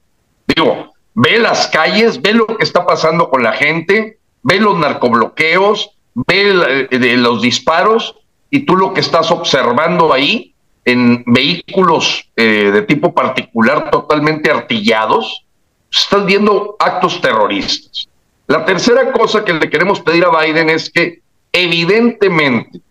Digo, 0.45 0.93
ve 1.13 1.39
las 1.39 1.67
calles, 1.67 2.21
ve 2.21 2.33
lo 2.33 2.47
que 2.47 2.65
está 2.65 2.85
pasando 2.85 3.29
con 3.29 3.43
la 3.43 3.53
gente, 3.53 4.19
ve 4.43 4.59
los 4.59 4.77
narcobloqueos, 4.77 5.91
ve 6.13 6.87
de 6.91 7.15
los 7.15 7.41
disparos 7.41 8.17
y 8.49 8.65
tú 8.65 8.75
lo 8.75 8.93
que 8.93 8.99
estás 8.99 9.31
observando 9.31 10.11
ahí 10.11 10.53
en 10.83 11.23
vehículos 11.25 12.29
eh, 12.35 12.71
de 12.73 12.81
tipo 12.81 13.13
particular 13.13 13.89
totalmente 13.89 14.51
artillados, 14.51 15.45
estás 15.89 16.25
viendo 16.25 16.75
actos 16.79 17.21
terroristas. 17.21 18.09
La 18.47 18.65
tercera 18.65 19.13
cosa 19.13 19.45
que 19.45 19.53
le 19.53 19.69
queremos 19.69 20.01
pedir 20.01 20.25
a 20.25 20.41
Biden 20.41 20.69
es 20.69 20.89
que 20.89 21.21
evidentemente 21.51 22.81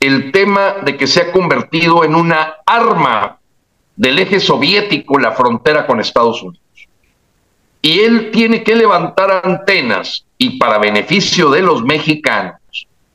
el 0.00 0.32
tema 0.32 0.76
de 0.84 0.96
que 0.96 1.06
se 1.06 1.22
ha 1.22 1.32
convertido 1.32 2.04
en 2.04 2.14
una 2.14 2.56
arma 2.66 3.38
del 3.96 4.18
eje 4.18 4.40
soviético 4.40 5.18
la 5.18 5.32
frontera 5.32 5.86
con 5.86 6.00
Estados 6.00 6.42
Unidos. 6.42 6.60
Y 7.80 8.00
él 8.00 8.30
tiene 8.30 8.62
que 8.62 8.74
levantar 8.74 9.42
antenas 9.44 10.26
y 10.36 10.58
para 10.58 10.78
beneficio 10.78 11.50
de 11.50 11.62
los 11.62 11.82
mexicanos, 11.84 12.56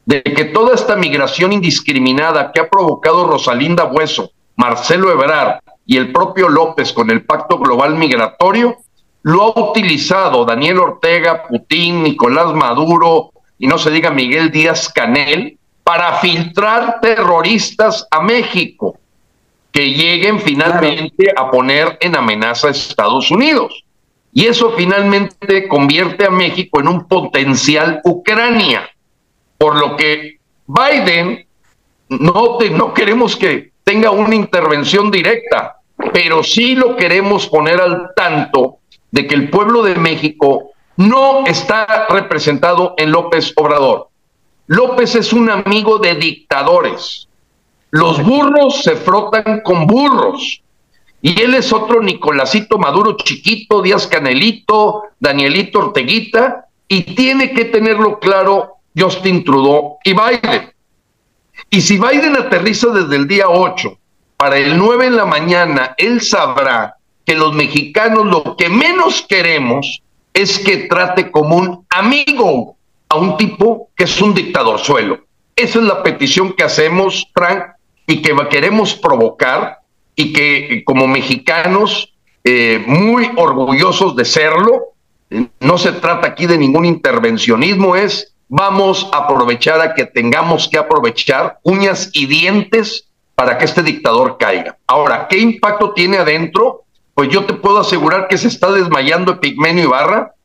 de 0.05 0.23
que 0.23 0.45
toda 0.45 0.73
esta 0.73 0.95
migración 0.95 1.53
indiscriminada 1.53 2.51
que 2.51 2.61
ha 2.61 2.69
provocado 2.69 3.27
Rosalinda 3.27 3.83
Bueso, 3.83 4.31
Marcelo 4.55 5.11
Ebrard 5.11 5.59
y 5.85 5.97
el 5.97 6.11
propio 6.11 6.49
López 6.49 6.93
con 6.93 7.09
el 7.09 7.23
Pacto 7.23 7.59
Global 7.59 7.95
Migratorio, 7.95 8.77
lo 9.21 9.43
ha 9.43 9.69
utilizado 9.69 10.45
Daniel 10.45 10.79
Ortega, 10.79 11.43
Putin, 11.43 12.03
Nicolás 12.03 12.53
Maduro 12.53 13.31
y 13.59 13.67
no 13.67 13.77
se 13.77 13.91
diga 13.91 14.09
Miguel 14.09 14.49
Díaz 14.49 14.89
Canel 14.89 15.57
para 15.83 16.15
filtrar 16.19 16.99
terroristas 17.01 18.07
a 18.09 18.21
México 18.21 18.97
que 19.71 19.91
lleguen 19.91 20.39
finalmente 20.39 21.31
a 21.35 21.51
poner 21.51 21.97
en 22.01 22.15
amenaza 22.15 22.69
a 22.69 22.71
Estados 22.71 23.29
Unidos. 23.29 23.83
Y 24.31 24.45
eso 24.45 24.71
finalmente 24.77 25.67
convierte 25.67 26.25
a 26.25 26.29
México 26.29 26.79
en 26.79 26.87
un 26.87 27.07
potencial 27.07 28.01
Ucrania. 28.03 28.89
Por 29.57 29.75
lo 29.75 29.97
que 29.97 30.39
Biden 30.65 31.45
no, 32.07 32.57
no 32.71 32.93
queremos 32.93 33.35
que 33.35 33.71
tenga 33.83 34.11
una 34.11 34.35
intervención 34.35 35.11
directa, 35.11 35.79
pero 36.13 36.43
sí 36.43 36.75
lo 36.75 36.95
queremos 36.95 37.47
poner 37.47 37.81
al 37.81 38.13
tanto 38.15 38.77
de 39.11 39.27
que 39.27 39.35
el 39.35 39.49
pueblo 39.49 39.83
de 39.83 39.95
México 39.95 40.71
no 40.99 41.45
está 41.45 42.07
representado 42.09 42.93
en 42.97 43.13
López 43.13 43.53
Obrador. 43.55 44.09
López 44.67 45.15
es 45.15 45.31
un 45.31 45.49
amigo 45.49 45.97
de 45.97 46.15
dictadores. 46.15 47.29
Los 47.89 48.21
burros 48.21 48.83
se 48.83 48.97
frotan 48.97 49.61
con 49.61 49.87
burros. 49.87 50.61
Y 51.21 51.41
él 51.41 51.55
es 51.55 51.71
otro 51.71 52.03
Nicolásito 52.03 52.77
Maduro 52.77 53.15
chiquito, 53.15 53.81
Díaz 53.81 54.07
Canelito, 54.07 55.03
Danielito 55.21 55.79
Orteguita, 55.79 56.65
y 56.89 57.15
tiene 57.15 57.53
que 57.53 57.65
tenerlo 57.65 58.19
claro 58.19 58.79
Justin 58.97 59.45
Trudeau 59.45 59.99
y 60.03 60.11
Biden. 60.11 60.73
Y 61.69 61.79
si 61.79 61.97
Biden 61.97 62.35
aterriza 62.35 62.89
desde 62.89 63.15
el 63.15 63.25
día 63.25 63.47
8 63.47 63.97
para 64.35 64.57
el 64.57 64.77
9 64.77 65.05
en 65.05 65.15
la 65.15 65.25
mañana, 65.25 65.95
él 65.97 66.19
sabrá 66.19 66.97
que 67.23 67.35
los 67.35 67.53
mexicanos 67.53 68.25
lo 68.25 68.57
que 68.57 68.67
menos 68.67 69.21
queremos 69.21 70.01
es 70.33 70.59
que 70.59 70.87
trate 70.87 71.31
como 71.31 71.57
un 71.57 71.85
amigo 71.89 72.75
a 73.09 73.17
un 73.17 73.37
tipo 73.37 73.89
que 73.95 74.03
es 74.05 74.21
un 74.21 74.33
dictador 74.33 74.79
suelo. 74.79 75.19
Esa 75.55 75.79
es 75.79 75.85
la 75.85 76.03
petición 76.03 76.53
que 76.53 76.63
hacemos, 76.63 77.27
Frank, 77.33 77.63
y 78.07 78.21
que 78.21 78.35
queremos 78.49 78.95
provocar 78.95 79.79
y 80.15 80.33
que 80.33 80.83
como 80.85 81.07
mexicanos 81.07 82.13
eh, 82.43 82.83
muy 82.87 83.31
orgullosos 83.35 84.15
de 84.15 84.25
serlo, 84.25 84.93
no 85.59 85.77
se 85.77 85.91
trata 85.93 86.27
aquí 86.27 86.47
de 86.47 86.57
ningún 86.57 86.85
intervencionismo, 86.85 87.95
es 87.95 88.33
vamos 88.47 89.09
a 89.13 89.19
aprovechar 89.19 89.79
a 89.79 89.93
que 89.93 90.05
tengamos 90.05 90.67
que 90.67 90.77
aprovechar 90.77 91.59
uñas 91.63 92.09
y 92.13 92.25
dientes 92.25 93.07
para 93.35 93.57
que 93.57 93.65
este 93.65 93.83
dictador 93.83 94.37
caiga. 94.37 94.77
Ahora, 94.87 95.27
¿qué 95.29 95.37
impacto 95.37 95.93
tiene 95.93 96.17
adentro? 96.17 96.83
Pues 97.19 97.27
yo 97.31 97.45
te 97.45 97.53
puedo 97.53 97.79
asegurar 97.79 98.29
que 98.29 98.37
se 98.37 98.47
está 98.47 98.71
desmayando 98.71 99.33
Epigmenio 99.33 99.83
Ibarra, 99.83 100.35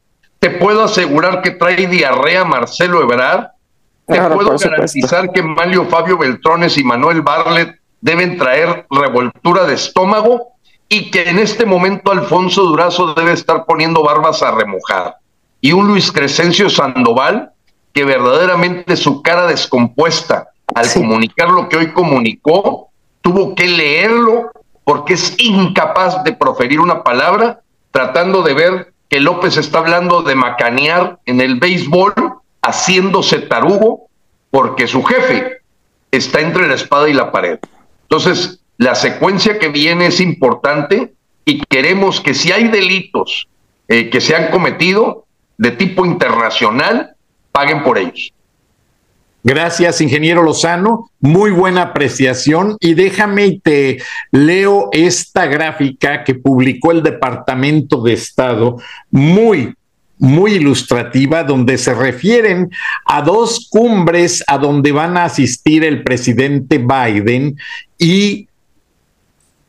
te 0.41 0.51
puedo 0.51 0.83
asegurar 0.83 1.41
que 1.41 1.53
trae 1.53 1.87
diarrea 1.87 2.45
Marcelo 2.45 3.01
Ebrard, 3.01 3.51
te 4.09 4.21
puedo 4.21 4.59
garantizar 4.59 5.31
que 5.31 5.41
Mario 5.41 5.85
Fabio 5.85 6.19
Beltrones 6.19 6.77
y 6.77 6.83
Manuel 6.83 7.23
Barlet 7.23 7.79
deben 8.01 8.37
traer 8.39 8.89
revoltura 8.91 9.67
de 9.67 9.75
estómago 9.75 10.49
y 10.89 11.13
que 11.13 11.31
en 11.31 11.39
este 11.39 11.65
momento 11.65 12.11
Alfonso 12.11 12.65
Durazo 12.65 13.15
debe 13.15 13.31
estar 13.31 13.67
poniendo 13.67 14.03
barbas 14.03 14.43
a 14.43 14.51
remojar. 14.51 15.15
Y 15.61 15.71
un 15.71 15.87
Luis 15.87 16.11
Crescencio 16.11 16.69
Sandoval 16.69 17.53
que 17.93 18.05
verdaderamente 18.05 18.97
su 18.97 19.23
cara 19.23 19.47
descompuesta 19.47 20.49
al 20.75 20.93
comunicar 20.93 21.51
lo 21.51 21.69
que 21.69 21.77
hoy 21.77 21.93
comunicó, 21.93 22.89
tuvo 23.23 23.55
que 23.55 23.69
leerlo 23.69 24.51
porque 24.85 25.15
es 25.15 25.35
incapaz 25.39 26.23
de 26.25 26.33
proferir 26.33 26.81
una 26.81 27.03
palabra, 27.03 27.61
tratando 27.91 28.43
de 28.43 28.55
ver 28.55 28.93
que 29.09 29.21
López 29.21 29.57
está 29.57 29.79
hablando 29.79 30.23
de 30.23 30.35
macanear 30.35 31.19
en 31.27 31.41
el 31.41 31.59
béisbol, 31.59 32.15
haciéndose 32.63 33.41
tarugo, 33.41 34.09
porque 34.51 34.87
su 34.87 35.03
jefe 35.03 35.59
está 36.11 36.41
entre 36.41 36.69
la 36.69 36.75
espada 36.75 37.09
y 37.09 37.13
la 37.13 37.33
pared. 37.33 37.59
Entonces, 38.03 38.61
la 38.77 38.95
secuencia 38.95 39.59
que 39.59 39.69
viene 39.69 40.07
es 40.07 40.21
importante 40.21 41.15
y 41.45 41.61
queremos 41.69 42.21
que 42.21 42.35
si 42.35 42.53
hay 42.53 42.69
delitos 42.69 43.49
eh, 43.89 44.11
que 44.11 44.21
se 44.21 44.35
han 44.35 44.51
cometido 44.51 45.27
de 45.59 45.71
tipo 45.71 46.05
internacional, 46.05 47.15
paguen 47.53 47.83
por 47.83 47.99
ellos. 47.99 48.33
Gracias, 49.47 50.01
ingeniero 50.01 50.43
Lozano. 50.43 51.11
Muy 51.21 51.51
buena 51.51 51.83
apreciación. 51.83 52.79
Y 52.81 52.95
déjame 52.95 53.61
te 53.63 54.03
leo 54.33 54.89
esta 54.91 55.45
gráfica 55.45 56.25
que 56.25 56.35
publicó 56.35 56.93
el 56.93 57.03
Departamento 57.03 58.01
de 58.01 58.15
Estado, 58.15 58.79
muy, 59.11 59.75
muy 60.19 60.53
ilustrativa, 60.53 61.45
donde 61.45 61.77
se 61.77 61.93
refieren 61.93 62.71
a 63.05 63.21
dos 63.21 63.69
cumbres 63.69 64.43
a 64.47 64.57
donde 64.57 64.93
van 64.93 65.19
a 65.19 65.27
asistir 65.27 65.85
el 65.85 66.03
presidente 66.03 66.79
Biden 66.79 67.59
y 67.99 68.49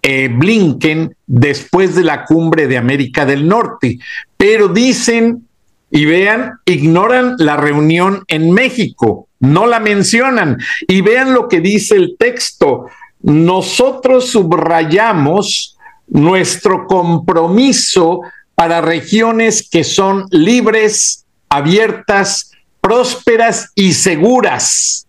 eh, 0.01 0.29
Blinken 0.29 1.17
después 1.27 1.95
de 1.95 2.05
la 2.05 2.23
cumbre 2.23 2.67
de 2.67 2.77
América 2.77 3.25
del 3.25 3.45
Norte. 3.45 3.99
Pero 4.37 4.69
dicen, 4.69 5.45
y 5.91 6.05
vean, 6.05 6.53
ignoran 6.65 7.35
la 7.39 7.57
reunión 7.57 8.23
en 8.29 8.51
México 8.51 9.24
no 9.39 9.67
la 9.67 9.79
mencionan. 9.79 10.57
Y 10.87 11.01
vean 11.01 11.33
lo 11.33 11.47
que 11.47 11.59
dice 11.59 11.95
el 11.95 12.15
texto. 12.17 12.87
Nosotros 13.21 14.29
subrayamos 14.29 15.77
nuestro 16.07 16.85
compromiso 16.85 18.21
para 18.55 18.81
regiones 18.81 19.67
que 19.69 19.83
son 19.83 20.25
libres, 20.31 21.25
abiertas, 21.49 22.51
prósperas 22.79 23.71
y 23.75 23.93
seguras, 23.93 25.07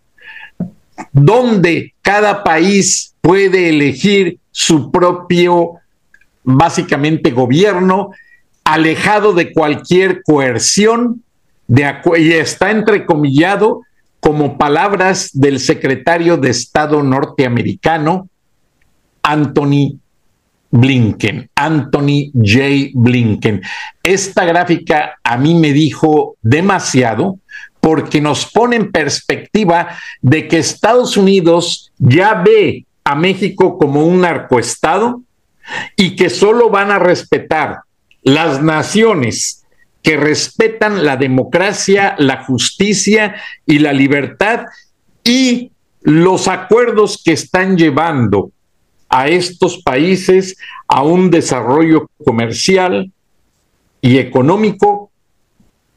donde 1.13 1.95
cada 2.03 2.43
país 2.43 3.15
puede 3.21 3.69
elegir 3.69 4.39
su 4.51 4.91
propio, 4.91 5.75
básicamente, 6.43 7.31
gobierno, 7.31 8.11
alejado 8.65 9.33
de 9.33 9.53
cualquier 9.53 10.23
coerción, 10.23 11.23
de 11.69 11.95
y 12.19 12.33
está 12.33 12.71
entrecomillado 12.71 13.83
como 14.27 14.59
palabras 14.59 15.31
del 15.35 15.61
secretario 15.61 16.37
de 16.37 16.51
Estado 16.51 17.01
norteamericano, 17.01 18.29
Anthony 19.23 20.01
Blinken, 20.69 21.49
Anthony 21.55 22.33
J. 22.35 22.91
Blinken. 22.95 23.63
Esta 24.03 24.45
gráfica 24.45 25.17
a 25.23 25.37
mí 25.37 25.55
me 25.55 25.73
dijo 25.73 26.35
demasiado 26.43 27.39
porque 27.81 28.21
nos 28.21 28.47
pone 28.47 28.75
en 28.75 28.91
perspectiva 28.91 29.91
de 30.21 30.49
que 30.49 30.59
Estados 30.59 31.17
Unidos 31.17 31.93
ya 31.97 32.35
ve 32.35 32.85
a 33.05 33.15
México 33.15 33.79
como 33.79 34.05
un 34.05 34.23
narcoestado 34.23 35.23
y 35.95 36.17
que 36.17 36.31
solo 36.31 36.69
van 36.69 36.91
a 36.91 36.99
respetar 36.99 37.83
las 38.25 38.61
naciones 38.61 39.65
que 40.07 40.17
respetan 40.17 41.05
la 41.05 41.17
democracia, 41.17 42.15
la 42.19 42.45
justicia 42.45 43.43
y 43.67 43.81
la 43.81 43.93
libertad 43.93 44.67
y 45.25 45.73
los 46.03 46.47
acuerdos 46.47 47.21
que 47.25 47.33
están 47.33 47.77
llevando 47.77 48.53
a 49.09 49.27
estos 49.27 49.83
países 49.83 50.57
a 50.87 51.03
un 51.03 51.29
desarrollo 51.29 52.09
comercial 52.25 53.11
y 54.01 54.19
económico 54.19 55.11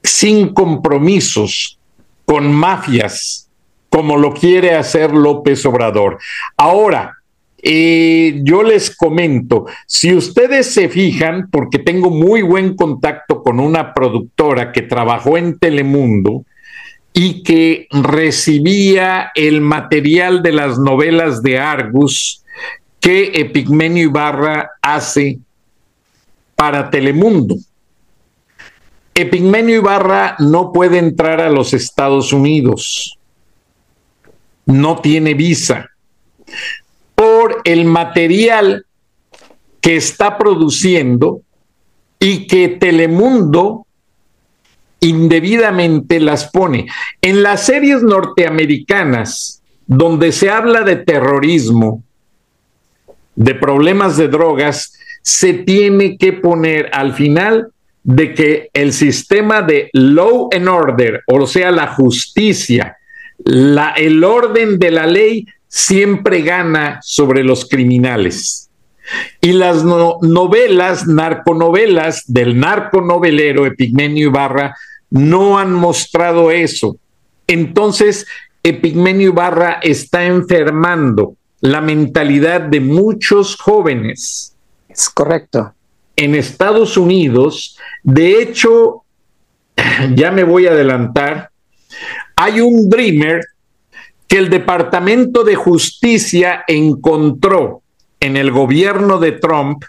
sin 0.04 0.56
compromisos 0.56 1.78
con 2.26 2.52
mafias, 2.52 3.48
como 3.92 4.18
lo 4.18 4.34
quiere 4.34 4.74
hacer 4.74 5.14
López 5.14 5.64
Obrador. 5.68 6.18
Ahora, 6.58 7.19
eh, 7.62 8.42
yo 8.44 8.64
les 8.64 8.96
comento, 8.96 9.66
si 9.86 10.14
ustedes 10.14 10.74
se 10.74 10.90
fijan, 10.90 11.50
porque 11.52 11.80
tengo 11.80 12.10
muy 12.10 12.42
buen 12.42 12.76
contacto 12.76 13.42
con 13.44 13.60
una 13.60 13.94
productora 13.94 14.72
que 14.72 14.82
trabajó 14.82 15.38
en 15.38 15.58
Telemundo, 15.60 16.46
y 17.14 17.44
que 17.44 17.88
recibía 17.92 19.32
el 19.36 19.62
material 19.62 20.42
de 20.42 20.52
las 20.52 20.78
novelas 20.78 21.42
de 21.42 21.60
Argus 21.60 22.44
que 23.00 23.32
Epigmenio 23.34 24.04
Ibarra 24.04 24.72
hace 24.82 25.40
para 26.56 26.90
Telemundo. 26.90 27.56
Epigmenio 29.14 29.78
Ibarra 29.78 30.36
no 30.40 30.72
puede 30.72 30.98
entrar 30.98 31.42
a 31.42 31.50
los 31.50 31.74
Estados 31.74 32.32
Unidos, 32.32 33.18
no 34.66 35.00
tiene 35.02 35.34
visa, 35.34 35.90
el 37.64 37.86
material 37.86 38.86
que 39.82 39.96
está 39.96 40.38
produciendo 40.38 41.42
y 42.20 42.48
que 42.48 42.68
Telemundo 42.68 43.86
indebidamente 45.00 46.20
las 46.20 46.50
pone. 46.50 46.88
En 47.22 47.44
las 47.44 47.66
series 47.66 48.04
norteamericanas, 48.04 49.62
donde 49.88 50.32
se 50.32 50.50
habla 50.50 50.82
de 50.82 50.98
terrorismo, 50.98 52.04
de 53.36 53.56
problemas 53.56 54.18
de 54.18 54.28
drogas, 54.28 54.94
se 55.22 55.54
tiene 55.54 56.18
que 56.18 56.34
poner 56.34 56.90
al 56.94 57.14
final 57.14 57.72
de 58.04 58.34
que 58.34 58.70
el 58.74 58.94
sistema 58.94 59.62
de 59.62 59.90
law 59.94 60.50
and 60.54 60.68
order, 60.68 61.24
o 61.28 61.46
sea, 61.48 61.72
la 61.72 61.88
justicia, 61.88 62.98
la, 63.38 63.92
el 63.92 64.24
orden 64.24 64.80
de 64.80 64.92
la 64.92 65.06
ley, 65.06 65.46
siempre 65.70 66.42
gana 66.42 67.00
sobre 67.02 67.44
los 67.44 67.70
criminales. 67.70 68.70
Y 69.40 69.54
las 69.54 69.84
novelas, 69.84 71.08
narconovelas 71.08 72.24
del 72.28 72.60
narconovelero 72.60 73.66
Epigmenio 73.66 74.28
Ibarra 74.28 74.76
no 75.10 75.58
han 75.58 75.72
mostrado 75.74 76.52
eso. 76.52 76.98
Entonces, 77.48 78.28
Epigmenio 78.62 79.30
Ibarra 79.30 79.80
está 79.82 80.26
enfermando 80.26 81.36
la 81.62 81.82
mentalidad 81.82 82.62
de 82.62 82.80
muchos 82.82 83.56
jóvenes. 83.56 84.56
Es 84.88 85.10
correcto. 85.10 85.74
En 86.16 86.36
Estados 86.36 86.98
Unidos, 86.98 87.78
de 88.04 88.42
hecho, 88.42 89.04
ya 90.16 90.32
me 90.32 90.44
voy 90.44 90.68
a 90.68 90.72
adelantar, 90.72 91.50
hay 92.36 92.62
un 92.62 92.90
dreamer 92.90 93.42
que 94.30 94.38
el 94.38 94.50
Departamento 94.50 95.44
de 95.44 95.56
Justicia 95.56 96.64
encontró 96.68 97.82
en 98.20 98.38
el 98.38 98.52
gobierno 98.52 99.18
de 99.18 99.34
Trump 99.34 99.84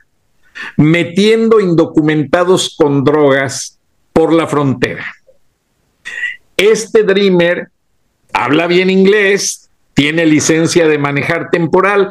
metiendo 0.77 1.61
indocumentados 1.61 2.75
con 2.77 3.05
drogas 3.05 3.79
por 4.15 4.33
la 4.33 4.47
frontera. 4.47 5.05
Este 6.57 7.05
Dreamer 7.05 7.69
habla 8.33 8.67
bien 8.67 8.89
inglés, 8.89 9.71
tiene 9.95 10.25
licencia 10.25 10.89
de 10.89 10.99
manejar 10.99 11.51
temporal, 11.51 12.11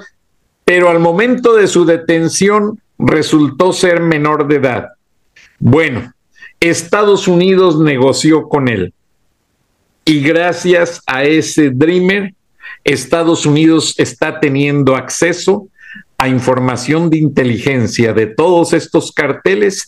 pero 0.63 0.89
al 0.89 0.99
momento 0.99 1.55
de 1.55 1.67
su 1.67 1.83
detención 1.85 2.79
resultó 2.99 3.73
ser 3.73 4.01
menor 4.01 4.47
de 4.47 4.57
edad. 4.57 4.89
Bueno, 5.57 6.13
Estados 6.59 7.27
Unidos 7.27 7.79
negoció 7.79 8.47
con 8.47 8.67
él. 8.67 8.93
Y 10.09 10.21
gracias 10.21 11.03
a 11.05 11.23
ese 11.23 11.69
Dreamer, 11.69 12.33
Estados 12.83 13.45
Unidos 13.45 13.93
está 13.99 14.39
teniendo 14.39 14.95
acceso 14.95 15.67
a 16.17 16.27
información 16.27 17.11
de 17.11 17.19
inteligencia 17.19 18.11
de 18.11 18.25
todos 18.25 18.73
estos 18.73 19.11
carteles 19.11 19.87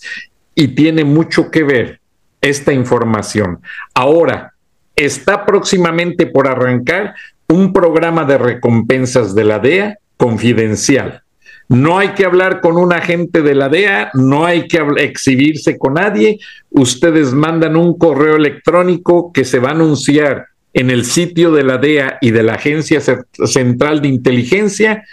y 0.53 0.75
tiene 0.75 1.05
mucho 1.05 1.49
que 1.49 1.63
ver 1.63 2.01
esta 2.39 2.71
información. 2.71 3.61
Ahora, 3.95 4.53
está 4.95 5.43
próximamente 5.43 6.27
por 6.27 6.47
arrancar 6.47 7.15
un 7.47 7.73
programa 7.73 8.23
de 8.23 8.37
recompensas 8.37 9.33
de 9.33 9.43
la 9.43 9.57
DEA 9.57 9.97
confidencial. 10.17 11.23
No 11.71 11.99
hay 11.99 12.09
que 12.09 12.25
hablar 12.25 12.59
con 12.59 12.75
un 12.75 12.91
agente 12.91 13.41
de 13.41 13.55
la 13.55 13.69
DEA, 13.69 14.11
no 14.13 14.45
hay 14.45 14.67
que 14.67 14.85
exhibirse 14.97 15.77
con 15.77 15.93
nadie. 15.93 16.37
Ustedes 16.69 17.31
mandan 17.31 17.77
un 17.77 17.97
correo 17.97 18.35
electrónico 18.35 19.31
que 19.31 19.45
se 19.45 19.59
va 19.59 19.69
a 19.69 19.71
anunciar 19.71 20.47
en 20.73 20.89
el 20.89 21.05
sitio 21.05 21.49
de 21.53 21.63
la 21.63 21.77
DEA 21.77 22.17
y 22.19 22.31
de 22.31 22.43
la 22.43 22.55
Agencia 22.55 22.99
Central 23.45 24.01
de 24.01 24.09
Inteligencia. 24.09 25.05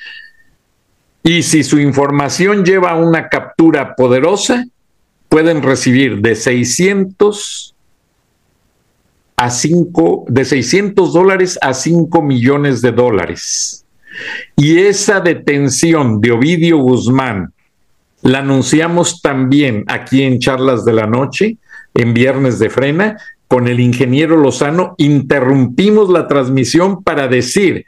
Y 1.23 1.45
si 1.45 1.63
su 1.63 1.79
información 1.79 2.65
lleva 2.65 2.97
una 2.97 3.29
captura 3.29 3.95
poderosa, 3.95 4.65
pueden 5.29 5.63
recibir 5.63 6.19
de 6.19 6.35
600 6.35 7.77
a 9.37 9.51
5, 9.51 10.25
de 10.27 10.45
600 10.45 11.13
dólares 11.13 11.57
a 11.63 11.73
5 11.73 12.21
millones 12.21 12.83
de 12.83 12.91
dólares. 12.91 13.85
Y 14.57 14.79
esa 14.79 15.21
detención 15.21 16.21
de 16.21 16.33
Ovidio 16.33 16.79
Guzmán 16.79 17.53
la 18.23 18.39
anunciamos 18.39 19.23
también 19.23 19.85
aquí 19.87 20.23
en 20.23 20.39
Charlas 20.41 20.85
de 20.85 20.93
la 20.93 21.07
Noche, 21.07 21.57
en 21.95 22.15
Viernes 22.15 22.59
de 22.59 22.71
Frena, 22.71 23.17
con 23.47 23.69
el 23.69 23.81
ingeniero 23.81 24.37
Lozano. 24.37 24.95
Interrumpimos 24.99 26.11
la 26.11 26.27
transmisión 26.27 27.03
para 27.03 27.29
decir 27.29 27.87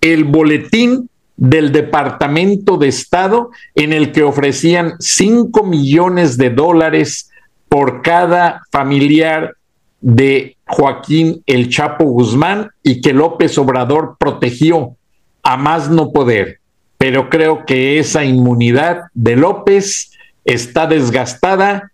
el 0.00 0.24
boletín 0.24 1.08
del 1.36 1.72
Departamento 1.72 2.76
de 2.76 2.88
Estado 2.88 3.50
en 3.74 3.92
el 3.92 4.12
que 4.12 4.22
ofrecían 4.22 4.94
5 5.00 5.64
millones 5.64 6.36
de 6.36 6.50
dólares 6.50 7.30
por 7.68 8.02
cada 8.02 8.62
familiar 8.70 9.56
de 10.00 10.56
Joaquín 10.66 11.42
El 11.46 11.68
Chapo 11.68 12.04
Guzmán 12.04 12.70
y 12.82 13.00
que 13.00 13.12
López 13.12 13.56
Obrador 13.58 14.16
protegió 14.18 14.96
a 15.42 15.56
más 15.56 15.90
no 15.90 16.12
poder. 16.12 16.60
Pero 16.98 17.28
creo 17.28 17.64
que 17.66 17.98
esa 17.98 18.24
inmunidad 18.24 19.02
de 19.14 19.36
López 19.36 20.12
está 20.44 20.86
desgastada, 20.86 21.90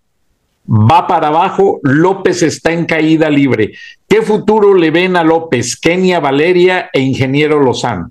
va 0.69 1.07
para 1.07 1.29
abajo, 1.29 1.81
López 1.83 2.43
está 2.43 2.73
en 2.73 2.85
caída 2.85 3.31
libre. 3.31 3.73
¿Qué 4.07 4.23
futuro 4.23 4.75
le 4.75 4.91
ven 4.91 5.17
a 5.17 5.25
López, 5.25 5.77
Kenia 5.77 6.21
Valeria 6.21 6.91
e 6.93 7.01
Ingeniero 7.01 7.61
Lozano? 7.61 8.11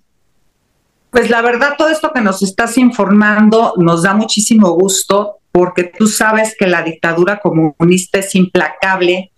Pues 1.12 1.30
la 1.30 1.42
verdad, 1.42 1.76
todo 1.78 1.90
esto 1.90 2.12
que 2.14 2.22
nos 2.22 2.44
estás 2.44 2.78
informando 2.78 3.74
nos 3.78 4.04
da 4.04 4.14
muchísimo 4.14 4.72
gusto 4.72 5.38
porque 5.52 5.86
tú 5.86 6.08
sabes 6.08 6.56
que 6.58 6.68
la 6.68 6.84
dictadura 6.84 7.40
comunista 7.40 8.20
es 8.20 8.36
implacable 8.36 9.32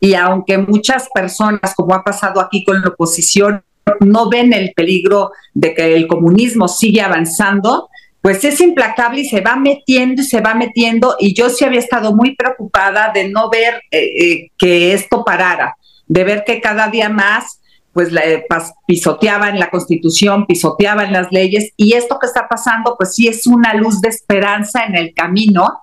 y 0.00 0.14
aunque 0.14 0.58
muchas 0.58 1.08
personas, 1.12 1.74
como 1.74 1.94
ha 1.94 2.04
pasado 2.04 2.40
aquí 2.40 2.64
con 2.64 2.80
la 2.80 2.88
oposición, 2.88 3.62
no 4.00 4.28
ven 4.28 4.52
el 4.52 4.72
peligro 4.74 5.32
de 5.54 5.74
que 5.74 5.94
el 5.94 6.06
comunismo 6.06 6.68
sigue 6.68 7.00
avanzando, 7.00 7.88
pues 8.20 8.44
es 8.44 8.60
implacable 8.60 9.20
y 9.20 9.28
se 9.28 9.40
va 9.40 9.56
metiendo 9.56 10.22
y 10.22 10.24
se 10.24 10.40
va 10.40 10.54
metiendo 10.54 11.16
y 11.18 11.34
yo 11.34 11.48
sí 11.48 11.64
había 11.64 11.78
estado 11.78 12.14
muy 12.14 12.34
preocupada 12.34 13.12
de 13.14 13.28
no 13.28 13.48
ver 13.48 13.80
eh, 13.90 14.00
eh, 14.00 14.50
que 14.58 14.92
esto 14.92 15.24
parara, 15.24 15.76
de 16.06 16.24
ver 16.24 16.44
que 16.44 16.60
cada 16.60 16.88
día 16.88 17.08
más 17.08 17.60
pues 17.92 18.12
eh, 18.14 18.44
pisoteaban 18.86 19.58
la 19.58 19.70
constitución, 19.70 20.46
pisoteaban 20.46 21.12
las 21.12 21.32
leyes 21.32 21.72
y 21.76 21.94
esto 21.94 22.18
que 22.18 22.26
está 22.26 22.46
pasando 22.48 22.96
pues 22.98 23.14
sí 23.14 23.28
es 23.28 23.46
una 23.46 23.74
luz 23.74 24.00
de 24.00 24.08
esperanza 24.08 24.84
en 24.84 24.94
el 24.94 25.14
camino. 25.14 25.82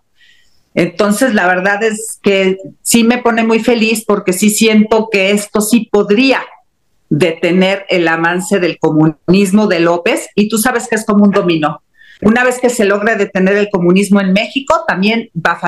Entonces 0.74 1.34
la 1.34 1.48
verdad 1.48 1.84
es 1.84 2.20
que 2.22 2.58
sí 2.82 3.04
me 3.06 3.20
pone 3.20 3.44
muy 3.44 3.60
feliz 3.60 4.04
porque 4.06 4.34
sí 4.34 4.50
siento 4.50 5.10
que 5.12 5.32
esto 5.32 5.62
sí 5.62 5.90
podría 5.92 6.42
detener 7.10 7.86
el 7.90 8.08
avance 8.08 8.60
del 8.60 8.80
comunismo 8.80 9.68
de 9.68 9.80
López 9.80 10.30
y 10.36 10.50
tú 10.50 10.58
sabes 10.58 10.88
que 10.88 10.96
es 10.96 11.06
como 11.06 11.26
un 11.26 11.32
dominó. 11.32 11.82
Una 12.22 12.46
vez 12.46 12.60
que 12.60 12.70
se 12.70 12.86
logre 12.86 13.16
detener 13.16 13.58
el 13.58 13.70
comunismo 13.70 14.22
en 14.22 14.32
México, 14.32 14.84
también 14.88 15.30
va 15.36 15.60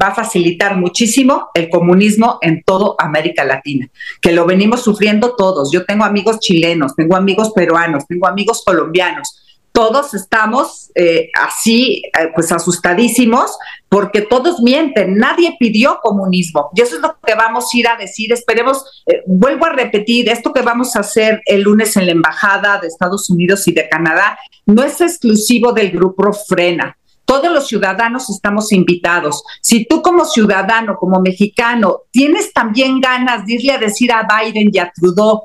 a, 0.00 0.14
facilitar 0.14 0.76
muchísimo 0.76 1.48
el 1.54 1.68
comunismo 1.70 2.38
en 2.40 2.62
toda 2.62 2.94
América 2.98 3.44
Latina, 3.44 3.88
que 4.22 4.32
lo 4.32 4.46
venimos 4.46 4.82
sufriendo 4.82 5.34
todos. 5.34 5.72
Yo 5.72 5.84
tengo 5.84 6.04
amigos 6.04 6.38
chilenos, 6.38 6.94
tengo 6.94 7.16
amigos 7.16 7.50
peruanos, 7.52 8.06
tengo 8.06 8.28
amigos 8.28 8.62
colombianos 8.64 9.47
todos 9.78 10.12
estamos 10.12 10.90
eh, 10.96 11.30
así, 11.40 12.02
eh, 12.06 12.32
pues 12.34 12.50
asustadísimos, 12.50 13.56
porque 13.88 14.22
todos 14.22 14.60
mienten, 14.60 15.16
nadie 15.16 15.56
pidió 15.56 16.00
comunismo. 16.02 16.70
Y 16.74 16.80
eso 16.80 16.96
es 16.96 17.00
lo 17.00 17.16
que 17.24 17.36
vamos 17.36 17.66
a 17.72 17.78
ir 17.78 17.86
a 17.86 17.96
decir. 17.96 18.32
Esperemos, 18.32 19.04
eh, 19.06 19.22
vuelvo 19.24 19.66
a 19.66 19.70
repetir, 19.70 20.28
esto 20.30 20.52
que 20.52 20.62
vamos 20.62 20.96
a 20.96 21.00
hacer 21.00 21.42
el 21.46 21.62
lunes 21.62 21.96
en 21.96 22.06
la 22.06 22.10
Embajada 22.10 22.80
de 22.80 22.88
Estados 22.88 23.30
Unidos 23.30 23.68
y 23.68 23.72
de 23.72 23.88
Canadá 23.88 24.36
no 24.66 24.82
es 24.82 25.00
exclusivo 25.00 25.72
del 25.72 25.92
grupo 25.92 26.32
Frena. 26.32 26.98
Todos 27.24 27.52
los 27.52 27.68
ciudadanos 27.68 28.28
estamos 28.30 28.72
invitados. 28.72 29.44
Si 29.62 29.84
tú 29.84 30.02
como 30.02 30.24
ciudadano, 30.24 30.96
como 30.96 31.20
mexicano, 31.20 32.00
tienes 32.10 32.52
también 32.52 33.00
ganas 33.00 33.46
de 33.46 33.54
irle 33.54 33.74
a 33.74 33.78
decir 33.78 34.10
a 34.10 34.26
Biden 34.26 34.70
y 34.72 34.78
a 34.78 34.90
Trudeau, 34.92 35.42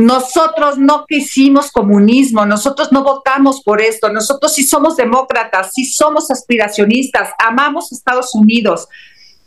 nosotros 0.00 0.78
no 0.78 1.04
quisimos 1.06 1.70
comunismo, 1.70 2.46
nosotros 2.46 2.90
no 2.92 3.04
votamos 3.04 3.62
por 3.62 3.80
esto, 3.80 4.12
nosotros 4.12 4.54
sí 4.54 4.64
somos 4.64 4.96
demócratas, 4.96 5.70
sí 5.74 5.84
somos 5.84 6.30
aspiracionistas, 6.30 7.30
amamos 7.38 7.92
Estados 7.92 8.34
Unidos. 8.34 8.88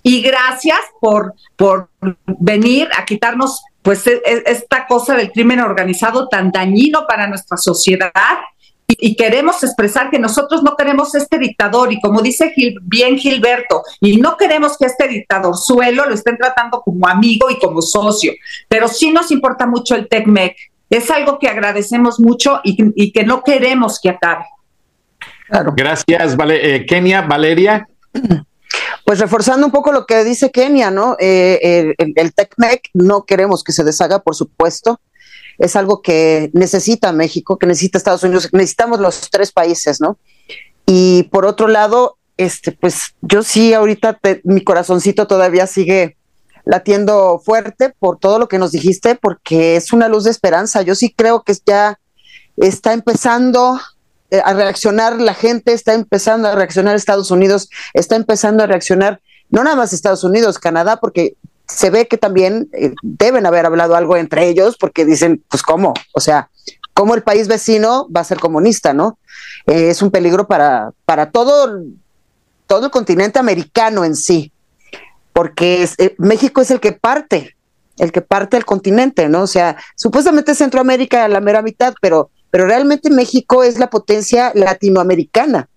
Y 0.04 0.22
gracias 0.22 0.80
por, 0.99 1.34
por 1.56 1.89
venir 2.26 2.89
a 2.97 3.06
quitarnos 3.06 3.64
pues 3.82 4.06
e, 4.08 4.22
e, 4.26 4.43
esta 4.45 4.88
cosa 4.88 5.16
del 5.16 5.32
crimen 5.32 5.60
organizado 5.60 6.28
tan 6.28 6.51
dañino 6.51 7.06
para 7.08 7.28
nuestra 7.28 7.58
sociedad 7.58 8.12
y, 9.00 9.16
queremos 9.16 9.64
expresar 9.64 10.10
que 10.10 10.20
nosotros 10.20 10.64
no 10.64 10.76
queremos 10.76 11.14
este 11.16 11.38
dictador 11.38 11.91
y 11.91 12.00
como 12.02 12.22
dice 12.22 12.54
bien 12.82 13.18
Gilberto, 13.18 13.84
y 14.02 14.18
no 14.18 14.38
queremos 14.38 14.78
que 14.78 14.86
este 14.86 15.08
dictador 15.08 15.58
suelo 15.58 16.06
lo 16.06 16.14
estén 16.14 16.38
tratando 16.38 16.82
como 16.82 17.08
amigo 17.08 17.50
y 17.50 17.60
como 17.60 17.82
socio, 17.82 18.34
pero 18.68 18.88
sí 18.88 19.12
nos 19.12 19.32
importa 19.32 19.66
mucho 19.66 19.96
el 19.96 20.08
TECMEC. 20.08 20.56
Es 20.89 21.10
algo 21.10 21.39
que 21.39 21.48
agradecemos 21.48 22.20
mucho 22.20 22.60
y, 22.64 23.12
que 23.12 23.24
no 23.24 23.44
queremos 23.44 24.00
que 24.00 24.10
acabe. 24.10 24.46
Gracias, 25.76 26.38
eh, 26.50 26.86
Kenia. 26.88 27.22
Valeria. 27.22 27.88
Pues 29.06 29.20
reforzando 29.20 29.66
un 29.66 29.72
poco 29.72 29.91
lo 29.91 30.06
que 30.06 30.24
dice 30.24 30.52
Kenia, 30.52 30.91
¿no? 30.91 31.16
Eh, 31.20 31.94
el, 31.98 32.14
el 32.16 32.34
TECMEC 32.34 32.89
no 32.94 33.26
queremos 33.26 33.64
que 33.64 33.72
se 33.72 33.84
deshaga, 33.84 34.20
por 34.20 34.36
supuesto 34.36 35.00
es 35.58 35.76
algo 35.76 36.01
que 36.01 36.49
necesita 36.54 37.12
México, 37.12 37.58
que 37.58 37.68
necesita 37.68 37.97
Estados 37.97 38.24
Unidos, 38.24 38.49
necesitamos 38.51 38.99
los 38.99 39.30
tres 39.30 39.51
países, 39.51 40.01
¿no? 40.01 40.18
Y 40.86 41.24
por 41.24 41.45
otro 41.45 41.68
lado, 41.68 42.18
este, 42.38 42.72
pues 42.72 43.16
yo 43.22 43.43
sí 43.43 43.74
ahorita 43.74 44.20
mi 44.43 44.64
corazoncito 44.64 45.28
todavía 45.28 45.68
sigue 45.68 46.18
latiendo 46.66 47.41
fuerte 47.43 47.93
por 47.99 48.20
todo 48.20 48.39
lo 48.39 48.47
que 48.47 48.58
nos 48.58 48.72
dijiste, 48.72 49.16
porque 49.16 49.76
es 49.76 49.93
una 49.93 50.08
luz 50.08 50.24
de 50.24 50.32
esperanza. 50.32 50.82
Yo 50.82 50.95
sí 50.95 51.14
creo 51.16 51.43
que 51.43 51.56
ya 51.66 51.99
está 52.58 52.93
empezando 52.93 53.80
eh, 54.32 54.41
a 54.43 54.54
reaccionar 54.54 55.20
la 55.20 55.34
gente, 55.34 55.74
está 55.74 55.93
empezando 55.93 56.47
a 56.47 56.56
reaccionar 56.56 56.95
Estados 56.95 57.32
Unidos, 57.32 57.70
está 57.93 58.16
empezando 58.16 58.64
a 58.64 58.68
reaccionar 58.68 59.22
no 59.49 59.64
nada 59.64 59.76
más 59.76 59.93
Estados 59.93 60.24
Unidos, 60.24 60.58
Canadá, 60.58 60.97
porque 60.97 61.36
se 61.74 61.89
ve 61.89 62.07
que 62.07 62.17
también 62.17 62.69
eh, 62.74 62.93
deben 63.01 63.45
haber 63.45 63.65
hablado 63.65 63.95
algo 63.95 64.15
entre 64.15 64.47
ellos 64.47 64.78
porque 64.78 65.05
dicen, 65.05 65.43
pues 65.49 65.63
cómo, 65.63 65.93
o 66.13 66.19
sea, 66.19 66.49
cómo 66.93 67.15
el 67.15 67.24
país 67.24 67.47
vecino 67.47 68.07
va 68.15 68.21
a 68.21 68.26
ser 68.26 68.39
comunista, 68.39 68.93
¿no? 68.93 69.17
Eh, 69.65 69.89
es 69.89 70.01
un 70.01 70.11
peligro 70.11 70.47
para, 70.47 70.91
para 71.05 71.32
todo, 71.32 71.82
todo 72.67 72.86
el 72.86 72.91
continente 72.91 73.39
americano 73.39 74.05
en 74.05 74.15
sí, 74.15 74.51
porque 75.34 75.88
eh, 75.97 76.15
México 76.19 76.61
es 76.61 76.69
el 76.69 76.80
que 76.80 76.91
parte, 76.91 77.55
el 77.97 78.11
que 78.11 78.21
parte 78.21 78.57
el 78.57 78.65
continente, 78.65 79.28
¿no? 79.28 79.41
O 79.41 79.47
sea, 79.47 79.76
supuestamente 79.95 80.55
Centroamérica 80.55 81.28
la 81.28 81.41
mera 81.41 81.61
mitad, 81.61 81.93
pero, 82.01 82.30
pero 82.51 82.67
realmente 82.67 83.09
México 83.09 83.63
es 83.63 83.80
la 83.80 83.89
potencia 83.89 84.51
latinoamericana. 84.53 85.67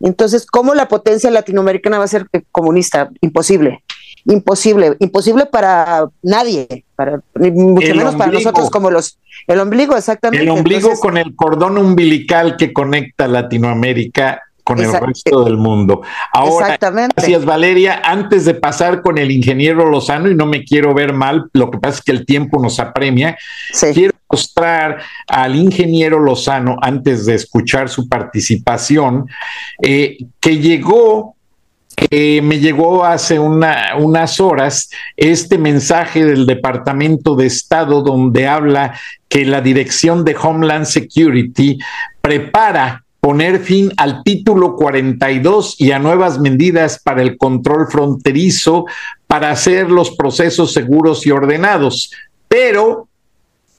Entonces, 0.00 0.46
¿cómo 0.46 0.74
la 0.74 0.88
potencia 0.88 1.30
latinoamericana 1.30 1.98
va 1.98 2.04
a 2.04 2.08
ser 2.08 2.26
comunista? 2.50 3.10
Imposible 3.20 3.82
imposible, 4.24 4.96
imposible 5.00 5.46
para 5.46 6.06
nadie, 6.22 6.84
para, 6.94 7.20
mucho 7.34 7.94
menos 7.94 8.14
para 8.14 8.32
nosotros 8.32 8.70
como 8.70 8.90
los, 8.90 9.18
el 9.46 9.58
ombligo, 9.60 9.96
exactamente. 9.96 10.44
El 10.44 10.50
ombligo 10.50 10.90
con 11.00 11.16
el 11.16 11.34
cordón 11.34 11.78
umbilical 11.78 12.56
que 12.56 12.72
conecta 12.72 13.26
Latinoamérica 13.26 14.42
con 14.64 14.78
el 14.78 14.92
resto 14.92 15.44
del 15.44 15.56
mundo. 15.56 16.02
Ahora, 16.32 16.78
gracias 16.80 17.44
Valeria. 17.44 18.00
Antes 18.04 18.44
de 18.44 18.54
pasar 18.54 19.02
con 19.02 19.18
el 19.18 19.30
ingeniero 19.30 19.88
Lozano, 19.88 20.30
y 20.30 20.34
no 20.34 20.46
me 20.46 20.64
quiero 20.64 20.94
ver 20.94 21.12
mal, 21.12 21.50
lo 21.52 21.70
que 21.70 21.78
pasa 21.78 21.98
es 21.98 22.04
que 22.04 22.12
el 22.12 22.24
tiempo 22.24 22.62
nos 22.62 22.78
apremia, 22.78 23.36
quiero 23.92 24.14
mostrar 24.30 25.02
al 25.26 25.56
ingeniero 25.56 26.20
Lozano, 26.20 26.76
antes 26.80 27.26
de 27.26 27.34
escuchar 27.34 27.88
su 27.88 28.08
participación, 28.08 29.26
eh, 29.82 30.18
que 30.40 30.58
llegó 30.58 31.36
me 32.10 32.58
llegó 32.58 33.04
hace 33.04 33.38
unas 33.38 34.40
horas 34.40 34.90
este 35.16 35.58
mensaje 35.58 36.24
del 36.24 36.46
Departamento 36.46 37.36
de 37.36 37.46
Estado 37.46 38.02
donde 38.02 38.48
habla 38.48 38.98
que 39.28 39.44
la 39.44 39.60
Dirección 39.60 40.24
de 40.24 40.36
Homeland 40.36 40.84
Security 40.84 41.78
prepara 42.20 43.04
poner 43.20 43.60
fin 43.60 43.92
al 43.98 44.24
título 44.24 44.74
42 44.74 45.76
y 45.78 45.92
a 45.92 46.00
nuevas 46.00 46.40
medidas 46.40 47.00
para 47.02 47.22
el 47.22 47.36
control 47.36 47.86
fronterizo 47.88 48.84
para 49.28 49.50
hacer 49.50 49.90
los 49.90 50.10
procesos 50.10 50.72
seguros 50.72 51.24
y 51.24 51.30
ordenados. 51.30 52.12
Pero 52.48 53.08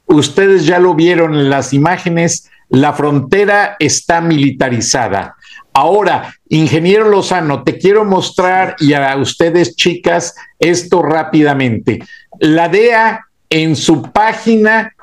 ustedes 0.06 0.66
ya 0.66 0.80
lo 0.80 0.96
vieron 0.96 1.36
en 1.36 1.50
las 1.50 1.74
imágenes, 1.74 2.50
la 2.70 2.94
frontera 2.94 3.76
está 3.80 4.22
militarizada. 4.22 5.36
Ahora, 5.74 6.36
ingeniero 6.50 7.10
Lozano, 7.10 7.64
te 7.64 7.80
quiero 7.80 8.06
mostrar 8.06 8.76
y 8.80 8.94
a 8.94 9.18
ustedes 9.18 9.76
chicas 9.76 10.36
esto 10.60 11.02
rápidamente. 11.02 12.04
La 12.40 12.70
DEA 12.70 13.26
en 13.50 13.76
su 13.76 14.04
página 14.04 14.94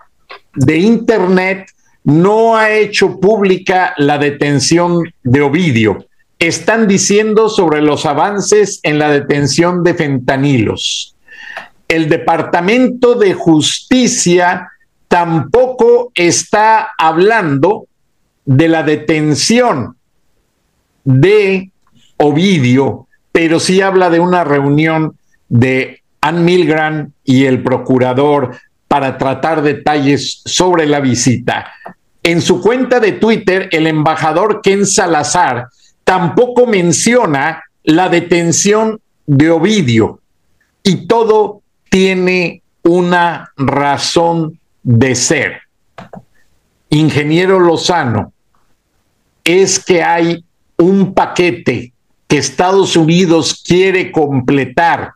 de 0.55 0.79
internet 0.79 1.71
no 2.05 2.57
ha 2.57 2.71
hecho 2.71 3.19
pública 3.19 3.95
la 3.97 4.19
detención 4.19 5.03
de 5.25 5.43
Ovidio. 5.43 6.07
Están 6.39 6.87
diciendo 6.87 7.49
sobre 7.49 7.83
los 7.83 8.07
avances 8.07 8.79
en 8.85 8.99
la 8.99 9.11
detención 9.11 9.83
de 9.83 9.95
fentanilos. 9.95 11.17
El 11.89 12.09
Departamento 12.09 13.17
de 13.17 13.35
Justicia 13.35 14.71
tampoco 15.09 16.13
está 16.15 16.93
hablando 16.97 17.89
de 18.45 18.69
la 18.69 18.85
detención 18.85 19.97
de 21.19 21.71
Ovidio, 22.17 23.07
pero 23.33 23.59
sí 23.59 23.81
habla 23.81 24.11
de 24.11 24.21
una 24.21 24.45
reunión 24.45 25.17
de 25.49 26.03
Ann 26.21 26.45
Milgram 26.45 27.13
y 27.25 27.47
el 27.47 27.63
procurador 27.63 28.57
para 28.87 29.19
tratar 29.19 29.63
detalles 29.63 30.43
sobre 30.45 30.87
la 30.87 31.01
visita. 31.01 31.73
En 32.23 32.43
su 32.43 32.61
cuenta 32.61 33.01
de 33.01 33.13
Twitter, 33.13 33.69
el 33.73 33.87
embajador 33.87 34.61
Ken 34.63 34.87
Salazar 34.87 35.69
tampoco 36.05 36.67
menciona 36.67 37.63
la 37.85 38.09
detención 38.09 39.01
de 39.27 39.51
Ovidio 39.51 40.21
y 40.83 41.07
todo 41.07 41.63
tiene 41.89 42.63
una 42.83 43.53
razón 43.57 44.59
de 44.83 45.15
ser. 45.15 45.63
Ingeniero 46.91 47.61
Lozano, 47.61 48.33
es 49.45 49.85
que 49.85 50.03
hay 50.03 50.45
un 50.81 51.15
paquete 51.15 51.93
que 52.27 52.39
Estados 52.39 52.97
Unidos 52.97 53.63
quiere 53.67 54.11
completar 54.11 55.13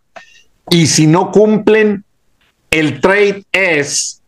y 0.71 0.87
si 0.87 1.07
no 1.07 1.31
cumplen, 1.31 2.05
el 2.71 3.01
trade 3.01 3.45
es 3.53 4.23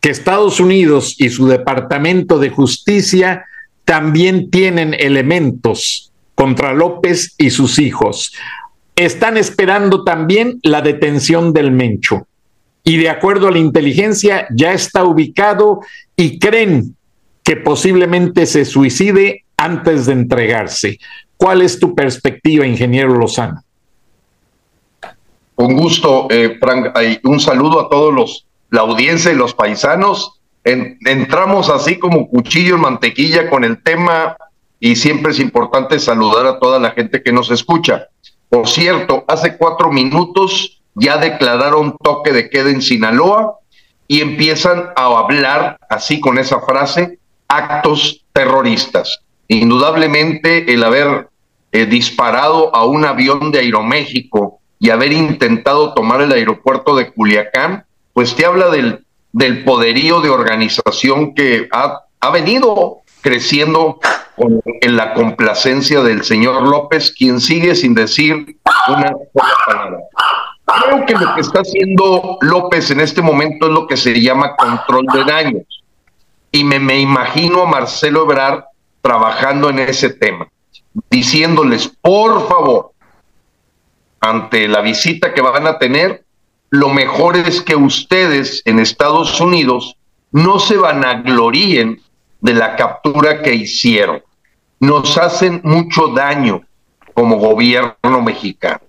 que 0.00 0.10
Estados 0.10 0.60
Unidos 0.60 1.16
y 1.18 1.30
su 1.30 1.46
Departamento 1.46 2.38
de 2.38 2.50
Justicia 2.50 3.44
también 3.84 4.50
tienen 4.50 4.94
elementos 4.94 6.12
contra 6.34 6.74
López 6.74 7.34
y 7.38 7.50
sus 7.50 7.78
hijos. 7.78 8.32
Están 8.96 9.36
esperando 9.36 10.04
también 10.04 10.60
la 10.62 10.82
detención 10.82 11.52
del 11.52 11.70
Mencho. 11.70 12.26
Y 12.84 12.98
de 12.98 13.08
acuerdo 13.08 13.48
a 13.48 13.50
la 13.50 13.58
inteligencia, 13.58 14.46
ya 14.54 14.72
está 14.72 15.04
ubicado 15.04 15.80
y 16.16 16.38
creen 16.38 16.94
que 17.42 17.56
posiblemente 17.56 18.46
se 18.46 18.64
suicide 18.64 19.43
antes 19.56 20.06
de 20.06 20.12
entregarse. 20.12 20.98
¿Cuál 21.36 21.62
es 21.62 21.78
tu 21.78 21.94
perspectiva, 21.94 22.66
ingeniero 22.66 23.14
Lozano? 23.14 23.62
Con 25.54 25.76
gusto, 25.76 26.26
eh, 26.30 26.56
Frank. 26.60 26.92
un 27.24 27.40
saludo 27.40 27.80
a 27.80 27.88
todos 27.88 28.12
los, 28.12 28.46
la 28.70 28.80
audiencia 28.80 29.32
y 29.32 29.36
los 29.36 29.54
paisanos. 29.54 30.40
entramos 30.64 31.68
así 31.68 31.98
como 31.98 32.28
cuchillo 32.28 32.76
en 32.76 32.80
mantequilla 32.80 33.50
con 33.50 33.64
el 33.64 33.82
tema 33.82 34.36
y 34.80 34.96
siempre 34.96 35.32
es 35.32 35.38
importante 35.38 35.98
saludar 35.98 36.46
a 36.46 36.58
toda 36.58 36.78
la 36.78 36.90
gente 36.92 37.22
que 37.22 37.32
nos 37.32 37.50
escucha. 37.50 38.08
Por 38.48 38.68
cierto, 38.68 39.24
hace 39.28 39.56
cuatro 39.56 39.90
minutos 39.92 40.82
ya 40.94 41.18
declararon 41.18 41.96
toque 42.02 42.32
de 42.32 42.48
queda 42.48 42.70
en 42.70 42.82
Sinaloa 42.82 43.58
y 44.06 44.20
empiezan 44.20 44.90
a 44.96 45.06
hablar 45.06 45.78
así 45.88 46.20
con 46.20 46.38
esa 46.38 46.60
frase, 46.60 47.18
actos 47.48 48.24
terroristas. 48.32 49.23
Indudablemente 49.48 50.72
el 50.72 50.82
haber 50.84 51.28
eh, 51.72 51.86
disparado 51.86 52.74
a 52.74 52.84
un 52.84 53.04
avión 53.04 53.50
de 53.50 53.58
Aeroméxico 53.58 54.60
y 54.78 54.90
haber 54.90 55.12
intentado 55.12 55.92
tomar 55.94 56.20
el 56.20 56.32
aeropuerto 56.32 56.94
de 56.94 57.10
Culiacán, 57.12 57.84
pues 58.12 58.34
te 58.34 58.46
habla 58.46 58.68
del, 58.68 59.04
poderío 59.64 60.20
de 60.20 60.30
organización 60.30 61.34
que 61.34 61.68
ha, 61.72 62.02
ha 62.20 62.30
venido 62.30 62.98
creciendo 63.20 63.98
en 64.80 64.96
la 64.96 65.14
complacencia 65.14 66.02
del 66.02 66.24
señor 66.24 66.62
López, 66.62 67.10
quien 67.10 67.40
sigue 67.40 67.74
sin 67.74 67.94
decir 67.94 68.56
una 68.88 69.08
sola 69.32 69.54
palabra. 69.66 69.98
Creo 70.66 71.06
que 71.06 71.14
lo 71.14 71.34
que 71.34 71.40
está 71.40 71.60
haciendo 71.60 72.38
López 72.40 72.90
en 72.90 73.00
este 73.00 73.22
momento 73.22 73.66
es 73.66 73.72
lo 73.72 73.86
que 73.86 73.96
se 73.96 74.20
llama 74.20 74.56
control 74.56 75.06
de 75.12 75.24
daños. 75.24 75.82
Y 76.52 76.64
me, 76.64 76.78
me 76.78 77.00
imagino 77.00 77.62
a 77.62 77.66
Marcelo 77.66 78.22
Ebrard 78.22 78.64
trabajando 79.04 79.68
en 79.68 79.80
ese 79.80 80.08
tema, 80.08 80.48
diciéndoles, 81.10 81.92
por 82.00 82.48
favor, 82.48 82.92
ante 84.18 84.66
la 84.66 84.80
visita 84.80 85.34
que 85.34 85.42
van 85.42 85.66
a 85.66 85.78
tener, 85.78 86.24
lo 86.70 86.88
mejor 86.88 87.36
es 87.36 87.60
que 87.60 87.76
ustedes 87.76 88.62
en 88.64 88.78
Estados 88.78 89.38
Unidos 89.42 89.98
no 90.32 90.58
se 90.58 90.78
vanagloríen 90.78 92.00
de 92.40 92.54
la 92.54 92.76
captura 92.76 93.42
que 93.42 93.54
hicieron. 93.54 94.22
Nos 94.80 95.18
hacen 95.18 95.60
mucho 95.64 96.08
daño 96.08 96.62
como 97.12 97.36
gobierno 97.36 98.22
mexicano. 98.24 98.80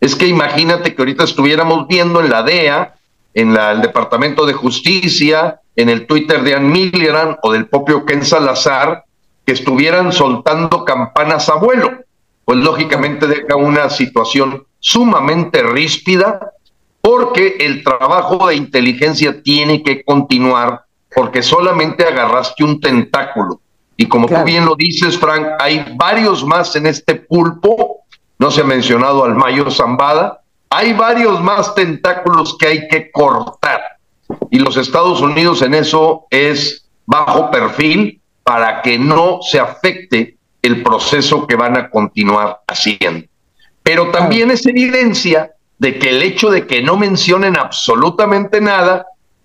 Es 0.00 0.14
que 0.14 0.28
imagínate 0.28 0.94
que 0.94 1.02
ahorita 1.02 1.24
estuviéramos 1.24 1.88
viendo 1.88 2.20
en 2.20 2.30
la 2.30 2.44
DEA, 2.44 2.94
en 3.34 3.56
el 3.56 3.82
Departamento 3.82 4.46
de 4.46 4.52
Justicia, 4.52 5.60
en 5.74 5.88
el 5.88 6.06
Twitter 6.06 6.44
de 6.44 6.54
Ann 6.54 6.70
Milgram 6.70 7.36
o 7.42 7.52
del 7.52 7.66
propio 7.66 8.06
Ken 8.06 8.24
Salazar, 8.24 9.04
que 9.48 9.54
estuvieran 9.54 10.12
soltando 10.12 10.84
campanas 10.84 11.48
a 11.48 11.54
vuelo. 11.54 12.04
Pues 12.44 12.58
lógicamente 12.58 13.26
deja 13.26 13.56
una 13.56 13.88
situación 13.88 14.66
sumamente 14.78 15.62
ríspida 15.62 16.52
porque 17.00 17.56
el 17.58 17.82
trabajo 17.82 18.48
de 18.48 18.56
inteligencia 18.56 19.42
tiene 19.42 19.82
que 19.82 20.04
continuar 20.04 20.82
porque 21.14 21.42
solamente 21.42 22.04
agarraste 22.04 22.62
un 22.62 22.78
tentáculo. 22.78 23.62
Y 23.96 24.06
como 24.06 24.28
tú 24.28 24.36
bien 24.44 24.66
lo 24.66 24.74
dices, 24.74 25.16
Frank, 25.16 25.46
hay 25.58 25.94
varios 25.96 26.44
más 26.44 26.76
en 26.76 26.86
este 26.86 27.14
pulpo, 27.14 28.02
no 28.38 28.50
se 28.50 28.60
ha 28.60 28.64
mencionado 28.64 29.24
al 29.24 29.34
Mayo 29.34 29.70
Zambada, 29.70 30.42
hay 30.68 30.92
varios 30.92 31.40
más 31.40 31.74
tentáculos 31.74 32.54
que 32.58 32.66
hay 32.66 32.88
que 32.88 33.10
cortar. 33.10 33.80
Y 34.50 34.58
los 34.58 34.76
Estados 34.76 35.22
Unidos 35.22 35.62
en 35.62 35.72
eso 35.72 36.26
es 36.28 36.86
bajo 37.06 37.50
perfil 37.50 38.17
para 38.48 38.80
que 38.80 38.98
no 38.98 39.40
se 39.42 39.60
afecte 39.60 40.38
el 40.62 40.82
proceso 40.82 41.46
que 41.46 41.54
van 41.54 41.76
a 41.76 41.90
continuar 41.90 42.62
haciendo. 42.66 43.26
Pero 43.82 44.10
también 44.10 44.50
es 44.50 44.64
evidencia 44.64 45.50
de 45.78 45.98
que 45.98 46.08
el 46.08 46.22
hecho 46.22 46.48
de 46.48 46.66
que 46.66 46.80
no 46.80 46.96
mencionen 46.96 47.58
absolutamente 47.58 48.62
nada, 48.62 49.04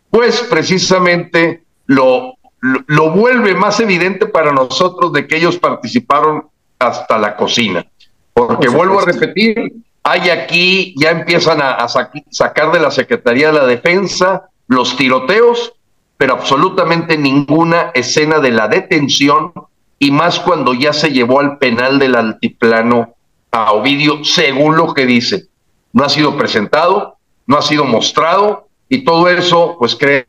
pues 0.09 0.39
precisamente 0.49 1.63
lo, 1.85 2.35
lo, 2.61 3.11
vuelve 3.11 3.53
más 3.55 3.81
evidente 3.81 4.25
para 4.25 4.53
nosotros 4.53 5.11
de 5.11 5.27
que 5.27 5.35
ellos 5.35 5.57
participaron 5.57 6.47
hasta 6.79 7.17
la 7.17 7.35
cocina. 7.35 7.85
Porque 8.33 8.69
vuelvo 8.69 9.01
a 9.01 9.05
repetir, 9.05 9.73
hay 10.01 10.29
aquí, 10.29 10.95
ya 10.97 11.11
empiezan 11.11 11.61
a, 11.61 11.85
sacar 12.29 12.71
de 12.71 12.79
la 12.79 12.89
Secretaría 12.89 13.47
de 13.47 13.53
la 13.59 13.65
Defensa 13.65 14.43
los 14.69 14.95
tiroteos, 14.95 15.73
pero 16.17 16.33
absolutamente 16.33 17.17
ninguna 17.17 17.91
escena 17.93 18.39
de 18.39 18.51
la 18.51 18.67
detención, 18.67 19.53
y 19.99 20.11
más 20.11 20.39
cuando 20.39 20.73
ya 20.73 20.93
se 20.93 21.11
llevó 21.11 21.39
al 21.39 21.57
penal 21.57 21.99
del 21.99 22.15
altiplano 22.15 23.15
a 23.51 23.71
Ovidio, 23.71 24.23
según 24.23 24.75
lo 24.75 24.93
que 24.93 25.05
dice 25.05 25.47
no 25.93 26.03
ha 26.03 26.09
sido 26.09 26.35
presentado, 26.35 27.17
no 27.45 27.57
ha 27.57 27.61
sido 27.61 27.85
mostrado 27.85 28.67
y 28.89 29.05
todo 29.05 29.29
eso 29.29 29.77
pues 29.79 29.95
crea 29.95 30.25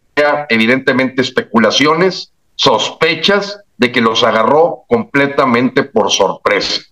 evidentemente 0.49 1.23
especulaciones, 1.23 2.33
sospechas 2.55 3.61
de 3.79 3.91
que 3.91 4.01
los 4.01 4.23
agarró 4.23 4.85
completamente 4.87 5.83
por 5.83 6.11
sorpresa. 6.11 6.83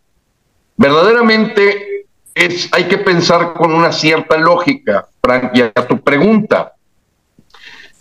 Verdaderamente 0.76 2.06
es, 2.34 2.68
hay 2.72 2.84
que 2.84 2.98
pensar 2.98 3.52
con 3.54 3.72
una 3.72 3.92
cierta 3.92 4.38
lógica, 4.38 5.06
Frank, 5.22 5.52
y 5.54 5.60
a 5.60 5.72
tu 5.86 6.00
pregunta. 6.00 6.71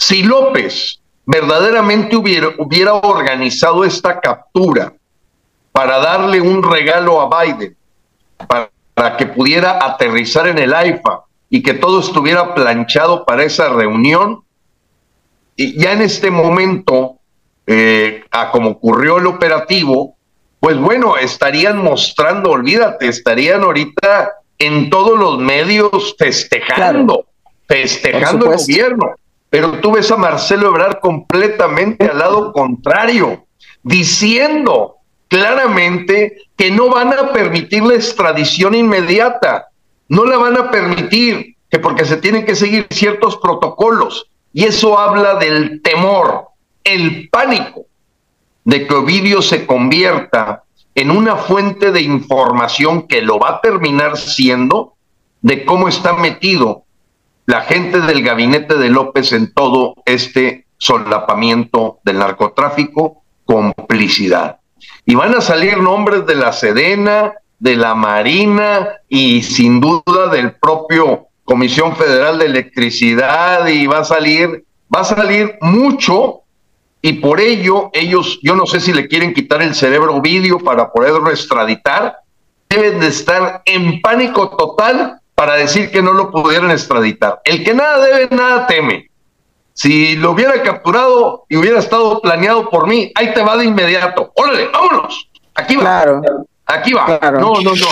Si 0.01 0.23
López 0.23 0.99
verdaderamente 1.25 2.15
hubiera, 2.15 2.49
hubiera 2.57 2.93
organizado 2.95 3.85
esta 3.85 4.19
captura 4.19 4.93
para 5.71 5.99
darle 5.99 6.41
un 6.41 6.63
regalo 6.63 7.21
a 7.21 7.43
Biden, 7.43 7.75
para 8.47 8.71
para 8.93 9.17
que 9.17 9.25
pudiera 9.25 9.83
aterrizar 9.83 10.47
en 10.47 10.59
el 10.59 10.73
AIFA 10.73 11.23
y 11.49 11.63
que 11.63 11.73
todo 11.73 11.99
estuviera 11.99 12.53
planchado 12.53 13.25
para 13.25 13.43
esa 13.43 13.69
reunión. 13.69 14.43
Y 15.55 15.79
ya 15.79 15.93
en 15.93 16.01
este 16.01 16.31
momento, 16.31 17.17
eh, 17.67 18.23
a 18.31 18.51
como 18.51 18.69
ocurrió 18.69 19.17
el 19.17 19.27
operativo, 19.27 20.15
pues 20.59 20.77
bueno, 20.77 21.17
estarían 21.17 21.77
mostrando, 21.77 22.51
olvídate, 22.51 23.07
estarían 23.07 23.63
ahorita 23.63 24.33
en 24.59 24.89
todos 24.89 25.17
los 25.17 25.39
medios 25.39 26.15
festejando, 26.17 27.25
festejando 27.67 28.51
el 28.51 28.57
gobierno. 28.59 29.15
Pero 29.51 29.81
tú 29.81 29.91
ves 29.91 30.09
a 30.09 30.15
Marcelo 30.15 30.69
Ebrard 30.69 31.01
completamente 31.01 32.05
al 32.05 32.19
lado 32.19 32.53
contrario, 32.53 33.45
diciendo 33.83 34.95
claramente 35.27 36.37
que 36.55 36.71
no 36.71 36.89
van 36.89 37.11
a 37.11 37.33
permitir 37.33 37.83
la 37.83 37.95
extradición 37.95 38.75
inmediata, 38.75 39.67
no 40.07 40.23
la 40.23 40.37
van 40.37 40.55
a 40.57 40.71
permitir, 40.71 41.57
que 41.69 41.79
porque 41.79 42.05
se 42.05 42.15
tienen 42.15 42.45
que 42.45 42.55
seguir 42.55 42.87
ciertos 42.91 43.35
protocolos. 43.37 44.31
Y 44.53 44.63
eso 44.63 44.97
habla 44.97 45.35
del 45.35 45.81
temor, 45.81 46.47
el 46.85 47.27
pánico 47.29 47.87
de 48.63 48.87
que 48.87 48.93
Ovidio 48.93 49.41
se 49.41 49.65
convierta 49.65 50.63
en 50.95 51.11
una 51.11 51.35
fuente 51.35 51.91
de 51.91 52.01
información 52.01 53.01
que 53.01 53.21
lo 53.21 53.37
va 53.37 53.49
a 53.49 53.61
terminar 53.61 54.17
siendo 54.17 54.93
de 55.41 55.65
cómo 55.65 55.89
está 55.89 56.13
metido 56.13 56.85
la 57.45 57.61
gente 57.61 58.01
del 58.01 58.23
gabinete 58.23 58.77
de 58.77 58.89
López 58.89 59.33
en 59.33 59.53
todo 59.53 59.95
este 60.05 60.65
solapamiento 60.77 61.99
del 62.03 62.19
narcotráfico, 62.19 63.23
complicidad. 63.45 64.57
Y 65.05 65.15
van 65.15 65.35
a 65.35 65.41
salir 65.41 65.77
nombres 65.77 66.25
de 66.25 66.35
la 66.35 66.51
Sedena, 66.53 67.33
de 67.59 67.75
la 67.75 67.93
Marina 67.93 68.89
y 69.07 69.43
sin 69.43 69.79
duda 69.79 70.27
del 70.31 70.53
propio 70.53 71.27
Comisión 71.43 71.95
Federal 71.95 72.39
de 72.39 72.45
Electricidad 72.45 73.67
y 73.67 73.85
va 73.85 73.99
a 73.99 74.03
salir, 74.03 74.65
va 74.93 75.01
a 75.01 75.03
salir 75.03 75.57
mucho 75.61 76.41
y 77.01 77.13
por 77.13 77.39
ello 77.39 77.89
ellos, 77.93 78.39
yo 78.41 78.55
no 78.55 78.65
sé 78.65 78.79
si 78.79 78.93
le 78.93 79.07
quieren 79.07 79.33
quitar 79.33 79.61
el 79.61 79.75
cerebro 79.75 80.21
vídeo 80.21 80.59
para 80.59 80.91
poderlo 80.91 81.29
extraditar, 81.29 82.17
deben 82.69 82.99
de 82.99 83.07
estar 83.07 83.61
en 83.65 84.01
pánico 84.01 84.49
total 84.49 85.20
para 85.41 85.55
decir 85.55 85.89
que 85.89 86.03
no 86.03 86.13
lo 86.13 86.29
pudieran 86.29 86.69
extraditar. 86.69 87.41
El 87.43 87.63
que 87.63 87.73
nada 87.73 87.97
debe, 88.05 88.27
nada 88.29 88.67
teme. 88.67 89.09
Si 89.73 90.15
lo 90.15 90.33
hubiera 90.33 90.61
capturado 90.61 91.45
y 91.49 91.57
hubiera 91.57 91.79
estado 91.79 92.21
planeado 92.21 92.69
por 92.69 92.87
mí, 92.87 93.11
ahí 93.15 93.33
te 93.33 93.41
va 93.41 93.57
de 93.57 93.65
inmediato. 93.65 94.31
Órale, 94.35 94.67
vámonos. 94.67 95.31
Aquí 95.55 95.77
va. 95.77 95.81
Claro. 95.81 96.21
Aquí 96.67 96.93
va. 96.93 97.19
No, 97.39 97.55
no, 97.55 97.73
no. 97.73 97.87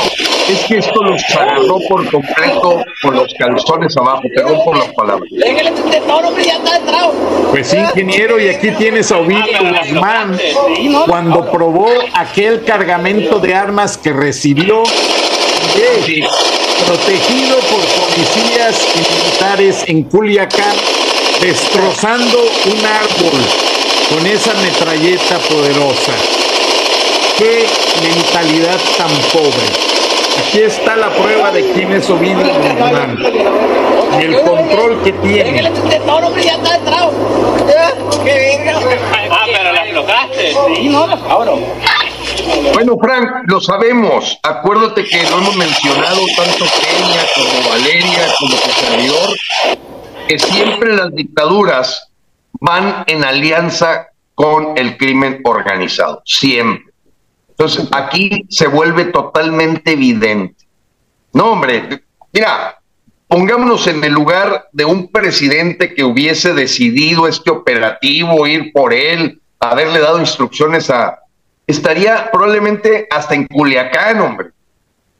Es 0.47 0.63
que 0.67 0.77
esto 0.77 1.01
los 1.01 1.23
agarró 1.31 1.79
por 1.89 2.11
completo 2.11 2.83
con 3.01 3.15
los 3.15 3.33
calzones 3.33 3.97
abajo. 3.97 4.21
Perdón 4.35 4.59
por 4.63 4.77
las 4.77 4.93
palabras. 4.93 5.27
Pues 7.49 7.67
sí, 7.67 7.77
ingeniero, 7.77 8.39
y 8.39 8.49
aquí 8.49 8.69
tienes 8.73 9.11
a 9.11 9.17
Ovidio 9.17 9.57
Guzmán 9.57 10.37
cuando 11.07 11.49
probó 11.49 11.89
aquel 12.13 12.63
cargamento 12.63 13.39
de 13.39 13.55
armas 13.55 13.97
que 13.97 14.13
recibió. 14.13 14.83
Protegido 16.85 17.57
por 17.57 17.79
policías 17.79 18.87
y 18.95 18.99
militares 18.99 19.83
en 19.87 20.03
Culiacán 20.03 20.75
destrozando 21.41 22.37
un 22.65 22.85
árbol 22.85 23.41
con 24.09 24.25
esa 24.25 24.53
metralleta 24.55 25.37
poderosa. 25.39 26.13
Qué 27.37 27.65
mentalidad 28.01 28.77
tan 28.97 29.11
pobre. 29.31 29.67
Aquí 30.39 30.61
está 30.61 30.95
la 30.95 31.09
prueba 31.09 31.51
de 31.51 31.71
quién 31.71 31.91
es 31.93 32.09
Ovidio 32.09 32.37
Guzmán 32.37 33.17
y 34.19 34.23
el 34.23 34.41
control 34.41 35.03
que 35.03 35.11
tiene. 35.13 35.71
Ah, 39.31 39.45
pero 39.45 39.71
la 39.71 39.81
aflojaste. 39.81 40.55
Sí, 40.75 40.89
no, 40.89 41.07
Bueno, 42.73 42.97
Frank, 43.01 43.43
lo 43.47 43.59
sabemos. 43.59 44.39
Acuérdate 44.43 45.05
que 45.05 45.23
lo 45.23 45.37
hemos 45.39 45.55
mencionado 45.55 46.21
tanto 46.35 46.65
Kenia 46.81 47.25
como 47.35 47.69
Valeria 47.69 48.27
como 48.39 48.55
tu 48.55 48.69
servidor 48.69 49.37
que 50.27 50.37
siempre 50.37 50.95
las 50.95 51.13
dictaduras 51.13 52.11
van 52.61 53.03
en 53.07 53.23
alianza 53.23 54.09
con 54.35 54.77
el 54.77 54.95
crimen 54.95 55.41
organizado, 55.43 56.21
siempre. 56.23 56.93
Entonces, 57.49 57.89
aquí 57.91 58.45
se 58.49 58.67
vuelve 58.67 59.05
totalmente 59.05 59.93
evidente. 59.93 60.65
No, 61.33 61.51
hombre, 61.51 62.03
mira, 62.31 62.79
pongámonos 63.27 63.87
en 63.87 64.03
el 64.03 64.13
lugar 64.13 64.69
de 64.71 64.85
un 64.85 65.11
presidente 65.11 65.93
que 65.93 66.03
hubiese 66.03 66.53
decidido 66.53 67.27
este 67.27 67.51
operativo, 67.51 68.47
ir 68.47 68.71
por 68.71 68.93
él, 68.93 69.41
haberle 69.59 69.99
dado 69.99 70.19
instrucciones 70.19 70.89
a... 70.89 71.18
Estaría 71.69 72.31
probablemente 72.31 73.07
hasta 73.11 73.35
en 73.35 73.45
Culiacán, 73.45 74.19
hombre. 74.21 74.49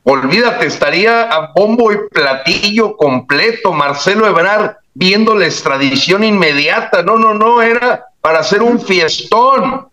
Olvídate, 0.02 0.66
estaría 0.66 1.22
a 1.22 1.52
bombo 1.54 1.92
y 1.92 2.08
platillo 2.08 2.96
completo, 2.96 3.72
Marcelo 3.72 4.26
Ebrard 4.26 4.74
viendo 4.92 5.36
la 5.36 5.46
extradición 5.46 6.24
inmediata. 6.24 7.04
No, 7.04 7.16
no, 7.18 7.34
no, 7.34 7.62
era 7.62 8.04
para 8.20 8.40
hacer 8.40 8.62
un 8.62 8.80
fiestón. 8.80 9.90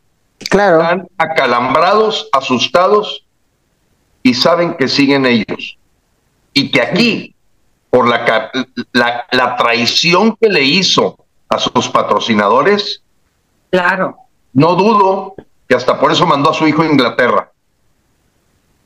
Claro. 0.50 0.82
Están 0.82 1.08
acalambrados, 1.20 2.28
asustados 2.34 3.24
y 4.24 4.34
saben 4.34 4.74
que 4.78 4.88
siguen 4.88 5.28
ellos. 5.28 5.78
Y 6.54 6.72
que 6.72 6.82
aquí 6.82 7.36
por 7.92 8.08
la, 8.08 8.50
la, 8.94 9.28
la 9.30 9.56
traición 9.58 10.36
que 10.36 10.50
le 10.50 10.64
hizo 10.64 11.24
a 11.50 11.60
sus 11.60 11.88
patrocinadores, 11.88 13.04
claro. 13.70 14.18
No 14.54 14.74
dudo 14.74 15.36
que 15.68 15.76
hasta 15.76 16.00
por 16.00 16.12
eso 16.12 16.26
mandó 16.26 16.52
a 16.52 16.54
su 16.54 16.68
hijo 16.68 16.82
a 16.82 16.86
Inglaterra. 16.86 17.52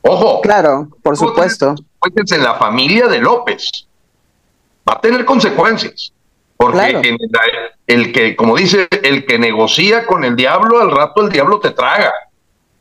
Ojo. 0.02 0.40
Claro, 0.40 0.88
por 1.02 1.16
supuesto. 1.16 1.74
en 2.02 2.42
la 2.42 2.54
familia 2.54 3.06
de 3.06 3.18
López. 3.18 3.86
Va 4.88 4.94
a 4.94 5.00
tener 5.00 5.24
consecuencias. 5.24 6.12
Porque 6.56 7.16
el, 7.86 8.12
que, 8.12 8.36
como 8.36 8.56
dice, 8.56 8.88
el 9.02 9.26
que 9.26 9.38
negocia 9.38 10.06
con 10.06 10.24
el 10.24 10.36
diablo, 10.36 10.80
al 10.80 10.90
rato 10.90 11.22
el 11.22 11.30
diablo 11.30 11.58
te 11.60 11.70
traga. 11.70 12.12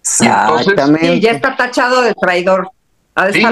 Exactamente. 0.01 1.15
Y 1.15 1.19
ya 1.19 1.31
está 1.31 1.55
tachado 1.55 2.01
de 2.01 2.13
traidor. 2.13 2.69
en, 3.15 3.51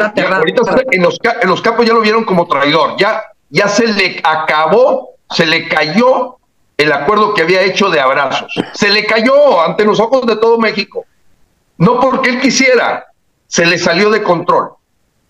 los, 1.01 1.19
en 1.41 1.49
los 1.49 1.61
capos 1.61 1.85
ya 1.85 1.93
lo 1.93 2.01
vieron 2.01 2.25
como 2.25 2.47
traidor. 2.47 2.95
Ya, 2.97 3.23
ya 3.49 3.67
se 3.67 3.87
le 3.87 4.21
acabó, 4.23 5.15
se 5.29 5.45
le 5.45 5.67
cayó 5.67 6.38
el 6.79 6.93
acuerdo 6.93 7.33
que 7.33 7.41
había 7.41 7.61
hecho 7.61 7.89
de 7.89 7.99
abrazos. 7.99 8.53
Se 8.73 8.89
le 8.89 9.05
cayó 9.05 9.61
ante 9.61 9.83
los 9.83 9.99
ojos 9.99 10.25
de 10.25 10.37
todo 10.37 10.57
México. 10.57 11.05
No 11.77 11.99
porque 11.99 12.29
él 12.29 12.39
quisiera, 12.39 13.07
se 13.47 13.65
le 13.65 13.77
salió 13.77 14.09
de 14.09 14.23
control. 14.23 14.69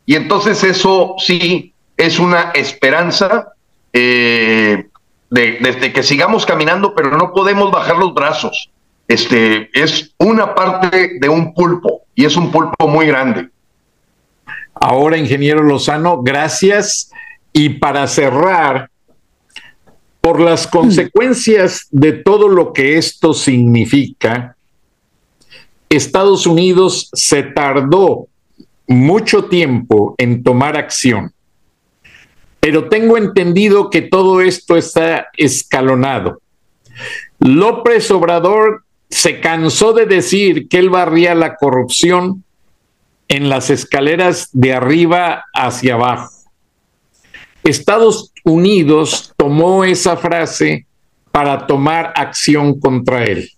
Y 0.06 0.16
entonces 0.16 0.64
eso 0.64 1.16
sí 1.18 1.74
es 1.98 2.20
una 2.20 2.52
esperanza 2.52 3.54
eh, 3.94 4.90
de, 5.32 5.92
que 5.92 6.04
sigamos 6.04 6.46
caminando, 6.46 6.94
pero 6.94 7.18
no 7.18 7.34
podemos 7.34 7.72
bajar 7.72 7.98
los 7.98 8.14
brazos. 8.14 8.70
Este 9.08 9.72
es 9.74 10.14
una 10.20 10.54
parte 10.54 11.18
de 11.20 11.30
un 11.30 11.56
pulpo 11.56 12.04
y 12.14 12.26
es 12.26 12.38
un 12.38 12.52
pulpo 12.52 12.88
muy 12.88 13.08
grande. 13.08 13.50
Ahora, 14.76 15.18
ingeniero 15.18 15.64
Lozano, 15.64 16.22
gracias. 16.22 17.12
Y 17.52 17.70
para 17.70 18.06
cerrar, 18.06 18.92
por 20.30 20.42
las 20.42 20.68
consecuencias 20.68 21.88
de 21.90 22.14
todo 22.14 22.50
lo 22.50 22.72
que 22.72 23.00
esto 23.00 23.34
significa, 23.34 24.56
Estados 25.90 26.46
Unidos 26.46 27.10
se 27.14 27.42
tardó 27.42 28.28
mucho 28.86 29.46
tiempo 29.46 30.14
en 30.20 30.44
tomar 30.44 30.78
acción. 30.78 31.34
Pero 32.60 32.90
tengo 32.90 33.18
entendido 33.18 33.90
que 33.90 34.04
todo 34.04 34.40
esto 34.40 34.78
está 34.78 35.30
escalonado. 35.36 36.40
López 37.40 38.12
Obrador 38.12 38.84
se 39.10 39.40
cansó 39.40 39.94
de 39.94 40.06
decir 40.06 40.68
que 40.68 40.78
él 40.78 40.92
barría 40.92 41.34
la 41.34 41.56
corrupción 41.56 42.44
en 43.30 43.50
las 43.50 43.72
escaleras 43.72 44.50
de 44.52 44.76
arriba 44.76 45.46
hacia 45.56 45.96
abajo. 45.96 46.39
Estados 47.64 48.32
Unidos 48.44 49.34
tomó 49.38 49.84
esa 49.84 50.18
frase 50.18 50.86
para 51.32 51.68
tomar 51.68 52.14
acción 52.16 52.80
contra 52.80 53.24
él, 53.24 53.50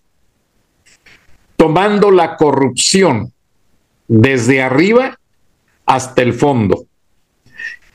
tomando 1.56 2.12
la 2.12 2.36
corrupción 2.36 3.32
desde 4.08 4.62
arriba 4.62 5.18
hasta 5.86 6.22
el 6.22 6.34
fondo. 6.34 6.86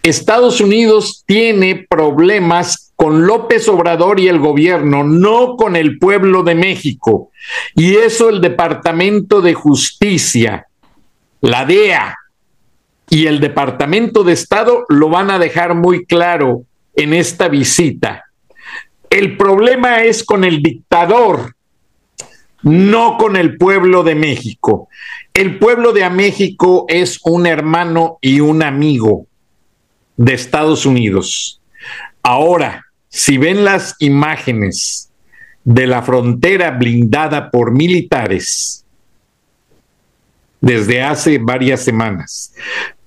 Estados 0.03 0.61
Unidos 0.61 1.25
tiene 1.27 1.87
problemas 1.89 2.93
con 2.95 3.27
López 3.27 3.69
Obrador 3.69 4.21
y 4.21 4.29
el 4.29 4.39
gobierno, 4.39 5.05
no 5.05 5.57
con 5.57 5.77
el 5.77 5.99
pueblo 5.99 6.43
de 6.43 6.55
México. 6.55 7.31
Y 7.75 7.97
eso 7.97 8.29
el 8.31 8.41
Departamento 8.41 9.43
de 9.43 9.55
Justicia, 9.55 10.67
la 11.41 11.67
DEA, 11.67 12.17
y 13.09 13.27
el 13.27 13.41
Departamento 13.41 14.25
de 14.25 14.33
Estado 14.33 14.85
lo 14.89 15.09
van 15.09 15.31
a 15.31 15.39
dejar 15.39 15.75
muy 15.75 16.05
claro 16.07 16.65
en 16.95 17.13
esta 17.13 17.49
visita. 17.49 18.25
El 19.11 19.37
problema 19.37 20.03
es 20.03 20.25
con 20.25 20.45
el 20.45 20.63
dictador, 20.63 21.55
no 22.63 23.17
con 23.17 23.37
el 23.37 23.57
pueblo 23.57 24.03
de 24.03 24.15
México. 24.15 24.89
El 25.33 25.59
pueblo 25.59 25.93
de 25.93 26.09
México 26.11 26.87
es 26.89 27.21
un 27.23 27.47
hermano 27.47 28.19
y 28.21 28.41
un 28.41 28.63
amigo 28.63 29.27
de 30.17 30.35
Estados 30.35 30.87
Unidos. 30.87 31.61
Ahora, 32.23 32.87
si 33.09 33.39
ven 33.39 33.65
las 33.65 33.95
imágenes 34.01 35.11
de 35.63 35.87
la 35.87 36.03
frontera 36.03 36.73
blindada 36.73 37.51
por 37.51 37.73
militares 37.73 38.85
desde 40.61 41.03
hace 41.03 41.39
varias 41.39 41.83
semanas, 41.83 42.53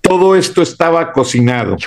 todo 0.10 0.36
esto 0.36 0.64
estaba 0.64 1.12
cocinado. 1.12 1.78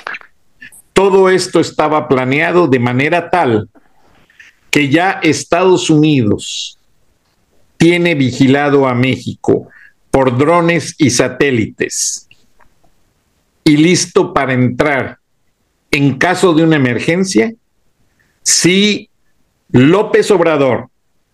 Todo 0.93 1.29
esto 1.29 1.59
estaba 1.59 2.07
planeado 2.07 2.69
de 2.69 2.79
manera 2.79 3.29
tal 3.29 3.69
que 4.69 4.87
ya 4.87 5.19
Estados 5.21 5.89
Unidos 5.89 6.79
tiene 7.75 8.15
vigilado 8.15 8.87
a 8.87 8.95
México 8.95 9.67
por 10.09 10.37
drones 10.37 10.95
y 10.97 11.09
satélites 11.09 12.29
y 13.65 13.75
listo 13.75 14.33
para 14.33 14.53
entrar 14.53 15.17
en 15.91 16.17
caso 16.17 16.53
de 16.53 16.63
una 16.63 16.77
emergencia 16.77 17.53
si 18.41 19.09
López 19.69 20.31
Obrador, 20.31 20.87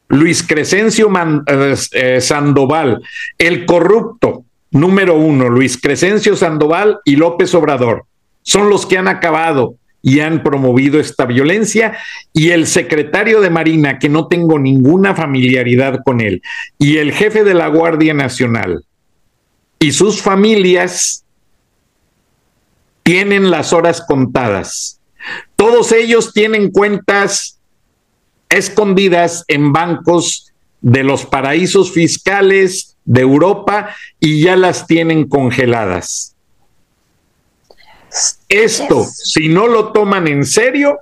Luis 0.08 0.42
Crescencio 0.42 1.08
eh, 1.46 1.76
eh, 1.92 2.20
Sandoval, 2.20 3.00
el 3.38 3.68
corrupto, 3.68 4.46
número 4.72 5.16
uno, 5.16 5.50
Luis 5.50 5.80
Crescencio 5.80 6.36
Sandoval 6.36 7.00
y 7.06 7.16
López 7.16 7.54
Obrador, 7.56 8.06
son 8.42 8.70
los 8.70 8.86
que 8.86 8.98
han 8.98 9.08
acabado 9.08 9.76
y 10.02 10.22
han 10.22 10.44
promovido 10.44 11.00
esta 11.00 11.26
violencia, 11.26 11.98
y 12.32 12.52
el 12.52 12.68
secretario 12.68 13.42
de 13.42 13.50
Marina, 13.50 14.00
que 14.00 14.08
no 14.08 14.28
tengo 14.28 14.58
ninguna 14.58 15.14
familiaridad 15.14 16.00
con 16.06 16.22
él, 16.22 16.42
y 16.78 16.98
el 16.98 17.12
jefe 17.12 17.44
de 17.44 17.54
la 17.54 17.68
Guardia 17.68 18.14
Nacional 18.14 18.86
y 19.80 19.94
sus 19.94 20.22
familias 20.22 21.24
tienen 23.04 23.50
las 23.50 23.74
horas 23.74 24.02
contadas. 24.02 25.00
Todos 25.56 25.92
ellos 25.94 26.34
tienen 26.34 26.70
cuentas 26.70 27.60
escondidas 28.50 29.46
en 29.48 29.72
bancos 29.72 30.52
de 30.82 31.04
los 31.04 31.26
paraísos 31.26 31.92
fiscales 31.92 32.98
de 33.10 33.22
Europa 33.22 33.89
y 34.20 34.43
ya 34.43 34.55
las 34.55 34.86
tienen 34.86 35.28
congeladas. 35.28 36.36
Esto, 38.47 39.03
si 39.03 39.49
no 39.49 39.66
lo 39.66 39.91
toman 39.91 40.28
en 40.28 40.45
serio, 40.45 40.99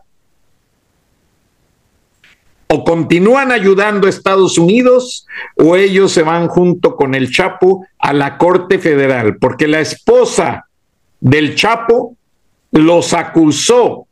o 2.70 2.84
continúan 2.86 3.52
ayudando 3.52 4.08
a 4.08 4.10
Estados 4.10 4.58
Unidos 4.58 5.26
o 5.56 5.76
ellos 5.76 6.14
se 6.14 6.24
van 6.24 6.48
junto 6.48 6.96
con 6.96 7.14
el 7.14 7.30
Chapo 7.30 7.86
a 8.00 8.14
la 8.14 8.38
Corte 8.38 8.80
Federal, 8.80 9.38
porque 9.38 9.68
la 9.68 9.82
esposa 9.82 10.66
del 11.20 11.56
Chapo 11.56 12.16
los 12.72 13.14
acusó 13.14 14.07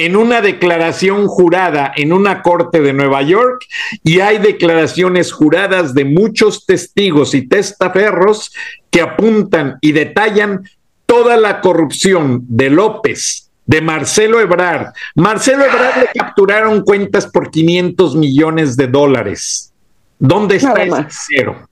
en 0.00 0.16
una 0.16 0.40
declaración 0.40 1.26
jurada 1.26 1.92
en 1.94 2.14
una 2.14 2.40
corte 2.40 2.80
de 2.80 2.94
Nueva 2.94 3.20
York 3.20 3.66
y 4.02 4.20
hay 4.20 4.38
declaraciones 4.38 5.30
juradas 5.30 5.92
de 5.92 6.06
muchos 6.06 6.64
testigos 6.64 7.34
y 7.34 7.46
testaferros 7.46 8.50
que 8.90 9.02
apuntan 9.02 9.76
y 9.82 9.92
detallan 9.92 10.66
toda 11.04 11.36
la 11.36 11.60
corrupción 11.60 12.46
de 12.48 12.70
López, 12.70 13.50
de 13.66 13.82
Marcelo 13.82 14.40
Ebrard. 14.40 14.86
Marcelo 15.16 15.66
Ebrard 15.66 16.00
le 16.00 16.18
capturaron 16.18 16.80
cuentas 16.80 17.26
por 17.26 17.50
500 17.50 18.16
millones 18.16 18.78
de 18.78 18.86
dólares. 18.86 19.70
¿Dónde 20.18 20.56
está 20.56 20.82
ese 20.82 21.06
cero? 21.10 21.68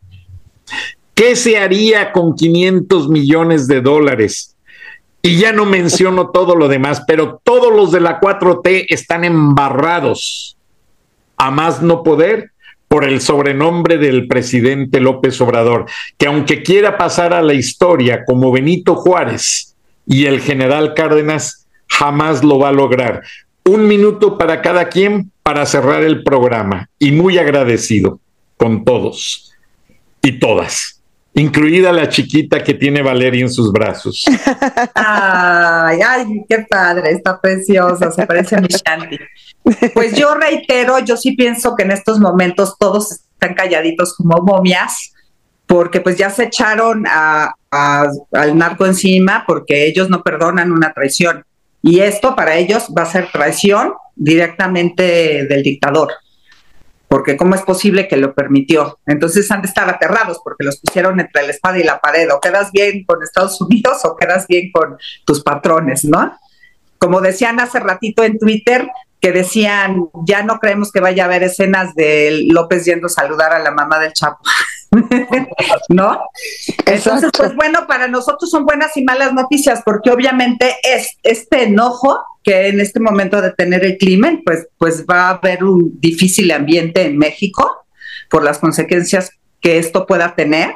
¿Qué 1.15 1.35
se 1.35 1.57
haría 1.57 2.13
con 2.13 2.35
500 2.35 3.09
millones 3.09 3.67
de 3.67 3.81
dólares? 3.81 4.55
Y 5.23 5.39
ya 5.39 5.53
no 5.53 5.65
menciono 5.65 6.31
todo 6.31 6.55
lo 6.55 6.69
demás, 6.69 7.03
pero 7.07 7.41
todos 7.43 7.75
los 7.75 7.93
de 7.93 8.01
la 8.01 8.21
4T 8.21 8.87
están 8.89 9.25
embarrados 9.25 10.57
a 11.37 11.51
más 11.51 11.83
no 11.83 12.03
poder 12.03 12.53
por 12.89 13.05
el 13.05 13.21
sobrenombre 13.21 13.99
del 13.99 14.27
presidente 14.27 15.01
López 15.01 15.41
Obrador, 15.41 15.87
que 16.17 16.27
aunque 16.27 16.63
quiera 16.63 16.97
pasar 16.97 17.35
a 17.35 17.43
la 17.43 17.55
historia 17.55 18.25
como 18.25 18.51
Benito 18.51 18.95
Juárez 18.95 19.77
y 20.07 20.25
el 20.27 20.41
general 20.41 20.95
Cárdenas, 20.95 21.67
jamás 21.87 22.43
lo 22.43 22.59
va 22.59 22.71
a 22.71 22.73
lograr. 22.73 23.23
Un 23.65 23.87
minuto 23.87 24.39
para 24.39 24.63
cada 24.63 24.89
quien 24.89 25.31
para 25.43 25.67
cerrar 25.67 26.03
el 26.03 26.23
programa 26.23 26.89
y 26.99 27.13
muy 27.13 27.37
agradecido 27.39 28.21
con 28.57 28.85
todos 28.85 29.53
y 30.23 30.39
todas 30.39 30.98
incluida 31.35 31.93
la 31.93 32.09
chiquita 32.09 32.63
que 32.63 32.75
tiene 32.75 33.03
Valeria 33.03 33.43
en 33.43 33.51
sus 33.51 33.73
brazos. 33.73 34.25
Ay, 34.95 36.01
ay, 36.07 36.27
qué 36.49 36.67
padre, 36.69 37.13
está 37.13 37.41
preciosa, 37.41 38.11
se 38.11 38.27
parece 38.27 38.57
a 38.57 38.61
mi 38.61 38.69
Shanti. 38.69 39.19
Pues 39.95 40.17
yo 40.17 40.35
reitero, 40.35 40.99
yo 41.01 41.17
sí 41.17 41.33
pienso 41.33 41.75
que 41.77 41.85
en 41.85 41.93
estos 41.93 42.19
momentos 42.19 42.77
todos 42.79 43.13
están 43.13 43.55
calladitos 43.55 44.15
como 44.17 44.43
momias, 44.43 45.13
porque 45.67 46.01
pues 46.01 46.17
ya 46.17 46.31
se 46.31 46.45
echaron 46.45 47.05
al 47.07 48.59
narco 48.59 48.87
encima 48.87 49.45
porque 49.47 49.87
ellos 49.87 50.09
no 50.09 50.23
perdonan 50.23 50.73
una 50.73 50.93
traición. 50.93 51.45
Y 51.83 52.01
esto 52.01 52.35
para 52.35 52.57
ellos 52.57 52.89
va 52.97 53.03
a 53.03 53.07
ser 53.07 53.31
traición 53.31 53.93
directamente 54.17 55.47
del 55.47 55.63
dictador 55.63 56.11
porque 57.09 57.37
¿cómo 57.37 57.55
es 57.55 57.63
posible 57.63 58.07
que 58.07 58.17
lo 58.17 58.35
permitió? 58.35 58.99
Entonces 59.07 59.51
han 59.51 59.63
de 59.63 59.69
estar 59.69 59.89
aterrados 59.89 60.41
porque 60.45 60.65
los 60.65 60.79
pusieron 60.79 61.19
entre 61.21 61.43
la 61.43 61.51
espada 61.51 61.79
y 61.79 61.83
la 61.83 62.01
pared, 62.01 62.29
o 62.33 62.41
quedas 62.41 62.71
bien 62.71 63.05
con 63.05 63.23
Estados 63.23 63.61
Unidos 63.61 64.05
o 64.05 64.17
quedas 64.17 64.47
bien 64.47 64.71
con 64.71 64.97
tus 65.25 65.43
patrones, 65.43 66.05
¿no? 66.05 66.39
Como 66.99 67.21
decían 67.21 67.61
hace 67.61 67.81
ratito 67.81 68.25
en 68.25 68.39
Twitter, 68.39 68.89
que 69.21 69.33
decían, 69.33 70.09
ya 70.27 70.43
no 70.43 70.59
creemos 70.59 70.93
que 70.93 71.01
vaya 71.01 71.25
a 71.25 71.27
haber 71.27 71.43
escenas 71.43 71.95
de 71.95 72.45
López 72.49 72.85
yendo 72.85 73.07
a 73.07 73.11
saludar 73.11 73.53
a 73.53 73.59
la 73.59 73.71
mamá 73.71 73.99
del 73.99 74.13
Chapo. 74.13 74.39
¿No? 75.89 76.21
Entonces, 76.87 77.31
pues 77.37 77.55
bueno, 77.55 77.87
para 77.87 78.09
nosotros 78.09 78.51
son 78.51 78.65
buenas 78.65 78.97
y 78.97 79.05
malas 79.05 79.33
noticias, 79.33 79.83
porque 79.85 80.11
obviamente 80.11 80.77
es, 80.83 81.17
este 81.23 81.65
enojo 81.65 82.25
que 82.43 82.69
en 82.69 82.81
este 82.81 83.01
momento 83.01 83.41
de 83.41 83.53
tener 83.53 83.85
el 83.85 83.99
crimen, 83.99 84.43
pues, 84.45 84.69
pues 84.79 85.05
va 85.05 85.29
a 85.29 85.31
haber 85.31 85.65
un 85.65 85.99
difícil 86.01 86.51
ambiente 86.51 87.03
en 87.03 87.19
México 87.19 87.85
por 88.31 88.43
las 88.43 88.59
consecuencias 88.59 89.33
que 89.61 89.79
esto 89.79 90.07
pueda 90.07 90.35
tener. 90.35 90.75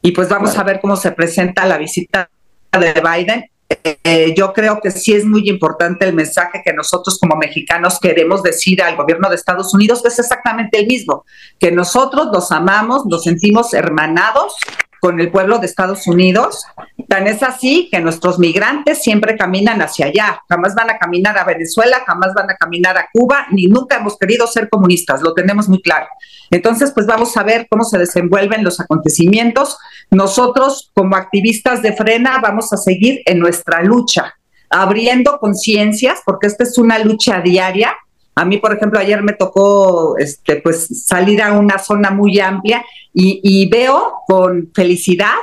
Y 0.00 0.12
pues 0.12 0.28
vamos 0.28 0.56
a 0.56 0.62
ver 0.62 0.80
cómo 0.80 0.96
se 0.96 1.12
presenta 1.12 1.66
la 1.66 1.76
visita 1.76 2.30
de 2.72 2.94
Biden 2.94 3.50
eh, 3.68 4.34
yo 4.34 4.52
creo 4.54 4.80
que 4.80 4.90
sí 4.90 5.12
es 5.12 5.26
muy 5.26 5.48
importante 5.48 6.06
el 6.06 6.14
mensaje 6.14 6.62
que 6.64 6.72
nosotros 6.72 7.18
como 7.18 7.36
mexicanos 7.36 7.98
queremos 8.00 8.42
decir 8.42 8.82
al 8.82 8.96
gobierno 8.96 9.28
de 9.28 9.36
Estados 9.36 9.74
Unidos, 9.74 10.00
que 10.00 10.08
es 10.08 10.18
exactamente 10.18 10.78
el 10.78 10.86
mismo, 10.86 11.24
que 11.58 11.70
nosotros 11.70 12.28
los 12.32 12.50
amamos, 12.50 13.04
nos 13.06 13.24
sentimos 13.24 13.74
hermanados 13.74 14.56
con 15.00 15.20
el 15.20 15.30
pueblo 15.30 15.58
de 15.58 15.66
Estados 15.66 16.06
Unidos. 16.06 16.64
Tan 17.08 17.26
es 17.26 17.42
así 17.42 17.88
que 17.90 18.00
nuestros 18.00 18.38
migrantes 18.38 19.02
siempre 19.02 19.36
caminan 19.36 19.80
hacia 19.80 20.06
allá, 20.06 20.42
jamás 20.48 20.74
van 20.74 20.90
a 20.90 20.98
caminar 20.98 21.38
a 21.38 21.44
Venezuela, 21.44 22.02
jamás 22.06 22.34
van 22.34 22.50
a 22.50 22.56
caminar 22.56 22.98
a 22.98 23.08
Cuba, 23.12 23.46
ni 23.50 23.66
nunca 23.66 23.96
hemos 23.96 24.18
querido 24.18 24.46
ser 24.46 24.68
comunistas, 24.68 25.22
lo 25.22 25.32
tenemos 25.34 25.68
muy 25.68 25.80
claro. 25.80 26.06
Entonces, 26.50 26.92
pues 26.92 27.06
vamos 27.06 27.36
a 27.36 27.42
ver 27.42 27.66
cómo 27.70 27.84
se 27.84 27.98
desenvuelven 27.98 28.64
los 28.64 28.80
acontecimientos. 28.80 29.78
Nosotros, 30.10 30.90
como 30.94 31.16
activistas 31.16 31.82
de 31.82 31.92
frena, 31.92 32.38
vamos 32.40 32.72
a 32.72 32.76
seguir 32.76 33.22
en 33.26 33.38
nuestra 33.38 33.82
lucha, 33.82 34.34
abriendo 34.70 35.38
conciencias, 35.38 36.20
porque 36.24 36.46
esta 36.46 36.64
es 36.64 36.78
una 36.78 36.98
lucha 36.98 37.40
diaria 37.40 37.94
a 38.38 38.44
mí, 38.44 38.58
por 38.58 38.72
ejemplo, 38.72 39.00
ayer 39.00 39.20
me 39.20 39.32
tocó 39.32 40.16
este, 40.16 40.60
pues, 40.60 41.04
salir 41.06 41.42
a 41.42 41.58
una 41.58 41.76
zona 41.80 42.12
muy 42.12 42.38
amplia 42.38 42.84
y, 43.12 43.68
veo 43.68 44.12
con 44.28 44.70
felicidad 44.72 45.34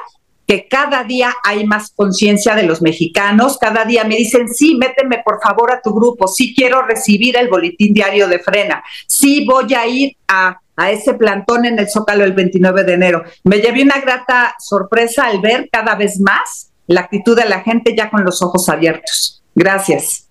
que 0.48 0.70
cada 0.70 1.04
día 1.04 1.34
hay 1.44 1.66
más 1.66 1.92
conciencia 1.94 2.56
de 2.56 2.64
los 2.64 2.82
mexicanos, 2.82 3.58
cada 3.58 3.84
día 3.84 4.06
me 4.06 4.16
dicen, 4.16 4.48
sí, 4.48 4.76
méteme 4.76 5.22
por 5.26 5.42
favor 5.42 5.74
a 5.74 5.82
tu 5.82 5.94
grupo, 5.94 6.30
sí 6.30 6.56
quiero 6.56 6.84
recibir 6.84 7.36
el 7.36 7.50
boletín 7.50 7.94
diario 7.94 8.30
de 8.30 8.40
frena, 8.40 8.82
sí 9.08 9.46
voy 9.46 9.74
a 9.74 9.86
ir 9.86 10.16
a, 10.30 10.58
a 10.78 10.92
ese 10.92 11.16
plantón 11.16 11.66
en 11.66 11.78
el 11.78 11.90
Zócalo 11.90 12.24
el 12.24 12.32
29 12.32 12.86
de 12.86 12.94
enero. 12.94 13.24
Me 13.44 13.58
llevé 13.58 13.84
una 13.84 14.00
grata 14.00 14.56
sorpresa 14.58 15.26
al 15.26 15.42
ver 15.42 15.68
cada 15.70 15.96
vez 15.96 16.22
más 16.22 16.72
la 16.88 17.02
actitud 17.02 17.36
de 17.36 17.50
la 17.50 17.60
gente 17.60 17.94
ya 17.94 18.10
con 18.10 18.24
los 18.24 18.42
ojos 18.42 18.70
abiertos. 18.70 19.44
Gracias. 19.54 20.30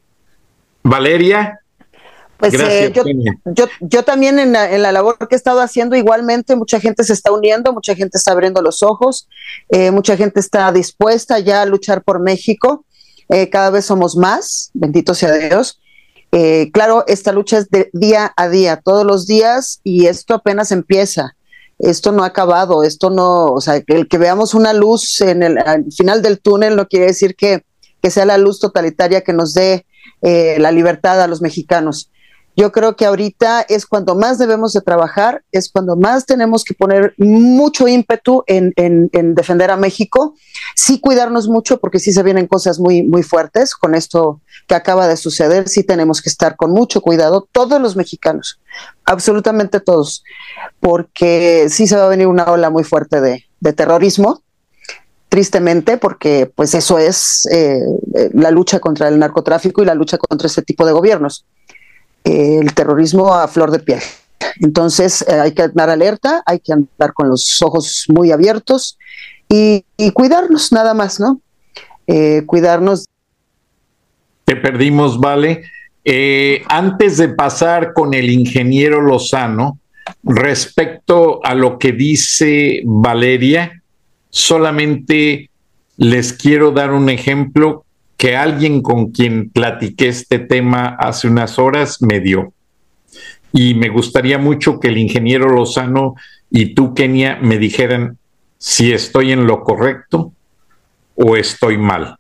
Valeria. 0.83 1.61
Pues 2.39 2.55
eh, 2.55 2.93
yo, 3.45 3.67
yo, 3.81 4.03
también 4.03 4.39
en 4.39 4.53
la, 4.53 4.93
labor 4.93 5.17
que 5.29 5.35
he 5.35 5.37
estado 5.37 5.61
haciendo 5.61 5.97
igualmente, 5.97 6.57
mucha 6.57 6.81
gente 6.81 7.05
se 7.05 7.13
está 7.13 7.33
uniendo, 7.33 7.73
mucha 7.73 7.95
gente 7.95 8.19
está 8.19 8.33
abriendo 8.33 8.61
los 8.61 8.83
ojos, 8.83 9.29
eh, 9.71 9.91
mucha 9.91 10.17
gente 10.17 10.41
está 10.41 10.71
dispuesta 10.73 11.39
ya 11.39 11.63
a 11.63 11.67
luchar 11.67 12.03
por 12.03 12.21
México, 12.21 12.85
eh, 13.29 13.49
cada 13.51 13.71
vez 13.71 13.85
somos 13.85 14.17
más, 14.17 14.71
bendito 14.75 15.15
sea 15.15 15.33
Dios. 15.33 15.81
claro, 16.73 17.05
esta 17.07 17.33
lucha 17.33 17.59
es 17.59 17.71
de 17.71 17.91
día 17.93 18.33
a 18.37 18.49
día, 18.49 18.81
todos 18.85 19.07
los 19.07 19.27
días, 19.27 19.81
y 19.85 20.07
esto 20.07 20.35
apenas 20.35 20.73
empieza. 20.73 21.37
Esto 21.79 22.13
no 22.13 22.23
ha 22.25 22.27
acabado, 22.27 22.83
esto 22.83 23.11
no, 23.11 23.47
o 23.47 23.61
sea, 23.61 23.83
el 23.87 24.09
que 24.09 24.19
veamos 24.19 24.55
una 24.55 24.73
luz 24.73 25.21
en 25.21 25.43
el 25.43 25.59
final 25.97 26.23
del 26.23 26.41
túnel 26.41 26.77
no 26.77 26.87
quiere 26.87 27.07
decir 27.07 27.37
que, 27.37 27.65
que 28.03 28.11
sea 28.11 28.25
la 28.25 28.39
luz 28.39 28.59
totalitaria 28.59 29.23
que 29.23 29.33
nos 29.33 29.55
dé 29.55 29.87
la 30.23 30.73
libertad 30.73 31.23
a 31.23 31.29
los 31.29 31.41
mexicanos. 31.41 32.11
Yo 32.57 32.71
creo 32.71 32.95
que 32.95 33.05
ahorita 33.05 33.63
es 33.63 33.85
cuando 33.85 34.15
más 34.15 34.39
debemos 34.39 34.73
de 34.73 34.81
trabajar, 34.81 35.43
es 35.51 35.69
cuando 35.69 35.97
más 35.97 36.25
tenemos 36.25 36.63
que 36.63 36.75
poner 36.75 37.15
mucho 37.19 37.89
ímpetu 37.89 38.45
en, 38.47 38.73
defender 39.35 39.73
a 39.73 39.77
México, 39.77 40.35
sí 40.77 41.01
cuidarnos 41.01 41.49
mucho 41.49 41.81
porque 41.81 41.99
sí 41.99 42.13
se 42.13 42.23
vienen 42.23 42.47
cosas 42.47 42.79
muy, 42.79 43.03
muy 43.03 43.25
fuertes 43.25 43.75
con 43.75 43.97
esto 43.97 44.41
que 44.69 44.77
acaba 44.77 45.09
de 45.09 45.17
suceder, 45.17 45.69
sí 45.69 45.83
tenemos 45.83 46.23
que 46.23 46.29
estar 46.29 46.55
con 46.57 46.71
mucho 46.71 47.01
cuidado, 47.01 47.49
todos 47.51 47.81
los 47.81 47.97
mexicanos, 47.97 48.61
absolutamente 49.05 49.81
todos, 49.81 50.23
porque 50.79 51.67
sí 51.71 51.89
se 51.89 51.97
va 51.97 52.07
a 52.07 52.09
venir 52.09 52.29
una 52.29 52.45
ola 52.45 52.71
muy 52.71 52.85
fuerte 52.85 53.21
de, 53.21 53.45
terrorismo, 53.73 54.43
tristemente, 55.29 55.97
porque 55.97 56.53
pues 56.55 56.75
eso 56.75 56.99
es 56.99 57.49
eh, 57.51 57.81
la 58.35 58.51
lucha 58.51 58.79
contra 58.79 59.09
el 59.09 59.19
narcotráfico 59.19 59.83
y 59.83 59.87
la 59.87 59.95
lucha 59.95 60.19
contra 60.19 60.47
ese 60.47 60.63
tipo 60.63 60.87
de 60.87 60.93
gobiernos 60.93 61.47
el 62.25 62.75
terrorismo 62.75 63.35
a 63.35 63.47
flor 63.47 63.71
de 63.71 63.79
piel. 63.79 64.01
Entonces 64.61 65.23
eh, 65.23 65.35
hay 65.35 65.53
que 65.53 65.63
andar 65.63 65.91
alerta, 65.91 66.43
hay 66.47 66.59
que 66.61 66.73
andar 66.73 67.13
con 67.13 67.29
los 67.29 67.63
ojos 67.63 68.07
muy 68.09 68.33
abiertos 68.33 68.99
y, 69.49 69.85
cuidarnos 70.13 70.73
nada 70.73 70.95
más, 70.95 71.21
¿no? 71.21 71.41
Eh, 72.07 72.43
cuidarnos. 72.47 73.07
Te 74.45 74.57
perdimos, 74.57 75.21
vale. 75.21 75.65
Eh, 76.05 76.63
antes 76.69 77.17
de 77.19 77.29
pasar 77.29 77.93
con 77.93 78.15
el 78.15 78.31
ingeniero 78.31 79.01
Lozano, 79.01 79.79
respecto 80.23 81.45
a 81.45 81.55
lo 81.55 81.79
que 81.79 81.93
dice 81.93 82.83
Valeria, 82.85 83.83
solamente 84.31 85.51
les 85.97 86.33
quiero 86.33 86.73
dar 86.73 86.93
un 86.93 87.09
ejemplo 87.09 87.84
que 88.25 88.39
alguien 88.39 88.81
con 88.81 89.11
quien 89.11 89.51
platiqué 89.51 90.09
este 90.09 90.39
tema 90.39 90.97
hace 90.99 91.29
unas 91.29 91.59
horas 91.59 92.01
me 92.01 92.21
dio. 92.21 92.55
Y 93.53 93.75
me 93.75 93.91
gustaría 93.91 94.39
mucho 94.39 94.81
que 94.81 94.89
el 94.89 94.97
ingeniero 94.97 95.51
Lozano 95.51 96.15
y 96.51 96.75
tú, 96.75 96.95
Kenia, 96.95 97.37
me 97.43 97.59
dijeran 97.59 98.17
si 98.57 98.95
estoy 98.95 99.33
en 99.33 99.47
lo 99.47 99.63
correcto 99.63 100.33
o 101.15 101.37
estoy 101.37 101.77
mal. 101.77 102.17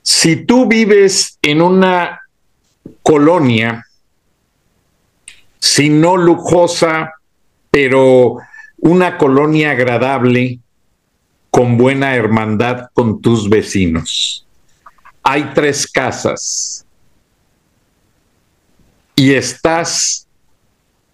Si 0.00 0.36
tú 0.46 0.68
vives 0.68 1.36
en 1.42 1.60
una 1.60 2.20
colonia, 3.02 3.84
si 5.58 5.88
no 5.88 6.16
lujosa, 6.16 7.14
pero 7.68 8.36
una 8.78 9.18
colonia 9.18 9.72
agradable, 9.72 10.60
con 11.54 11.76
buena 11.76 12.16
hermandad 12.16 12.88
con 12.92 13.22
tus 13.22 13.48
vecinos. 13.48 14.44
Hay 15.22 15.52
tres 15.54 15.86
casas 15.86 16.84
y 19.14 19.34
estás 19.34 20.26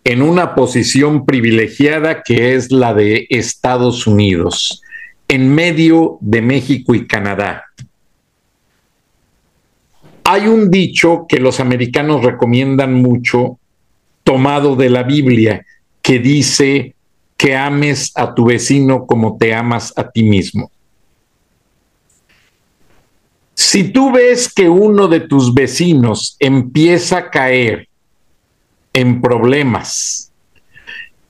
en 0.02 0.22
una 0.22 0.54
posición 0.54 1.26
privilegiada 1.26 2.22
que 2.22 2.54
es 2.54 2.72
la 2.72 2.94
de 2.94 3.26
Estados 3.28 4.06
Unidos, 4.06 4.80
en 5.28 5.54
medio 5.54 6.16
de 6.22 6.40
México 6.40 6.94
y 6.94 7.06
Canadá. 7.06 7.66
Hay 10.24 10.46
un 10.46 10.70
dicho 10.70 11.26
que 11.28 11.38
los 11.38 11.60
americanos 11.60 12.24
recomiendan 12.24 12.94
mucho, 12.94 13.58
tomado 14.24 14.74
de 14.74 14.88
la 14.88 15.02
Biblia, 15.02 15.66
que 16.00 16.18
dice, 16.18 16.94
que 17.40 17.56
ames 17.56 18.12
a 18.16 18.34
tu 18.34 18.44
vecino 18.44 19.06
como 19.06 19.38
te 19.38 19.54
amas 19.54 19.94
a 19.96 20.10
ti 20.10 20.24
mismo. 20.24 20.70
Si 23.54 23.84
tú 23.84 24.12
ves 24.12 24.52
que 24.52 24.68
uno 24.68 25.08
de 25.08 25.20
tus 25.20 25.54
vecinos 25.54 26.36
empieza 26.38 27.16
a 27.16 27.30
caer 27.30 27.88
en 28.92 29.22
problemas, 29.22 30.30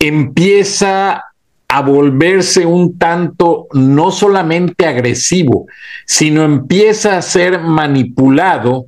empieza 0.00 1.26
a 1.68 1.80
volverse 1.82 2.66
un 2.66 2.98
tanto 2.98 3.68
no 3.72 4.10
solamente 4.10 4.86
agresivo, 4.86 5.66
sino 6.06 6.42
empieza 6.42 7.18
a 7.18 7.22
ser 7.22 7.60
manipulado 7.60 8.86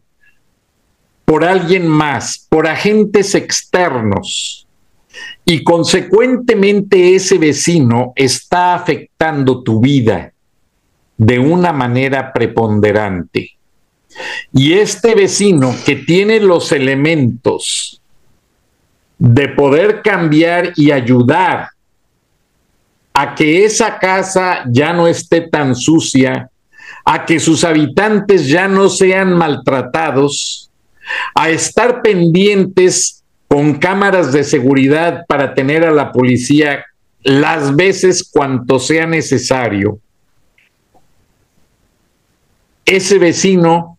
por 1.24 1.44
alguien 1.44 1.86
más, 1.86 2.48
por 2.48 2.66
agentes 2.66 3.36
externos, 3.36 4.61
y 5.44 5.64
consecuentemente 5.64 7.14
ese 7.14 7.38
vecino 7.38 8.12
está 8.14 8.74
afectando 8.74 9.62
tu 9.62 9.80
vida 9.80 10.32
de 11.16 11.38
una 11.38 11.72
manera 11.72 12.32
preponderante. 12.32 13.50
Y 14.52 14.74
este 14.74 15.14
vecino 15.14 15.74
que 15.84 15.96
tiene 15.96 16.40
los 16.40 16.70
elementos 16.72 18.00
de 19.18 19.48
poder 19.48 20.02
cambiar 20.02 20.72
y 20.76 20.90
ayudar 20.90 21.68
a 23.14 23.34
que 23.34 23.64
esa 23.64 23.98
casa 23.98 24.64
ya 24.68 24.92
no 24.92 25.06
esté 25.06 25.42
tan 25.42 25.74
sucia, 25.74 26.50
a 27.04 27.24
que 27.24 27.40
sus 27.40 27.64
habitantes 27.64 28.48
ya 28.48 28.68
no 28.68 28.88
sean 28.88 29.36
maltratados, 29.36 30.70
a 31.34 31.50
estar 31.50 32.02
pendientes 32.02 33.21
con 33.52 33.74
cámaras 33.74 34.32
de 34.32 34.44
seguridad 34.44 35.26
para 35.28 35.52
tener 35.52 35.84
a 35.84 35.90
la 35.90 36.10
policía 36.10 36.86
las 37.22 37.76
veces 37.76 38.26
cuanto 38.32 38.78
sea 38.78 39.06
necesario, 39.06 40.00
ese 42.86 43.18
vecino 43.18 43.98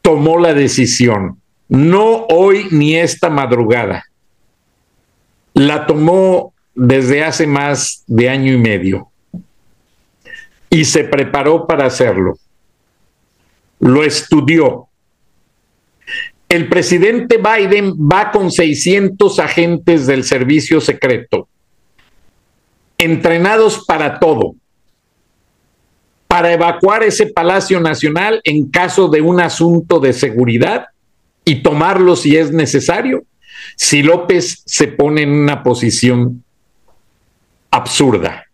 tomó 0.00 0.38
la 0.38 0.54
decisión, 0.54 1.42
no 1.68 2.24
hoy 2.28 2.68
ni 2.70 2.94
esta 2.94 3.30
madrugada, 3.30 4.04
la 5.52 5.84
tomó 5.84 6.54
desde 6.72 7.24
hace 7.24 7.48
más 7.48 8.04
de 8.06 8.28
año 8.28 8.52
y 8.52 8.58
medio 8.58 9.08
y 10.70 10.84
se 10.84 11.02
preparó 11.02 11.66
para 11.66 11.86
hacerlo. 11.86 12.38
Lo 13.80 14.04
estudió. 14.04 14.85
El 16.48 16.68
presidente 16.68 17.38
Biden 17.38 17.92
va 17.94 18.30
con 18.30 18.52
600 18.52 19.38
agentes 19.40 20.06
del 20.06 20.22
servicio 20.22 20.80
secreto, 20.80 21.48
entrenados 22.98 23.84
para 23.84 24.20
todo, 24.20 24.54
para 26.28 26.52
evacuar 26.52 27.02
ese 27.02 27.26
Palacio 27.26 27.80
Nacional 27.80 28.40
en 28.44 28.70
caso 28.70 29.08
de 29.08 29.20
un 29.20 29.40
asunto 29.40 29.98
de 29.98 30.12
seguridad 30.12 30.86
y 31.44 31.62
tomarlo 31.62 32.14
si 32.14 32.36
es 32.36 32.52
necesario, 32.52 33.24
si 33.76 34.02
López 34.02 34.62
se 34.66 34.86
pone 34.86 35.22
en 35.22 35.30
una 35.30 35.64
posición 35.64 36.44
absurda. 37.70 38.44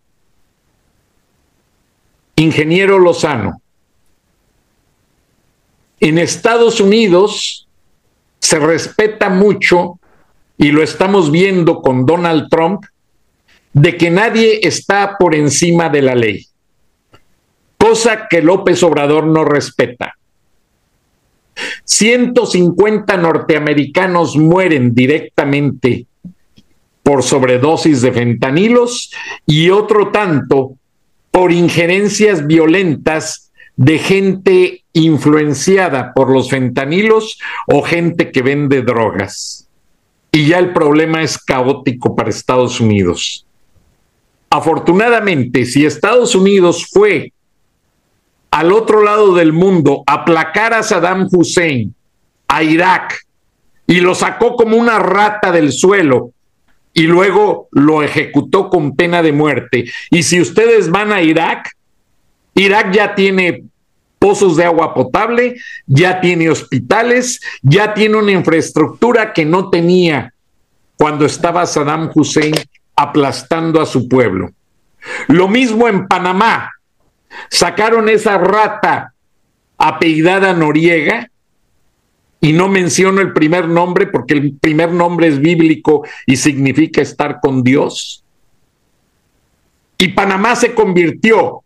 Ingeniero 2.35 2.97
Lozano, 2.97 3.61
en 5.99 6.17
Estados 6.17 6.81
Unidos 6.81 7.62
se 8.43 8.59
respeta 8.59 9.29
mucho, 9.29 9.99
y 10.57 10.73
lo 10.73 10.83
estamos 10.83 11.31
viendo 11.31 11.81
con 11.81 12.05
Donald 12.05 12.49
Trump, 12.49 12.83
de 13.71 13.95
que 13.95 14.11
nadie 14.11 14.59
está 14.63 15.15
por 15.17 15.33
encima 15.33 15.87
de 15.87 16.01
la 16.01 16.13
ley, 16.13 16.45
cosa 17.77 18.27
que 18.29 18.41
López 18.41 18.83
Obrador 18.83 19.25
no 19.27 19.45
respeta. 19.45 20.15
150 21.85 23.15
norteamericanos 23.15 24.35
mueren 24.35 24.93
directamente 24.93 26.05
por 27.01 27.23
sobredosis 27.23 28.01
de 28.01 28.11
fentanilos 28.11 29.09
y 29.45 29.69
otro 29.69 30.11
tanto 30.11 30.73
por 31.31 31.53
injerencias 31.53 32.45
violentas 32.45 33.42
de 33.75 33.97
gente 33.97 34.83
influenciada 34.93 36.13
por 36.13 36.31
los 36.31 36.49
fentanilos 36.49 37.39
o 37.67 37.81
gente 37.81 38.31
que 38.31 38.41
vende 38.41 38.81
drogas. 38.81 39.67
Y 40.31 40.47
ya 40.47 40.59
el 40.59 40.73
problema 40.73 41.21
es 41.21 41.37
caótico 41.37 42.15
para 42.15 42.29
Estados 42.29 42.79
Unidos. 42.79 43.45
Afortunadamente, 44.49 45.65
si 45.65 45.85
Estados 45.85 46.35
Unidos 46.35 46.87
fue 46.91 47.33
al 48.51 48.71
otro 48.71 49.03
lado 49.03 49.33
del 49.33 49.51
mundo 49.51 50.03
a 50.05 50.13
aplacar 50.13 50.73
a 50.73 50.83
Saddam 50.83 51.27
Hussein, 51.31 51.93
a 52.47 52.61
Irak, 52.61 53.19
y 53.87 53.99
lo 53.99 54.15
sacó 54.15 54.55
como 54.55 54.77
una 54.77 54.99
rata 54.99 55.51
del 55.51 55.71
suelo 55.71 56.31
y 56.93 57.03
luego 57.03 57.67
lo 57.71 58.03
ejecutó 58.03 58.69
con 58.69 58.95
pena 58.95 59.21
de 59.23 59.31
muerte. 59.31 59.85
Y 60.11 60.23
si 60.23 60.39
ustedes 60.39 60.89
van 60.89 61.11
a 61.11 61.21
Irak, 61.21 61.72
Irak 62.55 62.91
ya 62.93 63.15
tiene 63.15 63.63
pozos 64.19 64.55
de 64.55 64.65
agua 64.65 64.93
potable, 64.93 65.57
ya 65.85 66.21
tiene 66.21 66.49
hospitales, 66.49 67.41
ya 67.61 67.93
tiene 67.93 68.17
una 68.17 68.31
infraestructura 68.31 69.33
que 69.33 69.43
no 69.43 69.69
tenía 69.69 70.33
cuando 70.95 71.25
estaba 71.25 71.65
Saddam 71.65 72.09
Hussein 72.13 72.53
aplastando 72.95 73.81
a 73.81 73.85
su 73.85 74.07
pueblo. 74.07 74.51
Lo 75.27 75.47
mismo 75.47 75.87
en 75.87 76.07
Panamá. 76.07 76.71
Sacaron 77.49 78.07
esa 78.09 78.37
rata 78.37 79.13
apellidada 79.77 80.53
Noriega 80.53 81.29
y 82.39 82.53
no 82.53 82.67
menciono 82.67 83.21
el 83.21 83.33
primer 83.33 83.67
nombre 83.67 84.07
porque 84.07 84.35
el 84.35 84.57
primer 84.57 84.91
nombre 84.91 85.27
es 85.27 85.39
bíblico 85.39 86.05
y 86.25 86.37
significa 86.37 87.01
estar 87.01 87.39
con 87.41 87.63
Dios. 87.63 88.23
Y 89.97 90.09
Panamá 90.09 90.55
se 90.55 90.73
convirtió 90.73 91.62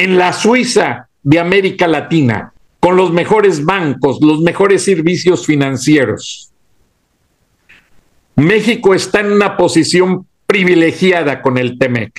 en 0.00 0.16
la 0.16 0.32
Suiza 0.32 1.10
de 1.22 1.38
América 1.38 1.86
Latina, 1.86 2.54
con 2.80 2.96
los 2.96 3.12
mejores 3.12 3.66
bancos, 3.66 4.18
los 4.22 4.40
mejores 4.40 4.82
servicios 4.82 5.44
financieros. 5.44 6.50
México 8.34 8.94
está 8.94 9.20
en 9.20 9.32
una 9.32 9.58
posición 9.58 10.26
privilegiada 10.46 11.42
con 11.42 11.58
el 11.58 11.78
TEMEC. 11.78 12.18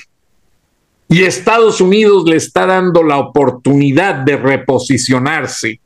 Y 1.08 1.24
Estados 1.24 1.80
Unidos 1.80 2.22
le 2.24 2.36
está 2.36 2.66
dando 2.66 3.02
la 3.02 3.18
oportunidad 3.18 4.14
de 4.14 4.36
reposicionarse 4.36 5.80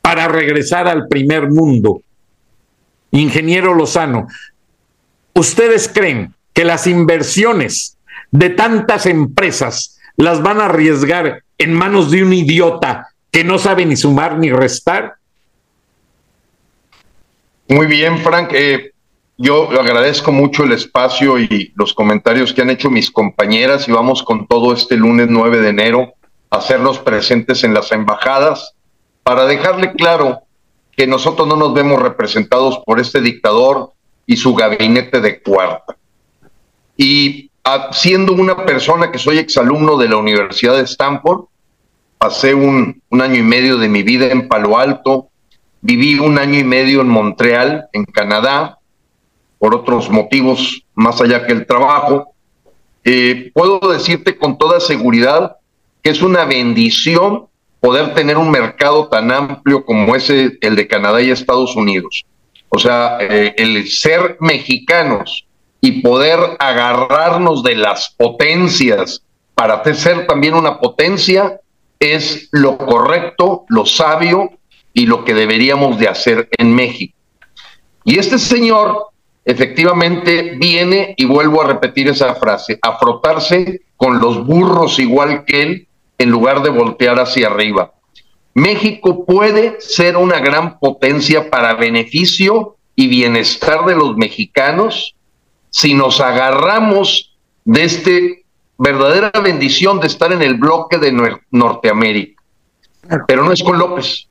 para 0.00 0.28
regresar 0.28 0.86
al 0.86 1.08
primer 1.08 1.50
mundo. 1.50 2.02
Ingeniero 3.10 3.74
Lozano, 3.74 4.28
¿ustedes 5.34 5.90
creen 5.92 6.34
que 6.52 6.64
las 6.64 6.86
inversiones 6.86 7.98
de 8.30 8.50
tantas 8.50 9.06
empresas 9.06 9.97
las 10.18 10.42
van 10.42 10.60
a 10.60 10.66
arriesgar 10.66 11.44
en 11.56 11.72
manos 11.72 12.10
de 12.10 12.22
un 12.22 12.32
idiota 12.32 13.08
que 13.30 13.44
no 13.44 13.58
sabe 13.58 13.86
ni 13.86 13.96
sumar 13.96 14.36
ni 14.36 14.50
restar? 14.50 15.14
Muy 17.68 17.86
bien, 17.86 18.18
Frank. 18.18 18.50
Eh, 18.52 18.92
yo 19.36 19.70
agradezco 19.70 20.32
mucho 20.32 20.64
el 20.64 20.72
espacio 20.72 21.38
y 21.38 21.72
los 21.76 21.94
comentarios 21.94 22.52
que 22.52 22.62
han 22.62 22.70
hecho 22.70 22.90
mis 22.90 23.10
compañeras 23.10 23.88
y 23.88 23.92
vamos 23.92 24.24
con 24.24 24.48
todo 24.48 24.72
este 24.72 24.96
lunes 24.96 25.28
9 25.30 25.60
de 25.60 25.68
enero 25.68 26.14
a 26.50 26.56
hacerlos 26.56 26.98
presentes 26.98 27.62
en 27.62 27.72
las 27.72 27.92
embajadas 27.92 28.74
para 29.22 29.46
dejarle 29.46 29.92
claro 29.92 30.40
que 30.96 31.06
nosotros 31.06 31.46
no 31.46 31.54
nos 31.54 31.74
vemos 31.74 32.02
representados 32.02 32.80
por 32.84 32.98
este 32.98 33.20
dictador 33.20 33.92
y 34.26 34.36
su 34.36 34.52
gabinete 34.54 35.20
de 35.20 35.40
cuarta. 35.40 35.96
Y 36.96 37.47
siendo 37.92 38.32
una 38.32 38.64
persona 38.64 39.10
que 39.10 39.18
soy 39.18 39.38
exalumno 39.38 39.96
de 39.96 40.08
la 40.08 40.16
Universidad 40.16 40.76
de 40.76 40.82
Stanford, 40.82 41.44
pasé 42.18 42.54
un, 42.54 43.02
año 43.10 43.36
y 43.36 43.42
medio 43.42 43.78
de 43.78 43.88
mi 43.88 44.02
vida 44.02 44.26
en 44.26 44.48
Palo 44.48 44.78
Alto, 44.78 45.28
viví 45.80 46.18
un 46.18 46.38
año 46.38 46.58
y 46.58 46.64
medio 46.64 47.00
en 47.00 47.08
Montreal, 47.08 47.88
en 47.92 48.04
Canadá, 48.04 48.78
por 49.58 49.74
otros 49.74 50.10
motivos 50.10 50.84
más 50.94 51.20
allá 51.20 51.46
que 51.46 51.52
el 51.52 51.66
trabajo. 51.66 52.34
Eh, 53.04 53.50
puedo 53.54 53.80
decirte 53.90 54.36
con 54.36 54.58
toda 54.58 54.80
seguridad 54.80 55.56
que 56.02 56.10
es 56.10 56.22
una 56.22 56.44
bendición 56.44 57.46
poder 57.80 58.14
tener 58.14 58.36
un 58.36 58.50
mercado 58.50 59.08
tan 59.08 59.30
amplio 59.30 59.84
como 59.84 60.14
ese, 60.16 60.58
el 60.60 60.76
de 60.76 60.86
Canadá 60.86 61.22
y 61.22 61.30
Estados 61.30 61.76
Unidos. 61.76 62.24
O 62.68 62.78
sea, 62.78 63.18
eh, 63.20 63.54
el 63.56 63.88
ser 63.88 64.36
mexicanos 64.40 65.47
y 65.80 66.02
poder 66.02 66.38
agarrarnos 66.58 67.62
de 67.62 67.76
las 67.76 68.14
potencias 68.16 69.22
para 69.54 69.82
ser 69.94 70.26
también 70.26 70.54
una 70.54 70.78
potencia 70.78 71.60
es 71.98 72.48
lo 72.52 72.78
correcto, 72.78 73.64
lo 73.68 73.86
sabio 73.86 74.50
y 74.92 75.06
lo 75.06 75.24
que 75.24 75.34
deberíamos 75.34 75.98
de 75.98 76.08
hacer 76.08 76.48
en 76.58 76.74
México. 76.74 77.16
Y 78.04 78.18
este 78.18 78.38
señor 78.38 79.08
efectivamente 79.44 80.54
viene, 80.58 81.14
y 81.16 81.24
vuelvo 81.24 81.62
a 81.62 81.66
repetir 81.66 82.08
esa 82.08 82.34
frase, 82.34 82.78
a 82.82 82.98
frotarse 82.98 83.82
con 83.96 84.20
los 84.20 84.46
burros 84.46 84.98
igual 84.98 85.44
que 85.44 85.62
él 85.62 85.88
en 86.18 86.30
lugar 86.30 86.62
de 86.62 86.70
voltear 86.70 87.18
hacia 87.18 87.48
arriba. 87.48 87.92
México 88.54 89.24
puede 89.24 89.80
ser 89.80 90.16
una 90.16 90.40
gran 90.40 90.78
potencia 90.78 91.48
para 91.50 91.74
beneficio 91.74 92.76
y 92.94 93.06
bienestar 93.08 93.84
de 93.86 93.94
los 93.94 94.16
mexicanos 94.16 95.14
si 95.70 95.94
nos 95.94 96.20
agarramos 96.20 97.36
de 97.64 97.84
este 97.84 98.44
verdadera 98.78 99.30
bendición 99.42 100.00
de 100.00 100.06
estar 100.06 100.32
en 100.32 100.42
el 100.42 100.54
bloque 100.54 100.98
de 100.98 101.12
Norteamérica. 101.50 102.42
Pero 103.26 103.44
no 103.44 103.52
es 103.52 103.62
con 103.62 103.78
López. 103.78 104.28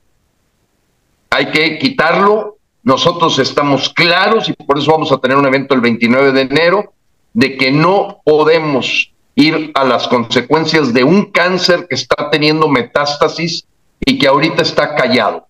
Hay 1.30 1.50
que 1.50 1.78
quitarlo. 1.78 2.56
Nosotros 2.82 3.38
estamos 3.38 3.90
claros 3.90 4.48
y 4.48 4.54
por 4.54 4.78
eso 4.78 4.92
vamos 4.92 5.12
a 5.12 5.18
tener 5.18 5.36
un 5.36 5.46
evento 5.46 5.74
el 5.74 5.82
29 5.82 6.32
de 6.32 6.40
enero 6.42 6.92
de 7.34 7.56
que 7.56 7.70
no 7.70 8.22
podemos 8.24 9.12
ir 9.34 9.70
a 9.74 9.84
las 9.84 10.08
consecuencias 10.08 10.92
de 10.94 11.04
un 11.04 11.30
cáncer 11.30 11.86
que 11.88 11.94
está 11.96 12.30
teniendo 12.30 12.66
metástasis 12.66 13.66
y 14.00 14.18
que 14.18 14.26
ahorita 14.26 14.62
está 14.62 14.94
callado. 14.94 15.46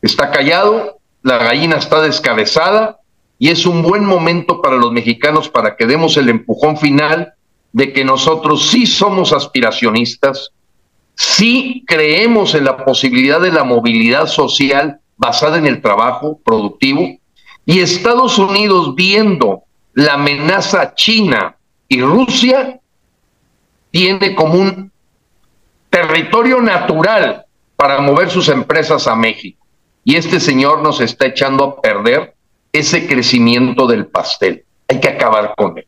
Está 0.00 0.30
callado, 0.30 0.98
la 1.22 1.38
gallina 1.38 1.76
está 1.76 2.00
descabezada 2.00 3.00
y 3.38 3.50
es 3.50 3.66
un 3.66 3.82
buen 3.82 4.04
momento 4.04 4.60
para 4.60 4.76
los 4.76 4.92
mexicanos 4.92 5.48
para 5.48 5.76
que 5.76 5.86
demos 5.86 6.16
el 6.16 6.28
empujón 6.28 6.76
final 6.76 7.34
de 7.72 7.92
que 7.92 8.04
nosotros 8.04 8.68
sí 8.70 8.86
somos 8.86 9.32
aspiracionistas, 9.32 10.50
sí 11.14 11.84
creemos 11.86 12.54
en 12.54 12.64
la 12.64 12.84
posibilidad 12.84 13.40
de 13.40 13.52
la 13.52 13.64
movilidad 13.64 14.26
social 14.26 15.00
basada 15.16 15.58
en 15.58 15.66
el 15.66 15.80
trabajo 15.80 16.40
productivo 16.44 17.18
y 17.64 17.80
Estados 17.80 18.38
Unidos 18.38 18.94
viendo 18.94 19.62
la 19.94 20.14
amenaza 20.14 20.94
china 20.94 21.56
y 21.88 22.00
Rusia 22.00 22.80
tiene 23.90 24.34
como 24.34 24.54
un 24.54 24.92
territorio 25.90 26.60
natural 26.60 27.44
para 27.76 28.00
mover 28.00 28.30
sus 28.30 28.48
empresas 28.48 29.06
a 29.06 29.14
México. 29.14 29.64
Y 30.04 30.16
este 30.16 30.40
señor 30.40 30.82
nos 30.82 31.00
está 31.00 31.26
echando 31.26 31.64
a 31.64 31.80
perder 31.80 32.34
ese 32.72 33.06
crecimiento 33.06 33.86
del 33.86 34.06
pastel. 34.06 34.64
Hay 34.88 35.00
que 35.00 35.08
acabar 35.08 35.54
con 35.56 35.78
él. 35.78 35.86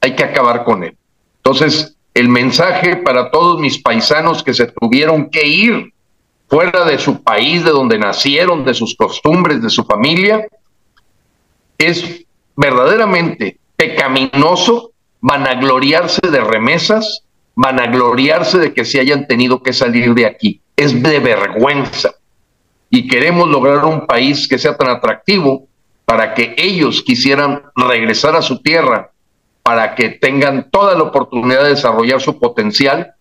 Hay 0.00 0.14
que 0.14 0.24
acabar 0.24 0.64
con 0.64 0.84
él. 0.84 0.96
Entonces, 1.36 1.96
el 2.14 2.28
mensaje 2.28 2.96
para 2.96 3.30
todos 3.30 3.60
mis 3.60 3.80
paisanos 3.80 4.42
que 4.42 4.54
se 4.54 4.66
tuvieron 4.66 5.30
que 5.30 5.46
ir 5.46 5.92
fuera 6.48 6.84
de 6.84 6.98
su 6.98 7.22
país, 7.22 7.64
de 7.64 7.70
donde 7.70 7.98
nacieron, 7.98 8.64
de 8.64 8.74
sus 8.74 8.94
costumbres, 8.94 9.62
de 9.62 9.70
su 9.70 9.84
familia, 9.84 10.46
es 11.78 12.24
verdaderamente 12.56 13.58
pecaminoso 13.76 14.92
vanagloriarse 15.20 16.20
de 16.30 16.40
remesas, 16.40 17.22
vanagloriarse 17.54 18.58
de 18.58 18.74
que 18.74 18.84
se 18.84 19.00
hayan 19.00 19.26
tenido 19.26 19.62
que 19.62 19.72
salir 19.72 20.14
de 20.14 20.26
aquí. 20.26 20.60
Es 20.76 21.02
de 21.02 21.20
vergüenza. 21.20 22.12
Y 22.90 23.08
queremos 23.08 23.48
lograr 23.48 23.84
un 23.84 24.06
país 24.06 24.46
que 24.46 24.58
sea 24.58 24.76
tan 24.76 24.88
atractivo 24.88 25.66
para 26.12 26.34
que 26.34 26.54
ellos 26.58 27.00
quisieran 27.00 27.62
regresar 27.74 28.36
a 28.36 28.42
su 28.42 28.60
tierra, 28.60 29.12
para 29.62 29.94
que 29.94 30.10
tengan 30.10 30.68
toda 30.70 30.94
la 30.94 31.04
oportunidad 31.04 31.62
de 31.62 31.70
desarrollar 31.70 32.20
su 32.20 32.38
potencial, 32.38 33.14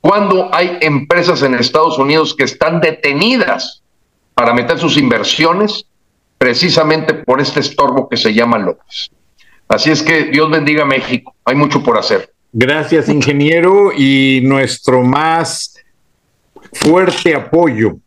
cuando 0.00 0.48
hay 0.54 0.78
empresas 0.80 1.42
en 1.42 1.52
Estados 1.52 1.98
Unidos 1.98 2.34
que 2.34 2.44
están 2.44 2.80
detenidas 2.80 3.82
para 4.32 4.54
meter 4.54 4.78
sus 4.78 4.96
inversiones 4.96 5.84
precisamente 6.38 7.12
por 7.12 7.38
este 7.38 7.60
estorbo 7.60 8.08
que 8.08 8.16
se 8.16 8.32
llama 8.32 8.56
López. 8.56 9.10
Así 9.68 9.90
es 9.90 10.02
que 10.02 10.24
Dios 10.30 10.50
bendiga 10.50 10.86
México, 10.86 11.34
hay 11.44 11.54
mucho 11.54 11.82
por 11.82 11.98
hacer. 11.98 12.32
Gracias, 12.50 13.10
ingeniero, 13.10 13.92
y 13.94 14.40
nuestro 14.42 15.02
más 15.02 15.74
fuerte 16.72 17.34
apoyo 17.34 17.98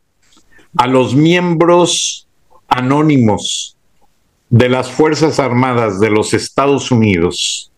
a 0.76 0.88
los 0.88 1.14
miembros 1.14 2.28
anónimos 2.68 3.78
de 4.52 4.68
las 4.68 4.92
Fuerzas 4.92 5.40
Armadas 5.40 6.00
de 6.02 6.10
los 6.10 6.34
Estados 6.34 6.92
Unidos, 6.92 7.72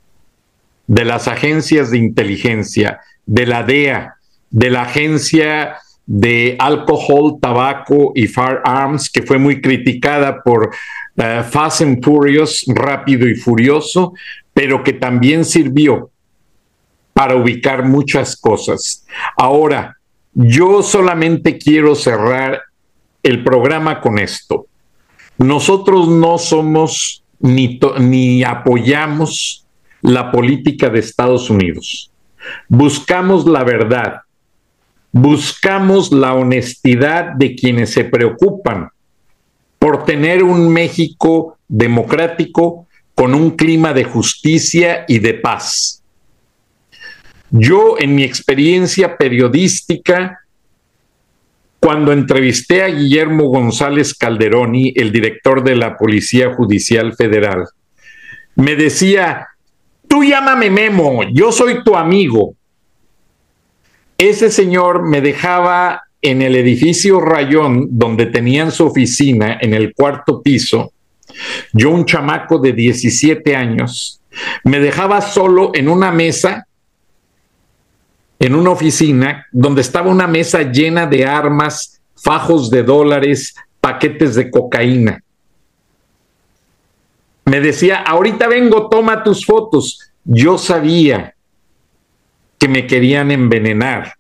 de 0.88 1.06
las 1.06 1.28
agencias 1.28 1.92
de 1.92 2.00
inteligencia, 2.00 3.00
de 3.28 3.46
la 3.46 3.64
DEA, 3.64 4.16
de 4.50 4.72
la 4.72 4.82
Agencia 4.82 5.78
de 6.08 6.56
Alcohol, 6.60 7.38
Tabaco 7.40 8.12
y 8.16 8.26
Firearms, 8.26 9.10
que 9.12 9.22
fue 9.22 9.38
muy 9.38 9.62
criticada 9.62 10.42
por 10.42 10.72
uh, 11.18 11.44
Fast 11.50 11.82
and 11.82 12.04
Furious, 12.04 12.66
Rápido 12.68 13.30
y 13.30 13.36
Furioso, 13.36 14.14
pero 14.52 14.84
que 14.84 14.94
también 14.94 15.46
sirvió 15.46 16.10
para 17.14 17.36
ubicar 17.36 17.86
muchas 17.86 18.36
cosas. 18.36 19.06
Ahora, 19.38 19.96
yo 20.34 20.82
solamente 20.82 21.60
quiero 21.60 21.94
cerrar 21.94 22.64
el 23.22 23.44
programa 23.44 24.02
con 24.02 24.18
esto. 24.18 24.66
Nosotros 25.38 26.08
no 26.08 26.38
somos 26.38 27.24
ni, 27.40 27.80
ni 28.00 28.44
apoyamos 28.44 29.66
la 30.02 30.32
política 30.32 30.90
de 30.90 31.00
Estados 31.00 31.50
Unidos. 31.50 32.12
Buscamos 32.68 33.46
la 33.46 33.64
verdad, 33.64 34.22
buscamos 35.12 36.12
la 36.12 36.34
honestidad 36.34 37.34
de 37.34 37.56
quienes 37.56 37.92
se 37.92 38.04
preocupan 38.04 38.90
por 39.80 40.06
tener 40.06 40.44
un 40.44 40.72
México 40.72 41.58
democrático 41.68 42.88
con 43.16 43.34
un 43.34 43.52
clima 43.52 43.94
de 43.94 44.04
justicia 44.04 45.06
y 45.08 45.20
de 45.20 45.34
paz. 45.36 46.02
Yo, 47.52 47.98
en 48.00 48.16
mi 48.16 48.24
experiencia 48.24 49.18
periodística, 49.18 50.40
cuando 51.84 52.14
entrevisté 52.14 52.82
a 52.82 52.88
Guillermo 52.88 53.50
González 53.50 54.14
Calderoni, 54.14 54.94
el 54.96 55.12
director 55.12 55.62
de 55.62 55.76
la 55.76 55.98
Policía 55.98 56.54
Judicial 56.54 57.14
Federal, 57.14 57.66
me 58.56 58.78
decía, 58.78 59.50
tú 60.08 60.24
llámame 60.24 60.70
Memo, 60.70 61.24
yo 61.34 61.52
soy 61.52 61.84
tu 61.84 61.98
amigo. 61.98 62.56
Ese 64.18 64.50
señor 64.50 65.06
me 65.06 65.20
dejaba 65.20 66.04
en 66.22 66.42
el 66.42 66.56
edificio 66.56 67.20
Rayón, 67.20 67.90
donde 67.92 68.28
tenían 68.28 68.72
su 68.72 68.86
oficina, 68.86 69.58
en 69.60 69.74
el 69.74 69.94
cuarto 69.94 70.42
piso, 70.42 70.94
yo 71.74 71.90
un 71.90 72.06
chamaco 72.06 72.60
de 72.60 72.72
17 72.72 73.58
años, 73.58 74.22
me 74.64 74.80
dejaba 74.80 75.20
solo 75.20 75.72
en 75.74 75.90
una 75.90 76.14
mesa 76.14 76.66
en 78.44 78.56
una 78.56 78.72
oficina 78.72 79.48
donde 79.54 79.80
estaba 79.80 80.12
una 80.12 80.28
mesa 80.28 80.64
llena 80.64 81.08
de 81.08 81.26
armas, 81.26 82.02
fajos 82.14 82.70
de 82.70 82.84
dólares, 82.84 83.56
paquetes 83.80 84.36
de 84.36 84.52
cocaína. 84.52 85.24
Me 87.46 87.62
decía, 87.62 88.02
ahorita 88.02 88.50
vengo, 88.50 88.90
toma 88.90 89.24
tus 89.24 89.46
fotos. 89.46 90.12
Yo 90.26 90.58
sabía 90.58 91.36
que 92.58 92.68
me 92.68 92.86
querían 92.86 93.32
envenenar. 93.32 94.16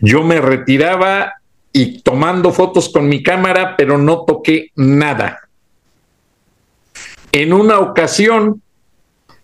Yo 0.00 0.22
me 0.22 0.38
retiraba 0.38 1.36
y 1.72 2.02
tomando 2.02 2.52
fotos 2.52 2.90
con 2.90 3.08
mi 3.08 3.22
cámara, 3.22 3.74
pero 3.74 3.96
no 3.96 4.26
toqué 4.26 4.70
nada. 4.76 5.48
En 7.32 7.54
una 7.54 7.78
ocasión 7.78 8.60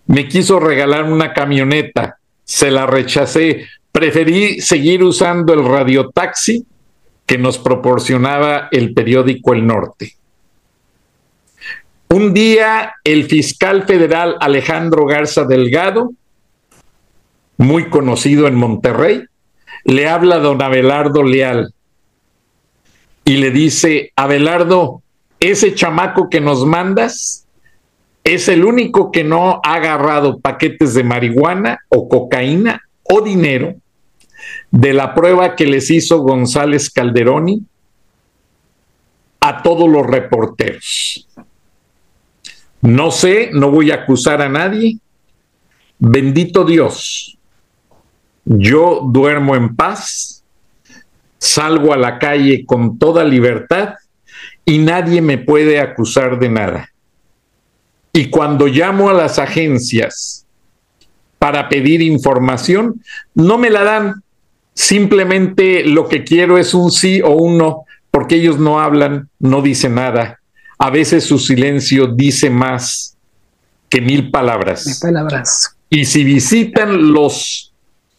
me 0.05 0.29
quiso 0.29 0.61
regalar 0.61 1.05
una 1.05 1.33
camioneta, 1.33 2.19
se 2.45 2.71
la 2.71 2.85
rechacé 2.85 3.69
preferí 4.03 4.61
seguir 4.61 5.05
usando 5.05 5.55
el 5.55 5.65
radiotaxi 5.65 6.67
que 7.25 7.39
nos 7.39 7.57
proporcionaba 7.57 8.67
el 8.73 8.95
periódico 8.95 9.53
El 9.53 9.65
Norte. 9.65 10.17
Un 12.09 12.35
día 12.35 12.95
el 13.05 13.27
fiscal 13.27 13.85
federal 13.85 14.35
Alejandro 14.41 15.07
Garza 15.07 15.45
Delgado, 15.45 16.11
muy 17.59 17.91
conocido 17.91 18.49
en 18.49 18.57
Monterrey, 18.57 19.23
le 19.85 20.09
habla 20.09 20.35
a 20.35 20.41
don 20.41 20.61
Abelardo 20.61 21.23
Leal 21.23 21.73
y 23.25 23.37
le 23.37 23.53
dice, 23.53 24.11
Abelardo, 24.17 25.01
ese 25.39 25.77
chamaco 25.77 26.29
que 26.29 26.41
nos 26.41 26.67
mandas 26.67 27.47
es 28.25 28.49
el 28.49 28.65
único 28.65 29.13
que 29.13 29.23
no 29.23 29.61
ha 29.63 29.75
agarrado 29.75 30.41
paquetes 30.41 30.93
de 30.95 31.05
marihuana 31.05 31.79
o 31.89 32.09
cocaína 32.09 32.83
o 33.05 33.21
dinero 33.21 33.77
de 34.71 34.93
la 34.93 35.15
prueba 35.15 35.57
que 35.57 35.67
les 35.67 35.91
hizo 35.91 36.21
González 36.21 36.91
Calderoni 36.91 37.63
a 39.41 39.63
todos 39.63 39.89
los 39.89 40.07
reporteros. 40.07 41.29
No 42.81 43.11
sé, 43.11 43.51
no 43.53 43.71
voy 43.71 43.91
a 43.91 43.97
acusar 43.97 44.43
a 44.43 44.49
nadie. 44.49 44.99
Bendito 45.99 46.65
Dios. 46.65 47.39
Yo 48.45 49.03
duermo 49.05 49.55
en 49.55 49.77
paz, 49.77 50.43
salgo 51.39 51.93
a 51.93 51.97
la 51.97 52.19
calle 52.19 52.65
con 52.67 52.99
toda 52.99 53.25
libertad 53.25 53.95
y 54.65 54.79
nadie 54.79 55.21
me 55.23 55.39
puede 55.39 55.81
acusar 55.81 56.39
de 56.39 56.49
nada. 56.49 56.89
Y 58.13 58.31
cuando 58.31 58.67
llamo 58.67 59.11
a 59.11 59.15
las 59.15 59.39
agencias 59.39 60.47
para 61.39 61.69
pedir 61.69 62.03
información, 62.03 63.01
no 63.35 63.59
me 63.59 63.71
la 63.71 63.85
dan 63.85 64.23
Simplemente 64.75 65.85
lo 65.85 66.09
que 66.09 66.25
quiero 66.25 66.59
es 66.59 66.75
un 66.75 66.91
sí 66.91 67.21
o 67.21 67.31
un 67.31 67.59
no, 67.59 67.85
porque 68.11 68.37
ellos 68.37 68.59
no 68.59 68.81
hablan, 68.81 69.29
no 69.39 69.63
dicen 69.63 69.97
nada. 69.97 70.41
A 70.79 70.91
veces 70.91 71.25
su 71.25 71.39
silencio 71.39 72.07
dice 72.09 72.51
más 72.51 73.17
que 73.89 74.01
mil 74.01 74.31
palabras. 74.31 74.87
Mil 74.87 74.97
palabras. 75.01 75.77
Y 75.91 76.07
si 76.07 76.25
visitan 76.25 77.13
los 77.13 77.73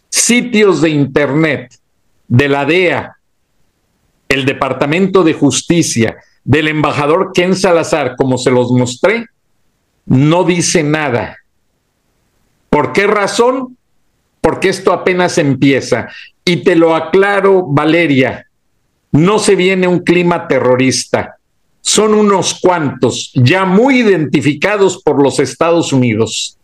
sitios 0.10 0.82
de 0.82 0.90
Internet 0.90 1.76
de 2.28 2.48
la 2.48 2.66
DEA, 2.66 3.18
el 4.30 4.46
Departamento 4.46 5.24
de 5.24 5.34
Justicia, 5.34 6.18
del 6.44 6.68
embajador 6.68 7.32
Ken 7.34 7.56
Salazar, 7.56 8.16
como 8.16 8.38
se 8.38 8.52
los 8.52 8.72
mostré, 8.72 9.28
no 10.06 10.44
dice 10.44 10.84
nada. 10.84 11.38
¿Por 12.70 12.94
qué 12.94 13.08
razón? 13.08 13.78
Porque 14.44 14.68
esto 14.68 14.92
apenas 14.92 15.38
empieza. 15.38 16.10
Y 16.44 16.58
te 16.58 16.76
lo 16.76 16.96
aclaro, 16.98 17.66
Valeria, 17.66 18.46
no 19.14 19.40
se 19.40 19.56
viene 19.56 19.88
un 19.88 20.00
clima 20.00 20.50
terrorista. 20.50 21.38
Son 21.80 22.14
unos 22.14 22.60
cuantos, 22.62 23.32
ya 23.36 23.64
muy 23.64 24.00
identificados 24.00 25.02
por 25.02 25.24
los 25.24 25.40
Estados 25.40 25.94
Unidos. 25.94 26.58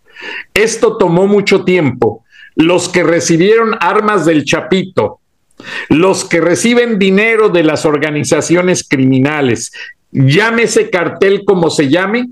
Esto 0.53 0.97
tomó 0.97 1.25
mucho 1.25 1.63
tiempo. 1.63 2.25
Los 2.55 2.89
que 2.89 3.03
recibieron 3.03 3.77
armas 3.79 4.25
del 4.25 4.43
Chapito, 4.43 5.21
los 5.87 6.25
que 6.25 6.41
reciben 6.41 6.99
dinero 6.99 7.47
de 7.47 7.63
las 7.63 7.85
organizaciones 7.85 8.85
criminales, 8.85 9.71
llámese 10.11 10.89
cartel 10.89 11.45
como 11.45 11.69
se 11.69 11.87
llame, 11.87 12.29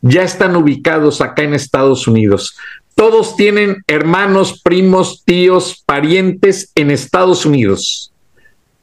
ya 0.00 0.22
están 0.22 0.56
ubicados 0.56 1.20
acá 1.20 1.42
en 1.42 1.52
Estados 1.52 2.08
Unidos. 2.08 2.56
Todos 3.00 3.34
tienen 3.34 3.82
hermanos, 3.86 4.60
primos, 4.60 5.24
tíos, 5.24 5.82
parientes 5.86 6.70
en 6.74 6.90
Estados 6.90 7.46
Unidos. 7.46 8.12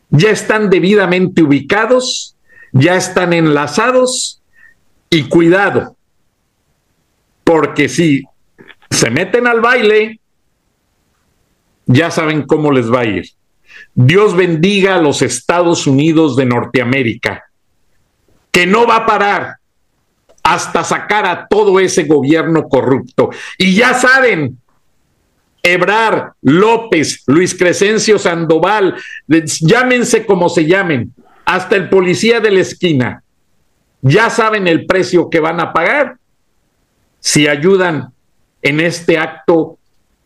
Ya 0.10 0.32
están 0.32 0.72
debidamente 0.72 1.44
ubicados, 1.44 2.36
ya 2.72 2.96
están 2.96 3.32
enlazados 3.32 4.42
y 5.12 5.30
cuidado, 5.30 5.96
porque 7.44 7.88
si 7.90 8.24
se 8.90 9.12
meten 9.12 9.46
al 9.46 9.62
baile, 9.62 10.20
ya 11.86 12.10
saben 12.10 12.42
cómo 12.42 12.72
les 12.72 12.92
va 12.92 13.02
a 13.02 13.06
ir. 13.06 13.30
Dios 13.94 14.36
bendiga 14.36 14.96
a 14.96 15.00
los 15.00 15.22
Estados 15.22 15.86
Unidos 15.86 16.36
de 16.36 16.46
Norteamérica, 16.46 17.44
que 18.50 18.66
no 18.66 18.88
va 18.88 18.96
a 18.96 19.06
parar 19.06 19.58
hasta 20.48 20.82
sacar 20.86 21.26
a 21.26 21.46
todo 21.46 21.78
ese 21.78 22.06
gobierno 22.06 22.70
corrupto. 22.70 23.32
Y 23.58 23.76
ya 23.76 23.94
saben, 23.94 24.58
Ebrar, 25.62 26.32
López, 26.42 27.24
Luis 27.28 27.54
Crescencio 27.54 28.18
Sandoval, 28.18 28.96
llámense 29.28 30.26
como 30.26 30.48
se 30.48 30.66
llamen, 30.66 31.14
hasta 31.44 31.76
el 31.76 31.90
policía 31.90 32.40
de 32.40 32.52
la 32.52 32.62
esquina, 32.62 33.24
ya 34.02 34.30
saben 34.30 34.68
el 34.68 34.86
precio 34.86 35.30
que 35.30 35.42
van 35.42 35.60
a 35.60 35.74
pagar 35.74 36.16
si 37.20 37.50
ayudan 37.50 38.14
en 38.62 38.80
este 38.80 39.18
acto 39.18 39.78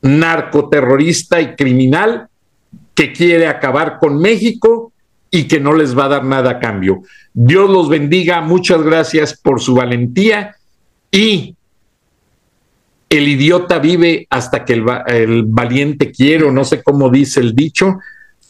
narcoterrorista 0.03 1.41
y 1.41 1.55
criminal 1.55 2.27
que 2.93 3.11
quiere 3.11 3.47
acabar 3.47 3.97
con 3.97 4.19
México 4.19 4.90
y 5.31 5.45
que 5.47 5.61
no 5.61 5.73
les 5.73 5.97
va 5.97 6.05
a 6.05 6.09
dar 6.09 6.25
nada 6.25 6.51
a 6.51 6.59
cambio. 6.59 7.03
Dios 7.33 7.69
los 7.69 7.87
bendiga, 7.87 8.41
muchas 8.41 8.83
gracias 8.83 9.39
por 9.41 9.61
su 9.61 9.73
valentía 9.73 10.57
y 11.09 11.55
el 13.09 13.27
idiota 13.27 13.79
vive 13.79 14.27
hasta 14.29 14.63
que 14.63 14.73
el, 14.73 15.43
valiente 15.45 16.11
quiere, 16.11 16.51
no 16.51 16.63
sé 16.65 16.83
cómo 16.83 17.09
dice 17.09 17.39
el 17.39 17.55
dicho, 17.55 17.99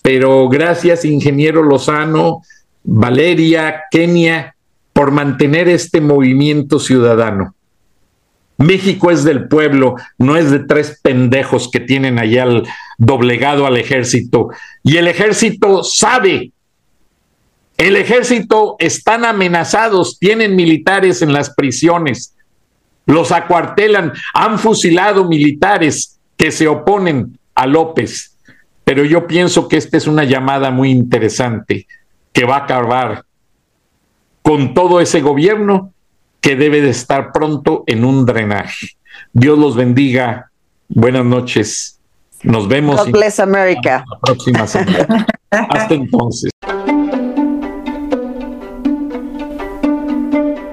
pero 0.01 0.49
gracias, 0.49 1.05
ingeniero 1.05 1.63
Lozano, 1.63 2.41
Valeria, 2.83 3.83
Kenia, 3.91 4.55
por 4.93 5.11
mantener 5.11 5.67
este 5.69 6.01
movimiento 6.01 6.79
ciudadano. 6.79 7.55
México 8.57 9.09
es 9.09 9.23
del 9.23 9.47
pueblo, 9.47 9.95
no 10.19 10.37
es 10.37 10.51
de 10.51 10.59
tres 10.59 10.99
pendejos 11.01 11.69
que 11.71 11.79
tienen 11.79 12.19
allá 12.19 12.43
al 12.43 12.63
doblegado 12.99 13.65
al 13.65 13.77
ejército. 13.77 14.49
Y 14.83 14.97
el 14.97 15.07
ejército 15.07 15.83
sabe 15.83 16.51
el 17.81 17.95
ejército 17.95 18.75
están 18.77 19.25
amenazados, 19.25 20.19
tienen 20.19 20.55
militares 20.55 21.23
en 21.23 21.33
las 21.33 21.49
prisiones, 21.55 22.35
los 23.07 23.31
acuartelan, 23.31 24.13
han 24.35 24.59
fusilado 24.59 25.27
militares 25.27 26.19
que 26.37 26.51
se 26.51 26.67
oponen 26.67 27.39
a 27.55 27.65
López. 27.65 28.37
Pero 28.83 29.03
yo 29.03 29.25
pienso 29.25 29.67
que 29.67 29.77
esta 29.77 29.97
es 29.97 30.05
una 30.05 30.25
llamada 30.25 30.69
muy 30.69 30.91
interesante 30.91 31.87
que 32.31 32.45
va 32.45 32.57
a 32.57 32.63
acabar 32.65 33.25
con 34.43 34.75
todo 34.75 35.01
ese 35.01 35.21
gobierno 35.21 35.91
que 36.39 36.55
debe 36.55 36.81
de 36.81 36.91
estar 36.91 37.31
pronto 37.31 37.83
en 37.87 38.05
un 38.05 38.27
drenaje. 38.27 38.89
Dios 39.33 39.57
los 39.57 39.75
bendiga. 39.75 40.51
Buenas 40.87 41.25
noches. 41.25 41.99
Nos 42.43 42.67
vemos. 42.67 43.03
God 43.03 43.11
bless 43.11 43.39
America. 43.39 44.03
La 44.07 44.19
próxima 44.19 44.67
semana. 44.67 45.25
Hasta 45.49 45.95
entonces. 45.95 46.50